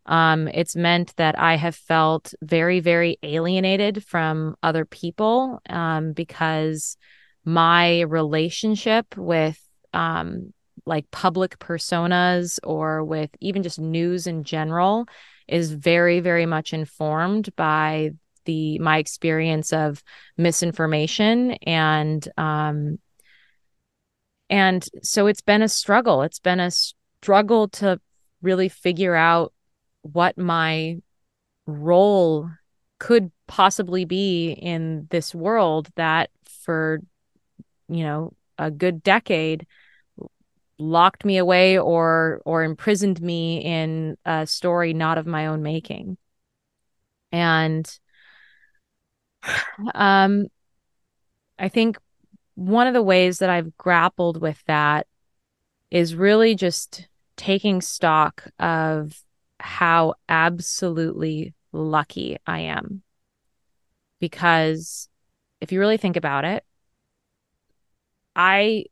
Um, 0.06 0.48
it's 0.48 0.74
meant 0.74 1.14
that 1.18 1.38
I 1.38 1.58
have 1.58 1.76
felt 1.76 2.34
very, 2.42 2.80
very 2.80 3.18
alienated 3.24 4.06
from 4.06 4.56
other 4.64 4.86
people 4.86 5.60
um, 5.68 6.14
because 6.14 6.96
my 7.44 8.00
relationship 8.04 9.18
with 9.18 9.60
um, 9.92 10.54
like 10.86 11.12
public 11.12 11.60
personas 11.60 12.58
or 12.64 13.04
with 13.04 13.32
even 13.42 13.64
just 13.64 13.82
news 13.82 14.28
in 14.28 14.46
general 14.46 15.08
is 15.46 15.74
very, 15.74 16.22
very 16.22 16.46
much 16.46 16.72
informed 16.72 17.54
by 17.58 18.12
the 18.46 18.80
my 18.80 18.98
experience 18.98 19.74
of 19.74 20.04
misinformation 20.38 21.52
and 21.64 22.28
um 22.38 22.98
and 24.50 24.88
so 25.02 25.28
it's 25.28 25.42
been 25.42 25.62
a 25.62 25.70
struggle. 25.70 26.22
It's 26.22 26.40
been 26.40 26.60
a 26.60 26.72
struggle 26.72 27.68
to 27.70 28.00
really 28.42 28.70
figure 28.70 29.16
out 29.16 29.54
what 30.04 30.38
my 30.38 30.98
role 31.66 32.50
could 33.00 33.32
possibly 33.48 34.06
be 34.06 34.52
in 34.52 35.08
this 35.10 35.34
world 35.34 35.90
that 35.96 36.30
for 36.46 37.00
you 37.90 38.04
know 38.04 38.34
a 38.58 38.72
good 38.72 39.04
decade 39.04 39.66
locked 40.78 41.26
me 41.26 41.38
away 41.38 41.78
or 41.78 42.42
or 42.46 42.64
imprisoned 42.64 43.22
me 43.22 43.58
in 43.60 44.18
a 44.26 44.46
story 44.46 44.94
not 44.94 45.18
of 45.18 45.26
my 45.26 45.48
own 45.48 45.64
making. 45.64 46.18
And 47.32 48.00
um, 49.94 50.48
I 51.58 51.70
think 51.70 51.98
one 52.56 52.88
of 52.88 52.94
the 52.94 53.02
ways 53.02 53.40
that 53.40 53.50
I've 53.50 53.78
grappled 53.78 54.42
with 54.42 54.64
that 54.68 55.08
is 55.92 56.16
really 56.16 56.56
just 56.56 57.08
taking 57.38 57.82
stock 57.82 58.48
of 58.60 59.22
how 59.60 60.16
absolutely 60.30 61.54
lucky 61.72 62.38
I 62.46 62.60
am. 62.60 63.04
Because 64.20 65.10
if 65.62 65.72
you 65.72 65.80
really 65.80 65.98
think 65.98 66.16
about 66.16 66.46
it, 66.46 66.64
I 68.36 68.86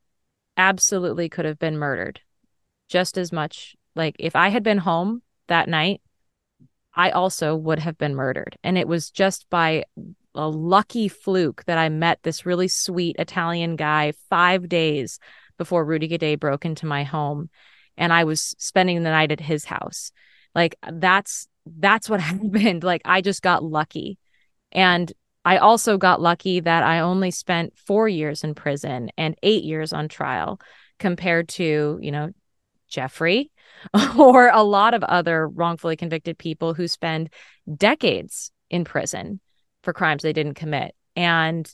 absolutely 0.58 1.30
could 1.30 1.46
have 1.46 1.60
been 1.60 1.78
murdered 1.78 2.22
just 2.88 3.18
as 3.18 3.32
much. 3.32 3.76
Like 3.96 4.16
if 4.20 4.36
I 4.36 4.50
had 4.50 4.64
been 4.64 4.78
home 4.80 5.22
that 5.48 5.68
night, 5.68 6.02
I 6.96 7.12
also 7.12 7.56
would 7.56 7.80
have 7.80 7.98
been 7.98 8.16
murdered. 8.16 8.58
And 8.64 8.78
it 8.78 8.88
was 8.88 9.10
just 9.10 9.50
by 9.50 9.86
a 10.36 10.48
lucky 10.48 11.08
fluke 11.08 11.64
that 11.66 11.78
I 11.78 11.90
met 11.90 12.20
this 12.24 12.46
really 12.46 12.68
sweet 12.68 13.16
Italian 13.20 13.76
guy 13.76 14.14
five 14.30 14.68
days 14.68 15.20
before 15.58 15.86
Rudy 15.86 16.08
Guede 16.08 16.40
broke 16.40 16.66
into 16.66 16.86
my 16.86 17.04
home. 17.04 17.50
And 17.98 18.12
I 18.12 18.24
was 18.24 18.56
spending 18.58 19.04
the 19.04 19.12
night 19.12 19.32
at 19.32 19.40
his 19.40 19.66
house. 19.66 20.12
Like 20.56 20.76
that's 20.92 21.48
that's 21.66 22.10
what 22.10 22.20
happened. 22.22 22.84
Like 22.84 23.02
I 23.06 23.22
just 23.22 23.42
got 23.42 23.64
lucky. 23.64 24.18
And 24.72 25.12
I 25.46 25.58
also 25.58 25.98
got 25.98 26.22
lucky 26.22 26.62
that 26.62 26.84
I 26.84 27.00
only 27.00 27.32
spent 27.32 27.78
four 27.78 28.08
years 28.08 28.44
in 28.44 28.56
prison 28.56 29.12
and 29.18 29.36
eight 29.44 29.64
years 29.64 29.92
on 29.94 30.08
trial 30.08 30.60
compared 31.00 31.50
to, 31.50 32.00
you 32.02 32.12
know, 32.12 32.32
Jeffrey 32.88 33.52
or 34.18 34.50
a 34.50 34.64
lot 34.64 34.94
of 34.94 35.04
other 35.04 35.48
wrongfully 35.48 35.96
convicted 35.96 36.38
people 36.38 36.74
who 36.74 36.88
spend 36.88 37.30
decades 37.76 38.52
in 38.70 38.86
prison 38.86 39.40
for 39.84 39.94
crimes 39.94 40.24
they 40.24 40.34
didn't 40.34 40.56
commit. 40.56 40.96
And 41.16 41.72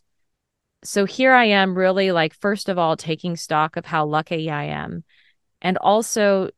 so 0.84 1.05
here 1.05 1.34
I 1.34 1.45
am, 1.45 1.78
really 1.78 2.12
like, 2.12 2.34
first 2.34 2.70
of 2.70 2.78
all, 2.78 2.97
taking 2.97 3.36
stock 3.36 3.78
of 3.78 3.86
how 3.86 4.05
lucky 4.05 4.49
I 4.49 4.66
am, 4.66 5.03
and 5.62 5.78
also 5.78 6.49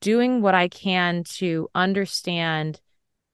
doing 0.00 0.40
what 0.40 0.54
I 0.54 0.68
can 0.68 1.24
to 1.36 1.68
understand 1.74 2.80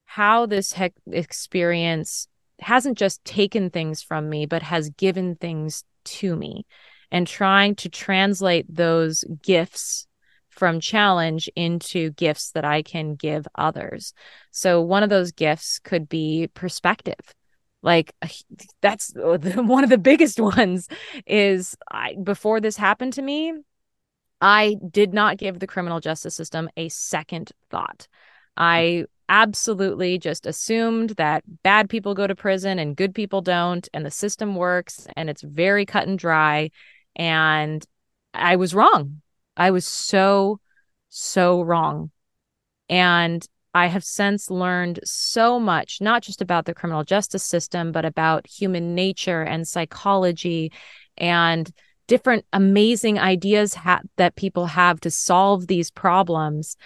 how 0.04 0.46
this 0.46 0.72
he- 0.72 0.90
experience 1.12 2.26
hasn't 2.60 2.98
just 2.98 3.24
taken 3.24 3.70
things 3.70 4.02
from 4.02 4.28
me, 4.28 4.46
but 4.46 4.62
has 4.62 4.90
given 4.90 5.36
things 5.36 5.84
to 6.04 6.34
me, 6.34 6.66
and 7.10 7.26
trying 7.26 7.74
to 7.76 7.88
translate 7.88 8.66
those 8.68 9.24
gifts 9.42 10.06
from 10.60 10.78
challenge 10.78 11.48
into 11.56 12.10
gifts 12.10 12.50
that 12.52 12.66
I 12.66 12.82
can 12.82 13.14
give 13.14 13.48
others. 13.54 14.12
So, 14.50 14.82
one 14.82 15.02
of 15.02 15.08
those 15.08 15.32
gifts 15.32 15.78
could 15.78 16.06
be 16.06 16.50
perspective. 16.52 17.34
Like 17.82 18.14
that's 18.82 19.12
one 19.16 19.84
of 19.84 19.90
the 19.90 19.96
biggest 19.98 20.38
ones 20.58 20.86
is 21.26 21.76
I 21.90 22.14
before 22.22 22.60
this 22.60 22.76
happened 22.76 23.14
to 23.14 23.22
me, 23.22 23.54
I 24.42 24.76
did 24.90 25.14
not 25.14 25.38
give 25.38 25.58
the 25.58 25.66
criminal 25.66 25.98
justice 25.98 26.34
system 26.34 26.68
a 26.76 26.90
second 26.90 27.52
thought. 27.70 28.06
I 28.54 29.06
absolutely 29.30 30.18
just 30.18 30.44
assumed 30.44 31.10
that 31.10 31.42
bad 31.62 31.88
people 31.88 32.14
go 32.14 32.26
to 32.26 32.34
prison 32.34 32.78
and 32.78 32.96
good 32.96 33.14
people 33.14 33.40
don't 33.40 33.88
and 33.94 34.04
the 34.04 34.10
system 34.10 34.56
works 34.56 35.06
and 35.16 35.30
it's 35.30 35.42
very 35.42 35.86
cut 35.86 36.06
and 36.06 36.18
dry 36.18 36.70
and 37.16 37.82
I 38.34 38.56
was 38.56 38.74
wrong. 38.74 39.22
I 39.60 39.70
was 39.72 39.84
so, 39.84 40.58
so 41.10 41.60
wrong. 41.60 42.10
And 42.88 43.46
I 43.74 43.88
have 43.88 44.02
since 44.02 44.50
learned 44.50 45.00
so 45.04 45.60
much, 45.60 46.00
not 46.00 46.22
just 46.22 46.40
about 46.40 46.64
the 46.64 46.72
criminal 46.72 47.04
justice 47.04 47.44
system, 47.44 47.92
but 47.92 48.06
about 48.06 48.46
human 48.46 48.94
nature 48.94 49.42
and 49.42 49.68
psychology 49.68 50.72
and 51.18 51.70
different 52.06 52.46
amazing 52.54 53.18
ideas 53.18 53.74
ha- 53.74 54.00
that 54.16 54.34
people 54.34 54.64
have 54.64 54.98
to 55.00 55.10
solve 55.10 55.66
these 55.66 55.90
problems. 55.90 56.78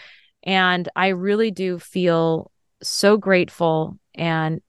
And 0.42 0.88
I 0.96 1.08
really 1.08 1.52
do 1.52 1.78
feel 1.78 2.50
so 2.82 3.16
grateful 3.16 3.96
and 4.16 4.60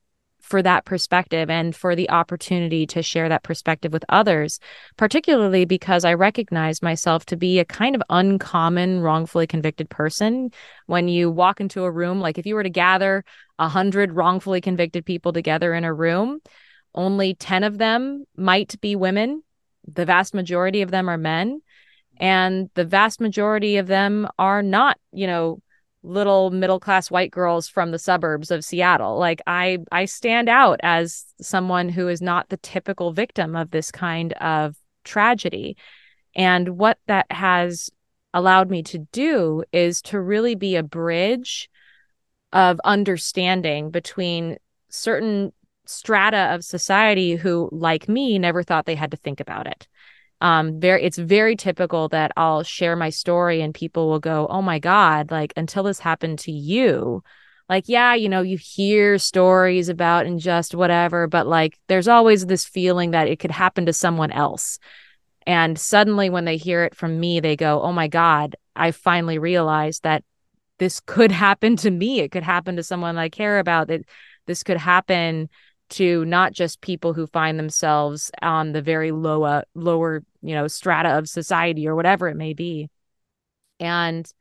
for 0.46 0.62
that 0.62 0.86
perspective 0.86 1.50
and 1.50 1.76
for 1.76 1.96
the 1.96 2.10
opportunity 2.12 2.86
to 2.86 3.02
share 3.02 3.28
that 3.30 3.42
perspective 3.42 3.92
with 3.92 4.06
others, 4.10 4.60
particularly 4.96 5.66
because 5.66 6.06
I 6.06 6.14
recognize 6.14 6.84
myself 6.84 7.26
to 7.28 7.36
be 7.36 7.58
a 7.58 7.66
kind 7.66 7.96
of 7.96 8.04
uncommon 8.12 9.00
wrongfully 9.00 9.48
convicted 9.48 9.90
person. 9.90 10.52
When 10.86 11.08
you 11.08 11.32
walk 11.32 11.60
into 11.60 11.84
a 11.84 11.92
room, 11.92 12.22
like 12.22 12.38
if 12.38 12.46
you 12.46 12.54
were 12.54 12.62
to 12.62 12.70
gather 12.70 13.26
a 13.58 13.68
hundred 13.68 14.14
wrongfully 14.14 14.62
convicted 14.62 15.04
people 15.04 15.34
together 15.34 15.74
in 15.74 15.84
a 15.84 15.94
room, 15.94 16.42
only 16.94 17.34
10 17.34 17.64
of 17.64 17.80
them 17.80 18.26
might 18.38 18.80
be 18.82 18.96
women. 18.96 19.42
The 19.92 20.06
vast 20.06 20.36
majority 20.36 20.84
of 20.84 20.92
them 20.92 21.10
are 21.10 21.18
men. 21.18 21.62
And 22.18 22.70
the 22.76 22.86
vast 22.86 23.20
majority 23.20 23.78
of 23.78 23.88
them 23.88 24.28
are 24.38 24.62
not, 24.62 25.00
you 25.12 25.26
know, 25.26 25.60
little 26.06 26.52
middle 26.52 26.80
class 26.80 27.10
white 27.10 27.32
girls 27.32 27.68
from 27.68 27.92
the 27.92 28.00
suburbs 28.00 28.52
of 28.52 28.64
Seattle. 28.64 29.18
Like 29.18 29.42
I 29.48 29.80
I 29.92 30.06
stand 30.06 30.50
out 30.50 30.80
as 30.84 31.26
someone 31.42 31.90
who 31.90 32.08
is 32.08 32.22
not 32.22 32.50
the 32.50 32.58
typical 32.58 33.12
victim 33.12 33.56
of 33.56 33.72
this 33.72 33.92
kind 33.92 34.34
of 34.34 34.76
tragedy. 35.04 35.78
And 36.36 36.78
what 36.78 36.98
that 37.08 37.32
has 37.32 37.90
allowed 38.34 38.70
me 38.70 38.84
to 38.84 39.00
do 39.12 39.64
is 39.72 40.02
to 40.04 40.20
really 40.20 40.56
be 40.56 40.76
a 40.76 40.84
bridge 40.84 41.70
of 42.52 42.80
understanding 42.84 43.92
between 43.92 44.58
certain 44.90 45.54
strata 45.86 46.54
of 46.54 46.64
society 46.64 47.36
who 47.36 47.70
like 47.72 48.10
me 48.10 48.40
never 48.40 48.64
thought 48.64 48.86
they 48.86 48.96
had 48.96 49.12
to 49.12 49.18
think 49.18 49.40
about 49.40 49.68
it 49.68 49.88
um 50.42 50.80
very 50.80 51.04
it's 51.04 51.18
very 51.18 51.56
typical 51.56 52.10
that 52.10 52.32
i'll 52.36 52.64
share 52.64 52.96
my 52.96 53.10
story 53.10 53.62
and 53.62 53.74
people 53.74 54.10
will 54.10 54.20
go 54.20 54.48
oh 54.50 54.62
my 54.62 54.80
god 54.80 55.32
like 55.32 55.54
until 55.56 55.84
this 55.84 56.00
happened 56.00 56.40
to 56.40 56.52
you. 56.52 57.24
Like 57.68 57.86
yeah 57.88 58.14
you 58.14 58.30
know 58.30 58.42
you 58.42 58.58
hear 58.58 59.18
stories 59.18 59.90
about 59.90 60.28
and 60.28 60.40
just 60.40 60.76
whatever 60.76 61.26
but 61.28 61.48
like 61.48 61.80
there's 61.88 62.08
always 62.08 62.46
this 62.46 62.64
feeling 62.64 63.12
that 63.12 63.28
it 63.28 63.40
could 63.40 63.52
happen 63.52 63.88
to 63.88 63.94
someone 63.94 64.32
else. 64.32 64.78
And 65.48 65.78
suddenly 65.78 66.30
when 66.30 66.46
they 66.46 66.58
hear 66.58 66.84
it 66.84 66.96
from 66.96 67.20
me 67.20 67.40
they 67.40 67.56
go 67.56 67.82
oh 67.82 67.92
my 67.92 68.08
god 68.08 68.56
i 68.76 68.92
finally 68.92 69.40
realized 69.40 70.04
that 70.04 70.24
this 70.78 71.00
could 71.00 71.32
happen 71.46 71.76
to 71.78 71.90
me. 71.90 72.20
It 72.20 72.32
could 72.32 72.44
happen 72.44 72.76
to 72.76 72.84
someone 72.84 73.18
i 73.18 73.30
care 73.30 73.58
about 73.60 73.88
that 73.88 74.02
this 74.46 74.62
could 74.62 74.78
happen 74.78 75.50
to 75.92 76.26
not 76.26 76.54
just 76.54 76.82
people 76.82 77.14
who 77.14 77.28
find 77.28 77.60
themselves 77.60 78.32
on 78.42 78.72
the 78.72 78.82
very 78.82 79.12
lower 79.12 79.64
lower 79.76 80.24
you 80.42 80.56
know 80.56 80.68
strata 80.68 81.18
of 81.18 81.30
society 81.30 81.88
or 81.88 81.96
whatever 81.96 82.28
it 82.28 82.36
may 82.36 82.54
be. 82.54 82.90
And 83.80 84.32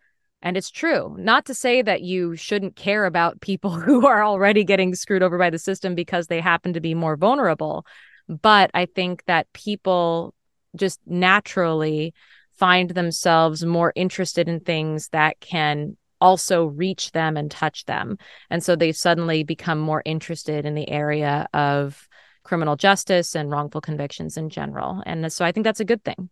and 0.42 0.56
it's 0.56 0.70
true. 0.70 1.16
Not 1.18 1.46
to 1.46 1.54
say 1.54 1.80
that 1.80 2.02
you 2.02 2.36
shouldn't 2.36 2.76
care 2.76 3.06
about 3.06 3.40
people 3.40 3.70
who 3.80 4.06
are 4.06 4.24
already 4.24 4.64
getting 4.64 4.94
screwed 4.94 5.22
over 5.22 5.38
by 5.38 5.50
the 5.50 5.58
system 5.58 5.94
because 5.94 6.26
they 6.26 6.40
happen 6.40 6.72
to 6.74 6.80
be 6.80 6.94
more 6.94 7.16
vulnerable 7.16 7.86
but 8.28 8.70
i 8.74 8.86
think 8.86 9.24
that 9.26 9.52
people 9.52 10.34
just 10.76 11.00
naturally 11.06 12.14
find 12.52 12.90
themselves 12.90 13.64
more 13.64 13.92
interested 13.94 14.48
in 14.48 14.60
things 14.60 15.08
that 15.08 15.38
can 15.40 15.96
also 16.20 16.66
reach 16.66 17.12
them 17.12 17.36
and 17.36 17.50
touch 17.50 17.84
them. 17.84 18.18
And 18.50 18.62
so 18.62 18.76
they 18.76 18.92
suddenly 18.92 19.42
become 19.44 19.78
more 19.78 20.02
interested 20.04 20.64
in 20.64 20.74
the 20.74 20.88
area 20.88 21.46
of 21.54 22.08
criminal 22.42 22.76
justice 22.76 23.34
and 23.34 23.50
wrongful 23.50 23.80
convictions 23.80 24.36
in 24.36 24.50
general. 24.50 25.02
And 25.06 25.32
so 25.32 25.44
I 25.44 25.52
think 25.52 25.64
that's 25.64 25.80
a 25.80 25.84
good 25.84 26.04
thing. 26.04 26.30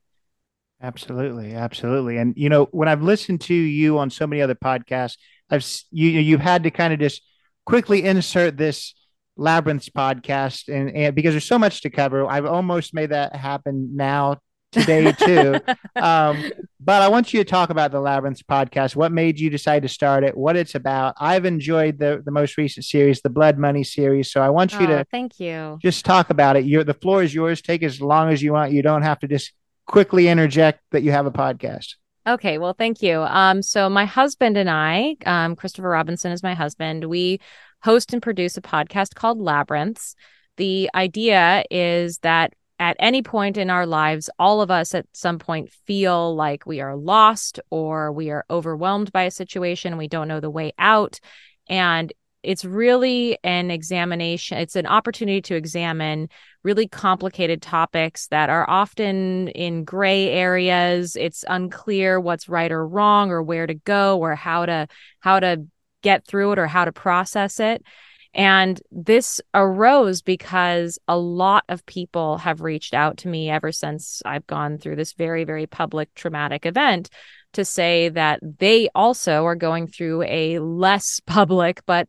Absolutely, 0.83 1.55
absolutely. 1.55 2.19
And 2.19 2.35
you 2.37 2.49
know, 2.49 2.65
when 2.73 2.89
I've 2.89 3.03
listened 3.03 3.41
to 3.43 3.55
you 3.55 3.99
on 3.99 4.11
so 4.11 4.27
many 4.27 4.43
other 4.43 4.57
podcasts, 4.57 5.17
I've 5.49 5.65
you 5.91 6.09
you've 6.09 6.41
had 6.41 6.65
to 6.65 6.71
kind 6.71 6.93
of 6.93 6.99
just 6.99 7.23
quickly 7.65 8.05
insert 8.05 8.57
this 8.57 8.95
labyrinths 9.37 9.89
podcast 9.89 10.69
and, 10.69 10.95
and 10.95 11.15
because 11.15 11.33
there's 11.33 11.45
so 11.45 11.59
much 11.59 11.81
to 11.81 11.91
cover 11.91 12.27
i've 12.27 12.45
almost 12.45 12.93
made 12.93 13.11
that 13.11 13.35
happen 13.35 13.97
now 13.97 14.37
today 14.73 15.13
too. 15.19 15.61
um, 15.97 16.51
but 16.81 17.03
I 17.03 17.09
want 17.09 17.33
you 17.33 17.41
to 17.41 17.45
talk 17.49 17.71
about 17.71 17.93
the 17.93 18.01
Labyrinths 18.01 18.43
podcast. 18.43 18.97
What 18.97 19.13
made 19.13 19.39
you 19.39 19.51
decide 19.51 19.83
to 19.83 19.89
start 19.89 20.25
it? 20.25 20.37
What 20.37 20.57
it's 20.57 20.75
about? 20.75 21.15
I've 21.19 21.45
enjoyed 21.45 21.99
the 21.99 22.23
the 22.25 22.33
most 22.33 22.57
recent 22.57 22.85
series, 22.85 23.21
the 23.21 23.31
Blood 23.31 23.59
Money 23.59 23.85
series. 23.85 24.33
So 24.33 24.41
I 24.43 24.49
want 24.49 24.73
you 24.73 24.81
oh, 24.81 24.87
to 24.87 25.07
thank 25.11 25.39
you. 25.39 25.79
Just 25.81 26.05
talk 26.05 26.31
about 26.31 26.57
it. 26.57 26.65
You're 26.65 26.85
the 26.85 26.95
floor 26.95 27.23
is 27.23 27.35
yours. 27.35 27.63
Take 27.63 27.83
as 27.83 28.01
long 28.01 28.31
as 28.31 28.43
you 28.43 28.53
want. 28.53 28.73
You 28.73 28.83
don't 28.83 29.03
have 29.03 29.21
to 29.21 29.29
just 29.29 29.53
quickly 29.87 30.29
interject 30.29 30.81
that 30.91 31.03
you 31.03 31.13
have 31.13 31.27
a 31.27 31.33
podcast. 31.33 31.95
Okay, 32.27 32.59
well, 32.59 32.73
thank 32.73 33.03
you. 33.03 33.21
Um, 33.21 33.63
so 33.63 33.91
my 33.91 34.05
husband 34.05 34.57
and 34.57 34.71
I, 34.71 35.17
um, 35.27 35.57
Christopher 35.57 35.89
Robinson 35.89 36.31
is 36.31 36.43
my 36.43 36.55
husband. 36.55 37.05
We 37.05 37.41
host 37.83 38.13
and 38.13 38.23
produce 38.23 38.57
a 38.57 38.63
podcast 38.63 39.15
called 39.15 39.39
Labyrinths. 39.39 40.15
The 40.57 40.89
idea 40.95 41.65
is 41.71 42.19
that 42.19 42.55
at 42.83 42.97
any 42.99 43.23
point 43.23 43.57
in 43.57 43.71
our 43.71 43.87
lives, 43.87 44.29
all 44.41 44.61
of 44.61 44.69
us 44.69 44.93
at 44.93 45.07
some 45.13 45.39
point 45.39 45.71
feel 45.87 46.35
like 46.35 46.67
we 46.67 46.81
are 46.81 46.97
lost 46.97 47.61
or 47.71 48.11
we 48.11 48.31
are 48.31 48.45
overwhelmed 48.51 49.13
by 49.13 49.23
a 49.23 49.31
situation. 49.31 49.97
We 49.97 50.09
don't 50.09 50.27
know 50.27 50.41
the 50.41 50.51
way 50.51 50.73
out. 50.81 51.21
And 51.69 52.13
it's 52.43 52.65
really 52.65 53.39
an 53.45 53.71
examination, 53.71 54.59
it's 54.59 54.75
an 54.75 54.87
opportunity 54.87 55.41
to 55.43 55.55
examine 55.55 56.29
really 56.65 56.89
complicated 56.89 57.63
topics 57.63 58.27
that 58.29 58.51
are 58.51 58.69
often 58.69 59.47
in 59.51 59.85
gray 59.85 60.31
areas. 60.31 61.15
It's 61.15 61.45
unclear 61.49 62.19
what's 62.19 62.49
right 62.49 62.73
or 62.73 62.85
wrong 62.85 63.31
or 63.31 63.45
where 63.45 63.69
to 63.69 63.75
go 63.75 64.19
or 64.19 64.35
how 64.35 64.67
to 64.67 64.89
how 65.21 65.39
to 65.39 65.69
get 66.03 66.27
through 66.27 66.51
it 66.51 66.59
or 66.59 66.67
how 66.67 66.85
to 66.85 66.91
process 66.91 67.61
it. 67.61 67.85
And 68.35 68.81
this 68.91 69.41
arose 69.53 70.23
because 70.23 70.99
a 71.07 71.19
lot 71.19 71.65
of 71.69 71.85
people 71.85 72.39
have 72.39 72.63
reached 72.63 72.95
out 72.95 73.19
to 73.19 73.29
me 73.29 73.51
ever 73.51 73.73
since 73.73 74.23
I've 74.25 74.47
gone 74.47 74.79
through 74.79 74.97
this 74.97 75.13
very, 75.13 75.45
very 75.45 75.67
public 75.67 76.15
traumatic 76.15 76.65
event 76.65 77.11
to 77.53 77.65
say 77.65 78.09
that 78.09 78.41
they 78.59 78.89
also 78.95 79.45
are 79.45 79.55
going 79.55 79.87
through 79.87 80.23
a 80.23 80.59
less 80.61 81.21
public, 81.27 81.83
but 81.85 82.09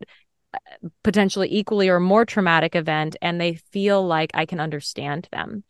uh, 0.53 0.87
potentially 1.03 1.49
equally 1.51 1.89
or 1.89 1.99
more 1.99 2.25
traumatic 2.25 2.75
event, 2.75 3.17
and 3.21 3.41
they 3.41 3.55
feel 3.55 4.05
like 4.05 4.31
I 4.33 4.45
can 4.45 4.61
understand 4.61 5.27
them. 5.31 5.63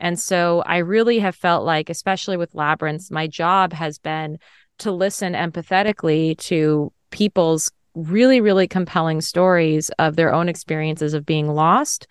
And 0.00 0.18
so 0.18 0.62
I 0.64 0.78
really 0.78 1.18
have 1.18 1.36
felt 1.36 1.64
like, 1.64 1.90
especially 1.90 2.36
with 2.36 2.54
Labyrinths, 2.54 3.10
my 3.10 3.26
job 3.26 3.74
has 3.74 3.98
been 3.98 4.38
to 4.78 4.90
listen 4.90 5.34
empathetically 5.34 6.38
to 6.38 6.90
people's 7.10 7.70
really, 8.02 8.40
really 8.40 8.68
compelling 8.68 9.20
stories 9.20 9.90
of 9.98 10.16
their 10.16 10.32
own 10.32 10.48
experiences 10.48 11.14
of 11.14 11.26
being 11.26 11.48
lost, 11.48 12.06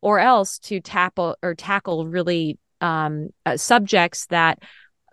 or 0.00 0.18
else 0.18 0.58
to 0.58 0.80
tackle 0.80 1.36
or 1.42 1.54
tackle 1.54 2.06
really 2.06 2.58
um, 2.80 3.30
uh, 3.46 3.56
subjects 3.56 4.26
that 4.26 4.58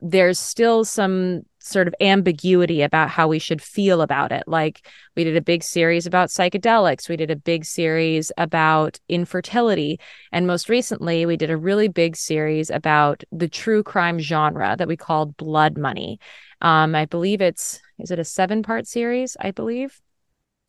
there's 0.02 0.40
still 0.40 0.84
some 0.84 1.44
sort 1.60 1.88
of 1.88 1.94
ambiguity 2.02 2.82
about 2.82 3.08
how 3.08 3.28
we 3.28 3.38
should 3.38 3.62
feel 3.62 4.02
about 4.02 4.32
it. 4.32 4.44
Like 4.48 4.88
we 5.16 5.24
did 5.24 5.38
a 5.38 5.42
big 5.42 5.64
series 5.64 6.08
about 6.08 6.30
psychedelics, 6.30 7.08
we 7.08 7.16
did 7.16 7.30
a 7.30 7.36
big 7.36 7.66
series 7.66 8.32
about 8.38 9.00
infertility, 9.08 10.00
and 10.32 10.48
most 10.48 10.70
recently 10.70 11.26
we 11.26 11.38
did 11.38 11.52
a 11.52 11.58
really 11.58 11.88
big 11.88 12.16
series 12.16 12.72
about 12.72 13.24
the 13.32 13.48
true 13.48 13.84
crime 13.84 14.18
genre 14.18 14.76
that 14.76 14.88
we 14.88 14.98
called 14.98 15.38
Blood 15.38 15.78
Money. 15.78 16.20
Um, 16.62 16.96
I 16.96 17.06
believe 17.06 17.42
it's 17.42 17.80
is 18.00 18.10
it 18.10 18.20
a 18.20 18.26
seven 18.26 18.64
part 18.64 18.88
series? 18.88 19.38
I 19.40 19.52
believe 19.52 20.02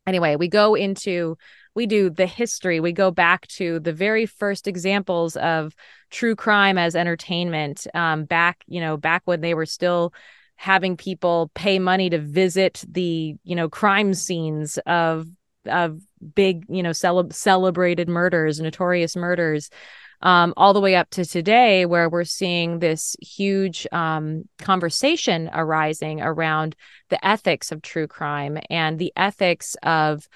anyway, 0.06 0.36
we 0.36 0.48
go 0.48 0.74
into 0.74 1.36
we 1.74 1.86
do 1.86 2.10
the 2.10 2.26
history. 2.26 2.80
We 2.80 2.92
go 2.92 3.10
back 3.10 3.46
to 3.48 3.80
the 3.80 3.92
very 3.92 4.26
first 4.26 4.68
examples 4.68 5.36
of 5.36 5.74
true 6.10 6.36
crime 6.36 6.76
as 6.76 6.94
entertainment. 6.94 7.86
Um, 7.94 8.24
back, 8.24 8.62
you 8.66 8.80
know, 8.80 8.96
back 8.98 9.22
when 9.24 9.40
they 9.40 9.54
were 9.54 9.66
still 9.66 10.12
having 10.56 10.96
people 10.96 11.50
pay 11.54 11.78
money 11.78 12.10
to 12.10 12.18
visit 12.18 12.84
the, 12.86 13.36
you 13.42 13.56
know, 13.56 13.68
crime 13.68 14.14
scenes 14.14 14.78
of 14.86 15.26
of 15.66 16.00
big, 16.34 16.64
you 16.68 16.82
know, 16.82 16.92
cele- 16.92 17.30
celebrated 17.30 18.08
murders, 18.08 18.60
notorious 18.60 19.16
murders 19.16 19.70
um, 20.22 20.54
all 20.56 20.72
the 20.72 20.80
way 20.80 20.94
up 20.94 21.10
to 21.10 21.24
today, 21.24 21.84
where 21.84 22.08
we're 22.08 22.24
seeing 22.24 22.78
this 22.78 23.16
huge 23.20 23.86
um, 23.92 24.48
conversation 24.58 25.50
arising 25.52 26.20
around 26.20 26.76
the 27.10 27.24
ethics 27.26 27.72
of 27.72 27.82
true 27.82 28.06
crime 28.06 28.58
and 28.70 28.98
the 28.98 29.12
ethics 29.16 29.76
of 29.82 30.28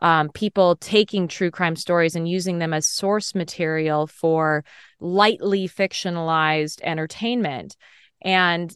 um, 0.00 0.28
people 0.30 0.76
taking 0.76 1.28
true 1.28 1.50
crime 1.50 1.76
stories 1.76 2.14
and 2.14 2.28
using 2.28 2.58
them 2.58 2.72
as 2.72 2.88
source 2.88 3.34
material 3.34 4.06
for 4.06 4.64
lightly 5.00 5.68
fictionalized 5.68 6.80
entertainment. 6.82 7.76
And 8.22 8.74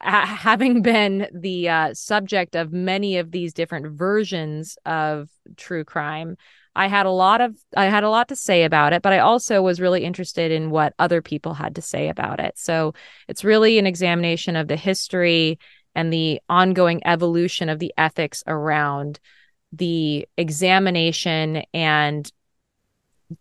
Having 0.00 0.82
been 0.82 1.28
the 1.32 1.68
uh, 1.68 1.94
subject 1.94 2.54
of 2.54 2.72
many 2.72 3.18
of 3.18 3.32
these 3.32 3.52
different 3.52 3.98
versions 3.98 4.78
of 4.86 5.28
true 5.56 5.84
crime 5.84 6.36
I 6.78 6.86
had 6.86 7.06
a 7.06 7.10
lot 7.10 7.40
of 7.40 7.56
I 7.76 7.86
had 7.86 8.04
a 8.04 8.08
lot 8.08 8.28
to 8.28 8.36
say 8.36 8.62
about 8.62 8.92
it, 8.92 9.02
but 9.02 9.12
I 9.12 9.18
also 9.18 9.60
was 9.60 9.80
really 9.80 10.04
interested 10.04 10.52
in 10.52 10.70
what 10.70 10.94
other 11.00 11.20
people 11.20 11.52
had 11.52 11.74
to 11.74 11.82
say 11.82 12.08
about 12.08 12.38
it. 12.38 12.56
So 12.56 12.94
it's 13.26 13.42
really 13.42 13.80
an 13.80 13.86
examination 13.86 14.54
of 14.54 14.68
the 14.68 14.76
history 14.76 15.58
and 15.96 16.12
the 16.12 16.40
ongoing 16.48 17.02
evolution 17.04 17.68
of 17.68 17.80
the 17.80 17.92
ethics 17.98 18.44
around 18.46 19.18
the 19.72 20.28
examination 20.36 21.64
and 21.74 22.30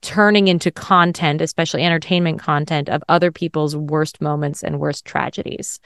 turning 0.01 0.47
into 0.47 0.71
content, 0.71 1.39
especially 1.39 1.83
entertainment 1.83 2.39
content 2.39 2.89
of 2.89 3.03
other 3.07 3.31
people's 3.31 3.75
worst 3.75 4.19
moments 4.19 4.63
and 4.63 4.79
worst 4.79 5.05
tragedies. 5.05 5.79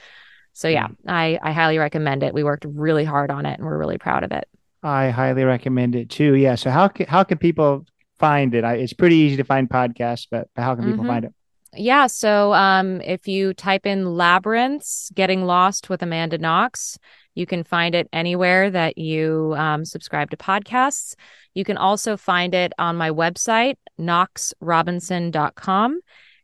So 0.52 0.68
yeah, 0.68 0.88
mm. 0.88 0.96
I 1.06 1.38
I 1.42 1.52
highly 1.52 1.78
recommend 1.78 2.22
it. 2.22 2.34
We 2.34 2.44
worked 2.44 2.66
really 2.68 3.04
hard 3.04 3.30
on 3.30 3.46
it 3.46 3.58
and 3.58 3.66
we're 3.66 3.78
really 3.78 3.98
proud 3.98 4.24
of 4.24 4.32
it. 4.32 4.46
I 4.82 5.10
highly 5.10 5.44
recommend 5.44 5.94
it 5.94 6.10
too. 6.10 6.34
Yeah. 6.34 6.56
So 6.56 6.70
how 6.70 6.88
can 6.88 7.06
how 7.06 7.24
can 7.24 7.38
people 7.38 7.86
find 8.18 8.54
it? 8.54 8.64
I, 8.64 8.74
it's 8.74 8.92
pretty 8.92 9.16
easy 9.16 9.36
to 9.36 9.44
find 9.44 9.68
podcasts, 9.68 10.26
but 10.30 10.48
how 10.56 10.74
can 10.74 10.84
people 10.84 11.00
mm-hmm. 11.00 11.08
find 11.08 11.24
it? 11.26 11.34
Yeah. 11.74 12.06
So 12.06 12.52
um, 12.52 13.00
if 13.00 13.26
you 13.26 13.54
type 13.54 13.86
in 13.86 14.14
Labyrinths 14.14 15.10
Getting 15.14 15.44
Lost 15.44 15.88
with 15.88 16.02
Amanda 16.02 16.36
Knox, 16.36 16.98
you 17.34 17.46
can 17.46 17.64
find 17.64 17.94
it 17.94 18.10
anywhere 18.12 18.70
that 18.70 18.98
you 18.98 19.54
um, 19.56 19.86
subscribe 19.86 20.28
to 20.30 20.36
podcasts. 20.36 21.14
You 21.54 21.64
can 21.64 21.78
also 21.78 22.18
find 22.18 22.54
it 22.54 22.72
on 22.78 22.96
my 22.96 23.10
website, 23.10 23.76
knoxrobinson.com. 23.98 26.00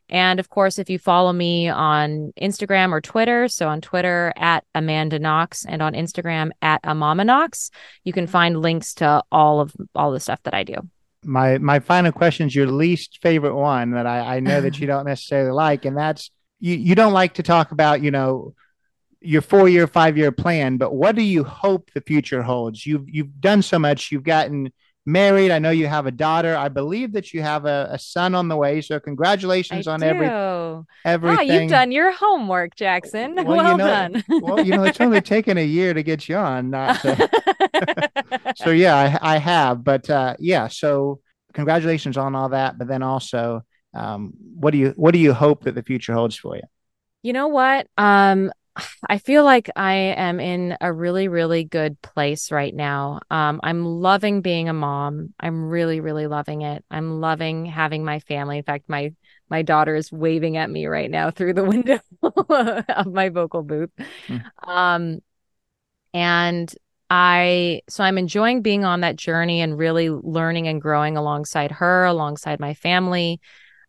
and 0.09 0.40
of 0.40 0.48
course, 0.48 0.78
if 0.78 0.88
you 0.88 0.98
follow 0.98 1.32
me 1.32 1.68
on 1.68 2.32
Instagram 2.40 2.92
or 2.92 3.00
Twitter, 3.00 3.48
so 3.48 3.68
on 3.68 3.80
Twitter 3.80 4.32
at 4.36 4.64
Amanda 4.74 5.18
Knox 5.18 5.66
and 5.66 5.82
on 5.82 5.92
Instagram 5.92 6.50
at 6.62 6.82
Amama 6.82 7.26
Knox, 7.26 7.70
you 8.04 8.12
can 8.12 8.26
find 8.26 8.61
links 8.61 8.94
to 8.94 9.22
all 9.30 9.61
of 9.61 9.74
all 9.94 10.12
the 10.12 10.20
stuff 10.20 10.42
that 10.44 10.54
I 10.54 10.64
do. 10.64 10.76
My 11.24 11.59
my 11.59 11.80
final 11.80 12.12
question 12.12 12.46
is 12.46 12.54
your 12.54 12.68
least 12.68 13.18
favorite 13.20 13.54
one 13.54 13.90
that 13.90 14.06
I, 14.06 14.36
I 14.36 14.40
know 14.40 14.61
that 14.61 14.78
you 14.78 14.86
don't 14.88 15.06
necessarily 15.06 15.52
like, 15.52 15.84
and 15.84 15.96
that's 15.96 16.30
you 16.61 16.74
you 16.74 16.94
don't 16.94 17.12
like 17.12 17.34
to 17.34 17.42
talk 17.42 17.72
about, 17.72 18.02
you 18.02 18.11
know, 18.11 18.54
your 19.20 19.42
four 19.42 19.68
year, 19.68 19.86
five 19.86 20.16
year 20.16 20.32
plan, 20.32 20.78
but 20.78 20.94
what 20.94 21.16
do 21.16 21.22
you 21.22 21.44
hope 21.44 21.90
the 21.92 22.00
future 22.00 22.42
holds? 22.42 22.86
You've 22.86 23.09
you've 23.09 23.40
done 23.40 23.62
so 23.62 23.78
much, 23.78 24.11
you've 24.11 24.22
gotten 24.22 24.72
married. 25.09 25.50
I 25.50 25.59
know 25.59 25.70
you 25.70 25.86
have 25.86 26.06
a 26.06 26.11
daughter. 26.11 26.54
I 26.54 26.68
believe 26.68 27.12
that 27.14 27.32
you 27.32 27.42
have 27.42 27.64
a, 27.64 27.88
a 27.92 27.98
son 27.98 28.34
on 28.34 28.48
the 28.48 28.56
way. 28.56 28.80
So 28.80 29.00
congratulations 29.00 29.88
I 29.88 29.94
on 29.94 30.00
do. 30.00 30.06
every 30.06 30.28
everything. 31.04 31.48
Wow, 31.48 31.54
you've 31.54 31.70
done 31.70 31.90
your 31.90 32.12
homework, 32.12 32.76
Jackson. 32.76 33.34
Well, 33.34 33.46
well 33.46 33.72
you 33.72 33.78
know, 33.78 33.86
done. 33.86 34.24
well, 34.28 34.61
you 34.61 34.76
know, 34.76 34.84
it's 34.84 35.00
only 35.00 35.20
taken 35.36 35.59
a 35.59 35.64
year 35.64 35.94
to 35.94 36.02
get 36.02 36.28
you 36.28 36.36
on, 36.36 36.70
not 36.70 37.00
to... 37.00 37.30
so 38.56 38.70
yeah, 38.70 39.18
I, 39.22 39.34
I 39.34 39.38
have. 39.38 39.82
But 39.82 40.09
uh, 40.11 40.36
yeah, 40.38 40.68
so 40.68 41.20
congratulations 41.54 42.16
on 42.16 42.34
all 42.34 42.50
that. 42.50 42.78
But 42.78 42.88
then 42.88 43.02
also, 43.02 43.62
um, 43.94 44.34
what 44.54 44.70
do 44.72 44.78
you 44.78 44.92
what 44.96 45.12
do 45.12 45.18
you 45.18 45.32
hope 45.32 45.64
that 45.64 45.74
the 45.74 45.82
future 45.82 46.12
holds 46.12 46.36
for 46.36 46.56
you? 46.56 46.62
You 47.22 47.32
know 47.32 47.48
what? 47.48 47.86
Um, 47.96 48.52
I 49.06 49.18
feel 49.18 49.44
like 49.44 49.70
I 49.76 49.94
am 49.94 50.40
in 50.40 50.76
a 50.80 50.92
really, 50.92 51.28
really 51.28 51.64
good 51.64 52.00
place 52.02 52.50
right 52.50 52.74
now. 52.74 53.20
Um, 53.30 53.60
I'm 53.62 53.84
loving 53.84 54.40
being 54.40 54.68
a 54.68 54.72
mom. 54.72 55.34
I'm 55.40 55.68
really, 55.68 56.00
really 56.00 56.26
loving 56.26 56.62
it. 56.62 56.84
I'm 56.90 57.20
loving 57.20 57.66
having 57.66 58.04
my 58.04 58.20
family. 58.20 58.58
In 58.58 58.64
fact, 58.64 58.88
my 58.88 59.12
my 59.50 59.62
daughter 59.62 59.94
is 59.94 60.12
waving 60.12 60.56
at 60.56 60.70
me 60.70 60.86
right 60.86 61.10
now 61.10 61.30
through 61.32 61.54
the 61.54 61.64
window 61.64 62.00
of 62.22 63.06
my 63.06 63.28
vocal 63.30 63.62
booth. 63.62 63.90
Mm. 64.28 64.44
Um, 64.66 65.18
and 66.12 66.72
I 67.10 67.82
so 67.88 68.04
I'm 68.04 68.18
enjoying 68.18 68.62
being 68.62 68.84
on 68.84 69.00
that 69.00 69.16
journey 69.16 69.60
and 69.62 69.78
really 69.78 70.10
learning 70.10 70.68
and 70.68 70.80
growing 70.80 71.16
alongside 71.16 71.72
her, 71.72 72.04
alongside 72.04 72.60
my 72.60 72.74
family. 72.74 73.40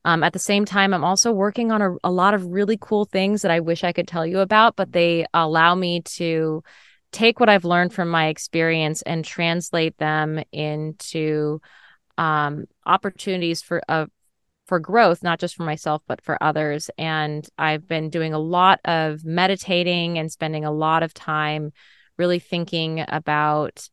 Um, 0.09 0.23
at 0.23 0.33
the 0.33 0.39
same 0.39 0.65
time, 0.65 0.91
I'm 0.95 1.03
also 1.03 1.31
working 1.31 1.71
on 1.71 1.83
a, 1.83 1.95
a 2.03 2.09
lot 2.09 2.33
of 2.33 2.43
really 2.47 2.79
cool 2.81 3.05
things 3.05 3.43
that 3.43 3.51
I 3.51 3.59
wish 3.59 3.83
I 3.83 3.93
could 3.93 4.07
tell 4.07 4.25
you 4.25 4.39
about, 4.39 4.75
but 4.75 4.91
they 4.91 5.27
allow 5.35 5.75
me 5.75 6.01
to 6.17 6.63
take 7.11 7.39
what 7.39 7.47
I've 7.47 7.63
learned 7.63 7.93
from 7.93 8.09
my 8.09 8.25
experience 8.29 9.03
and 9.03 9.23
translate 9.23 9.95
them 9.99 10.41
into 10.51 11.61
um, 12.17 12.65
opportunities 12.87 13.61
for 13.61 13.83
uh, 13.87 14.07
for 14.65 14.79
growth, 14.79 15.21
not 15.21 15.39
just 15.39 15.55
for 15.55 15.61
myself 15.63 16.01
but 16.07 16.21
for 16.21 16.43
others. 16.43 16.89
And 16.97 17.47
I've 17.55 17.87
been 17.87 18.09
doing 18.09 18.33
a 18.33 18.39
lot 18.39 18.79
of 18.85 19.23
meditating 19.23 20.17
and 20.17 20.31
spending 20.31 20.65
a 20.65 20.71
lot 20.71 21.03
of 21.03 21.13
time 21.13 21.71
really 22.17 22.39
thinking 22.39 23.05
about 23.07 23.87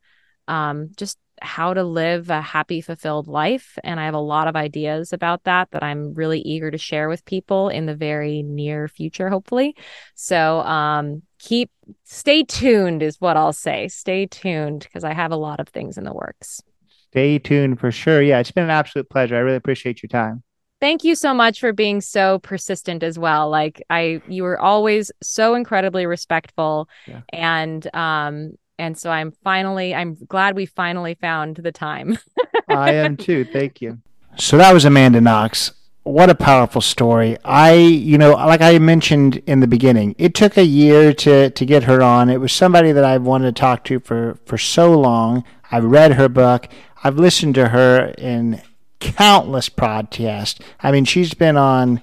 um, 0.48 0.92
just 0.96 1.18
how 1.42 1.74
to 1.74 1.84
live 1.84 2.30
a 2.30 2.40
happy, 2.40 2.80
fulfilled 2.80 3.28
life. 3.28 3.78
And 3.84 4.00
I 4.00 4.04
have 4.04 4.14
a 4.14 4.18
lot 4.18 4.48
of 4.48 4.56
ideas 4.56 5.12
about 5.12 5.44
that 5.44 5.70
that 5.72 5.82
I'm 5.82 6.14
really 6.14 6.40
eager 6.40 6.70
to 6.70 6.78
share 6.78 7.08
with 7.08 7.24
people 7.24 7.68
in 7.68 7.86
the 7.86 7.94
very 7.94 8.42
near 8.42 8.88
future, 8.88 9.28
hopefully. 9.28 9.76
So, 10.14 10.60
um, 10.60 11.22
keep 11.38 11.70
stay 12.04 12.42
tuned, 12.42 13.02
is 13.02 13.20
what 13.20 13.36
I'll 13.36 13.52
say. 13.52 13.88
Stay 13.88 14.26
tuned 14.26 14.80
because 14.80 15.04
I 15.04 15.12
have 15.12 15.32
a 15.32 15.36
lot 15.36 15.60
of 15.60 15.68
things 15.68 15.98
in 15.98 16.04
the 16.04 16.14
works. 16.14 16.62
Stay 17.10 17.38
tuned 17.38 17.80
for 17.80 17.90
sure. 17.90 18.22
Yeah, 18.22 18.40
it's 18.40 18.50
been 18.50 18.64
an 18.64 18.70
absolute 18.70 19.08
pleasure. 19.08 19.36
I 19.36 19.40
really 19.40 19.56
appreciate 19.56 20.02
your 20.02 20.08
time. 20.08 20.42
Thank 20.80 21.04
you 21.04 21.14
so 21.14 21.32
much 21.32 21.60
for 21.60 21.72
being 21.72 22.02
so 22.02 22.38
persistent 22.40 23.02
as 23.02 23.18
well. 23.18 23.48
Like 23.48 23.82
I 23.88 24.20
you 24.28 24.42
were 24.42 24.60
always 24.60 25.10
so 25.22 25.54
incredibly 25.54 26.04
respectful 26.04 26.88
yeah. 27.06 27.22
and 27.32 27.94
um 27.94 28.52
and 28.78 28.96
so 28.98 29.10
i'm 29.10 29.32
finally 29.42 29.94
i'm 29.94 30.16
glad 30.28 30.56
we 30.56 30.66
finally 30.66 31.14
found 31.14 31.56
the 31.56 31.72
time. 31.72 32.18
I 32.68 32.94
am 32.94 33.16
too. 33.16 33.44
Thank 33.44 33.80
you. 33.80 34.00
So 34.36 34.56
that 34.58 34.72
was 34.72 34.84
amanda 34.84 35.20
knox. 35.20 35.72
What 36.02 36.30
a 36.30 36.34
powerful 36.34 36.80
story. 36.80 37.36
I 37.44 37.74
you 37.74 38.18
know 38.18 38.32
like 38.32 38.60
i 38.60 38.78
mentioned 38.78 39.36
in 39.46 39.60
the 39.60 39.66
beginning 39.66 40.14
it 40.18 40.34
took 40.34 40.56
a 40.56 40.64
year 40.64 41.12
to 41.14 41.50
to 41.50 41.66
get 41.66 41.84
her 41.84 42.02
on. 42.02 42.28
It 42.28 42.40
was 42.40 42.52
somebody 42.52 42.92
that 42.92 43.04
i've 43.04 43.22
wanted 43.22 43.54
to 43.54 43.60
talk 43.60 43.84
to 43.84 44.00
for 44.00 44.38
for 44.44 44.58
so 44.58 44.98
long. 44.98 45.44
I've 45.70 45.84
read 45.84 46.12
her 46.12 46.28
book. 46.28 46.68
I've 47.02 47.16
listened 47.16 47.54
to 47.56 47.68
her 47.68 48.14
in 48.18 48.62
countless 49.00 49.68
podcasts. 49.68 50.60
I 50.80 50.92
mean 50.92 51.04
she's 51.04 51.34
been 51.34 51.56
on 51.56 52.02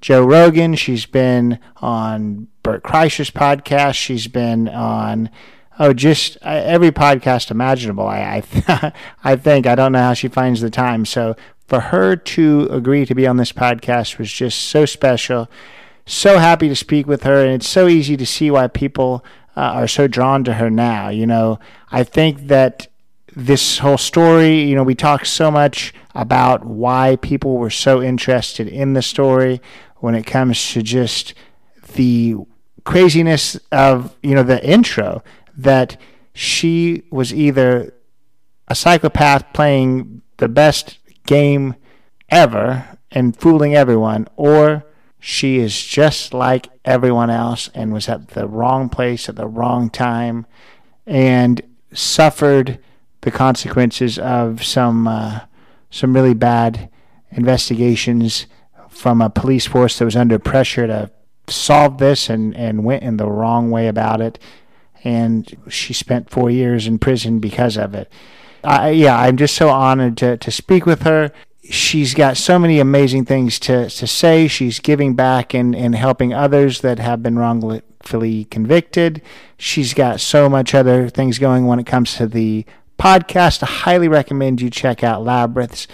joe 0.00 0.24
rogan. 0.24 0.74
She's 0.74 1.06
been 1.06 1.58
on 1.76 2.48
Bert 2.62 2.82
Kreischer's 2.82 3.30
podcast. 3.30 3.94
She's 3.94 4.26
been 4.26 4.68
on 4.68 5.30
Oh, 5.78 5.92
just 5.92 6.36
uh, 6.42 6.62
every 6.64 6.92
podcast 6.92 7.50
imaginable. 7.50 8.06
I 8.06 8.42
I, 8.68 8.92
I 9.24 9.36
think 9.36 9.66
I 9.66 9.74
don't 9.74 9.92
know 9.92 9.98
how 10.00 10.14
she 10.14 10.28
finds 10.28 10.60
the 10.60 10.70
time. 10.70 11.04
So 11.04 11.36
for 11.66 11.80
her 11.80 12.14
to 12.16 12.68
agree 12.70 13.06
to 13.06 13.14
be 13.14 13.26
on 13.26 13.36
this 13.36 13.52
podcast 13.52 14.18
was 14.18 14.30
just 14.32 14.58
so 14.60 14.86
special. 14.86 15.50
So 16.06 16.38
happy 16.38 16.68
to 16.68 16.76
speak 16.76 17.06
with 17.06 17.22
her, 17.22 17.42
and 17.44 17.54
it's 17.54 17.68
so 17.68 17.88
easy 17.88 18.16
to 18.16 18.26
see 18.26 18.50
why 18.50 18.68
people 18.68 19.24
uh, 19.56 19.60
are 19.60 19.88
so 19.88 20.06
drawn 20.06 20.44
to 20.44 20.54
her 20.54 20.70
now. 20.70 21.08
You 21.08 21.26
know, 21.26 21.58
I 21.90 22.04
think 22.04 22.48
that 22.48 22.88
this 23.34 23.78
whole 23.78 23.98
story, 23.98 24.60
you 24.60 24.76
know, 24.76 24.82
we 24.82 24.94
talk 24.94 25.24
so 25.24 25.50
much 25.50 25.92
about 26.14 26.64
why 26.64 27.16
people 27.16 27.56
were 27.56 27.70
so 27.70 28.02
interested 28.02 28.68
in 28.68 28.92
the 28.92 29.02
story 29.02 29.60
when 29.96 30.14
it 30.14 30.24
comes 30.24 30.72
to 30.72 30.82
just 30.82 31.34
the 31.94 32.36
craziness 32.84 33.58
of, 33.72 34.14
you 34.22 34.34
know, 34.34 34.42
the 34.42 34.64
intro 34.64 35.22
that 35.56 36.00
she 36.32 37.02
was 37.10 37.32
either 37.32 37.94
a 38.68 38.74
psychopath 38.74 39.52
playing 39.52 40.22
the 40.38 40.48
best 40.48 40.98
game 41.26 41.74
ever 42.28 42.98
and 43.10 43.36
fooling 43.36 43.74
everyone, 43.74 44.26
or 44.36 44.84
she 45.20 45.58
is 45.58 45.82
just 45.82 46.34
like 46.34 46.68
everyone 46.84 47.30
else 47.30 47.70
and 47.74 47.92
was 47.92 48.08
at 48.08 48.28
the 48.28 48.46
wrong 48.46 48.88
place 48.88 49.28
at 49.28 49.36
the 49.36 49.46
wrong 49.46 49.88
time 49.88 50.44
and 51.06 51.62
suffered 51.92 52.78
the 53.22 53.30
consequences 53.30 54.18
of 54.18 54.62
some 54.64 55.08
uh, 55.08 55.40
some 55.90 56.12
really 56.12 56.34
bad 56.34 56.90
investigations 57.30 58.46
from 58.88 59.22
a 59.22 59.30
police 59.30 59.66
force 59.66 59.98
that 59.98 60.04
was 60.04 60.16
under 60.16 60.38
pressure 60.38 60.86
to 60.86 61.10
solve 61.48 61.98
this 61.98 62.28
and, 62.28 62.54
and 62.56 62.84
went 62.84 63.02
in 63.02 63.16
the 63.16 63.30
wrong 63.30 63.70
way 63.70 63.88
about 63.88 64.20
it 64.20 64.38
and 65.04 65.56
she 65.68 65.92
spent 65.92 66.30
four 66.30 66.50
years 66.50 66.86
in 66.86 66.98
prison 66.98 67.38
because 67.38 67.76
of 67.76 67.94
it. 67.94 68.10
I, 68.64 68.90
yeah, 68.90 69.18
I'm 69.18 69.36
just 69.36 69.54
so 69.54 69.68
honored 69.68 70.16
to, 70.18 70.38
to 70.38 70.50
speak 70.50 70.86
with 70.86 71.02
her. 71.02 71.30
She's 71.68 72.14
got 72.14 72.36
so 72.36 72.58
many 72.58 72.80
amazing 72.80 73.26
things 73.26 73.58
to, 73.60 73.88
to 73.90 74.06
say. 74.06 74.48
She's 74.48 74.80
giving 74.80 75.14
back 75.14 75.54
and, 75.54 75.76
and 75.76 75.94
helping 75.94 76.32
others 76.32 76.80
that 76.80 76.98
have 76.98 77.22
been 77.22 77.38
wrongfully 77.38 78.44
convicted. 78.46 79.22
She's 79.58 79.94
got 79.94 80.20
so 80.20 80.48
much 80.48 80.74
other 80.74 81.08
things 81.08 81.38
going 81.38 81.66
when 81.66 81.78
it 81.78 81.86
comes 81.86 82.16
to 82.16 82.26
the 82.26 82.64
podcast. 82.98 83.62
I 83.62 83.66
highly 83.66 84.08
recommend 84.08 84.60
you 84.60 84.70
check 84.70 85.04
out 85.04 85.24
Labyrinths. 85.24 85.86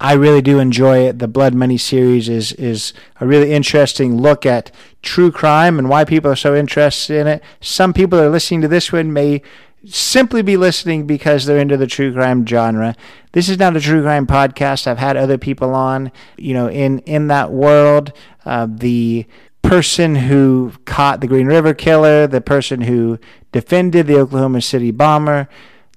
I 0.00 0.14
really 0.14 0.42
do 0.42 0.58
enjoy 0.58 0.98
it. 1.06 1.18
The 1.18 1.28
Blood 1.28 1.54
Money 1.54 1.78
series 1.78 2.28
is 2.28 2.52
is 2.52 2.92
a 3.20 3.26
really 3.26 3.52
interesting 3.52 4.20
look 4.20 4.44
at 4.44 4.70
true 5.04 5.30
crime 5.30 5.78
and 5.78 5.88
why 5.88 6.04
people 6.04 6.30
are 6.30 6.36
so 6.36 6.54
interested 6.54 7.16
in 7.16 7.26
it. 7.26 7.42
Some 7.60 7.92
people 7.92 8.18
are 8.18 8.28
listening 8.28 8.62
to 8.62 8.68
this 8.68 8.92
one 8.92 9.12
may 9.12 9.42
simply 9.86 10.42
be 10.42 10.56
listening 10.56 11.06
because 11.06 11.44
they're 11.44 11.58
into 11.58 11.76
the 11.76 11.86
true 11.86 12.12
crime 12.12 12.46
genre. 12.46 12.96
This 13.32 13.48
is 13.48 13.58
not 13.58 13.76
a 13.76 13.80
true 13.80 14.02
crime 14.02 14.26
podcast. 14.26 14.86
I've 14.86 14.98
had 14.98 15.16
other 15.16 15.38
people 15.38 15.74
on, 15.74 16.10
you 16.36 16.54
know, 16.54 16.68
in 16.68 17.00
in 17.00 17.28
that 17.28 17.52
world. 17.52 18.12
Uh, 18.44 18.66
the 18.70 19.26
person 19.62 20.14
who 20.14 20.72
caught 20.84 21.20
the 21.20 21.26
Green 21.26 21.46
River 21.46 21.74
Killer, 21.74 22.26
the 22.26 22.40
person 22.40 22.82
who 22.82 23.18
defended 23.52 24.06
the 24.06 24.18
Oklahoma 24.18 24.60
City 24.60 24.90
bomber, 24.90 25.48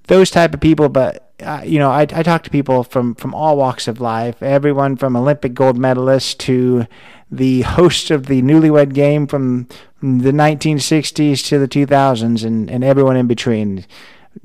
those 0.08 0.32
type 0.32 0.54
of 0.54 0.62
people. 0.62 0.90
But 0.90 1.28
uh, 1.42 1.62
you 1.64 1.78
know, 1.78 1.92
I, 1.92 2.02
I 2.02 2.24
talk 2.24 2.44
to 2.44 2.50
people 2.50 2.84
from, 2.84 3.14
from 3.16 3.36
all 3.36 3.58
walks 3.58 3.88
of 3.88 4.02
life, 4.02 4.42
everyone 4.42 4.96
from 4.96 5.16
Olympic 5.16 5.54
gold 5.54 5.78
medalists 5.78 6.36
to 6.40 6.88
the 7.30 7.62
host 7.62 8.12
of 8.12 8.28
the 8.28 8.42
newlywed 8.42 8.94
game 8.94 9.28
from 9.28 9.68
the 10.02 10.32
1960s 10.32 11.46
to 11.48 11.60
the 11.60 11.68
2000s 11.68 12.46
and, 12.46 12.70
and 12.70 12.84
everyone 12.84 13.18
in 13.18 13.28
between. 13.28 13.86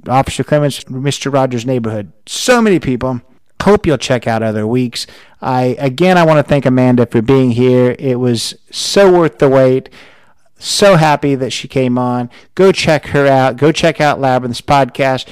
Officer 0.08 0.42
Clemmons, 0.42 0.84
Mr. 0.86 1.32
Rogers' 1.32 1.66
Neighborhood. 1.66 2.12
So 2.26 2.62
many 2.62 2.78
people. 2.78 3.20
Hope 3.62 3.86
you'll 3.86 3.98
check 3.98 4.26
out 4.26 4.42
other 4.42 4.66
weeks. 4.66 5.06
I 5.40 5.76
again, 5.78 6.18
I 6.18 6.24
want 6.24 6.38
to 6.38 6.42
thank 6.42 6.66
Amanda 6.66 7.06
for 7.06 7.22
being 7.22 7.52
here. 7.52 7.94
It 7.98 8.18
was 8.18 8.54
so 8.70 9.12
worth 9.12 9.38
the 9.38 9.48
wait. 9.48 9.88
So 10.58 10.96
happy 10.96 11.34
that 11.36 11.50
she 11.50 11.68
came 11.68 11.98
on. 11.98 12.30
Go 12.54 12.72
check 12.72 13.06
her 13.08 13.26
out. 13.26 13.56
Go 13.56 13.70
check 13.70 14.00
out 14.00 14.20
Labyrinth's 14.20 14.60
podcast 14.60 15.28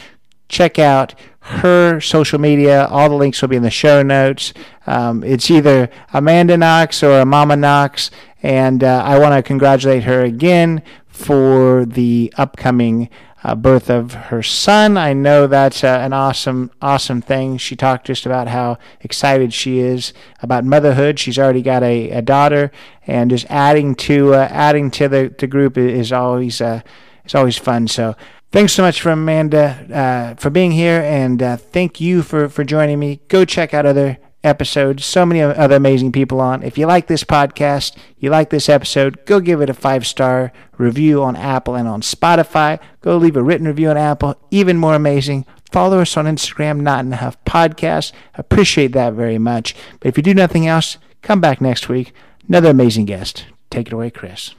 check 0.50 0.78
out 0.78 1.14
her 1.40 2.00
social 2.00 2.38
media. 2.38 2.86
All 2.86 3.08
the 3.08 3.14
links 3.14 3.40
will 3.40 3.48
be 3.48 3.56
in 3.56 3.62
the 3.62 3.70
show 3.70 4.02
notes. 4.02 4.52
Um, 4.86 5.24
it's 5.24 5.50
either 5.50 5.88
Amanda 6.12 6.56
Knox 6.58 7.02
or 7.02 7.24
Mama 7.24 7.56
Knox, 7.56 8.10
and 8.42 8.84
uh, 8.84 9.02
I 9.04 9.18
want 9.18 9.34
to 9.34 9.42
congratulate 9.42 10.04
her 10.04 10.22
again 10.22 10.82
for 11.06 11.86
the 11.86 12.32
upcoming 12.36 13.08
uh, 13.42 13.54
birth 13.54 13.88
of 13.88 14.12
her 14.12 14.42
son. 14.42 14.98
I 14.98 15.14
know 15.14 15.46
that's 15.46 15.82
uh, 15.82 16.00
an 16.02 16.12
awesome, 16.12 16.70
awesome 16.82 17.22
thing. 17.22 17.56
She 17.56 17.74
talked 17.74 18.06
just 18.06 18.26
about 18.26 18.48
how 18.48 18.78
excited 19.00 19.54
she 19.54 19.78
is 19.78 20.12
about 20.42 20.64
motherhood. 20.64 21.18
She's 21.18 21.38
already 21.38 21.62
got 21.62 21.82
a, 21.82 22.10
a 22.10 22.22
daughter, 22.22 22.70
and 23.06 23.30
just 23.30 23.46
adding 23.48 23.94
to 23.94 24.34
uh, 24.34 24.48
adding 24.50 24.90
to 24.92 25.08
the, 25.08 25.34
the 25.38 25.46
group 25.46 25.78
is 25.78 26.12
always 26.12 26.60
uh, 26.60 26.82
is 27.24 27.34
always 27.34 27.56
fun. 27.56 27.88
So. 27.88 28.14
Thanks 28.52 28.72
so 28.72 28.82
much 28.82 29.00
for 29.00 29.10
Amanda 29.10 29.86
uh, 29.92 30.34
for 30.34 30.50
being 30.50 30.72
here, 30.72 31.00
and 31.02 31.40
uh, 31.40 31.56
thank 31.56 32.00
you 32.00 32.22
for, 32.22 32.48
for 32.48 32.64
joining 32.64 32.98
me. 32.98 33.20
Go 33.28 33.44
check 33.44 33.72
out 33.72 33.86
other 33.86 34.18
episodes. 34.42 35.04
So 35.04 35.24
many 35.24 35.40
other 35.40 35.76
amazing 35.76 36.10
people 36.10 36.40
on. 36.40 36.62
If 36.64 36.76
you 36.76 36.86
like 36.86 37.06
this 37.06 37.22
podcast, 37.22 37.96
you 38.18 38.30
like 38.30 38.50
this 38.50 38.68
episode, 38.68 39.24
go 39.24 39.38
give 39.38 39.60
it 39.60 39.70
a 39.70 39.74
five 39.74 40.04
star 40.04 40.52
review 40.78 41.22
on 41.22 41.36
Apple 41.36 41.76
and 41.76 41.86
on 41.86 42.00
Spotify. 42.00 42.80
Go 43.02 43.16
leave 43.16 43.36
a 43.36 43.42
written 43.42 43.68
review 43.68 43.90
on 43.90 43.96
Apple. 43.96 44.34
Even 44.50 44.78
more 44.78 44.94
amazing. 44.94 45.46
Follow 45.70 46.00
us 46.00 46.16
on 46.16 46.24
Instagram, 46.24 46.80
Not 46.80 47.04
in 47.04 47.12
a 47.12 47.16
Huff 47.16 47.42
Podcast. 47.44 48.10
Appreciate 48.34 48.92
that 48.92 49.12
very 49.12 49.38
much. 49.38 49.76
But 50.00 50.08
if 50.08 50.16
you 50.16 50.24
do 50.24 50.34
nothing 50.34 50.66
else, 50.66 50.98
come 51.22 51.40
back 51.40 51.60
next 51.60 51.88
week. 51.88 52.12
Another 52.48 52.70
amazing 52.70 53.04
guest. 53.04 53.44
Take 53.70 53.86
it 53.86 53.92
away, 53.92 54.10
Chris. 54.10 54.54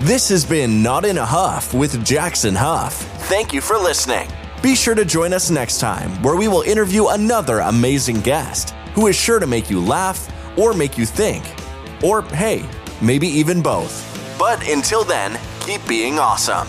This 0.00 0.30
has 0.30 0.46
been 0.46 0.82
Not 0.82 1.04
in 1.04 1.18
a 1.18 1.26
Huff 1.26 1.74
with 1.74 2.02
Jackson 2.02 2.54
Huff. 2.54 2.94
Thank 3.28 3.52
you 3.52 3.60
for 3.60 3.76
listening. 3.76 4.30
Be 4.62 4.74
sure 4.74 4.94
to 4.94 5.04
join 5.04 5.34
us 5.34 5.50
next 5.50 5.78
time 5.78 6.10
where 6.22 6.36
we 6.36 6.48
will 6.48 6.62
interview 6.62 7.08
another 7.08 7.58
amazing 7.58 8.22
guest 8.22 8.70
who 8.94 9.08
is 9.08 9.14
sure 9.14 9.38
to 9.38 9.46
make 9.46 9.68
you 9.68 9.78
laugh 9.78 10.26
or 10.58 10.72
make 10.72 10.96
you 10.96 11.04
think. 11.04 11.44
Or, 12.02 12.22
hey, 12.22 12.66
maybe 13.02 13.28
even 13.28 13.60
both. 13.60 14.02
But 14.38 14.66
until 14.66 15.04
then, 15.04 15.38
keep 15.60 15.86
being 15.86 16.18
awesome. 16.18 16.66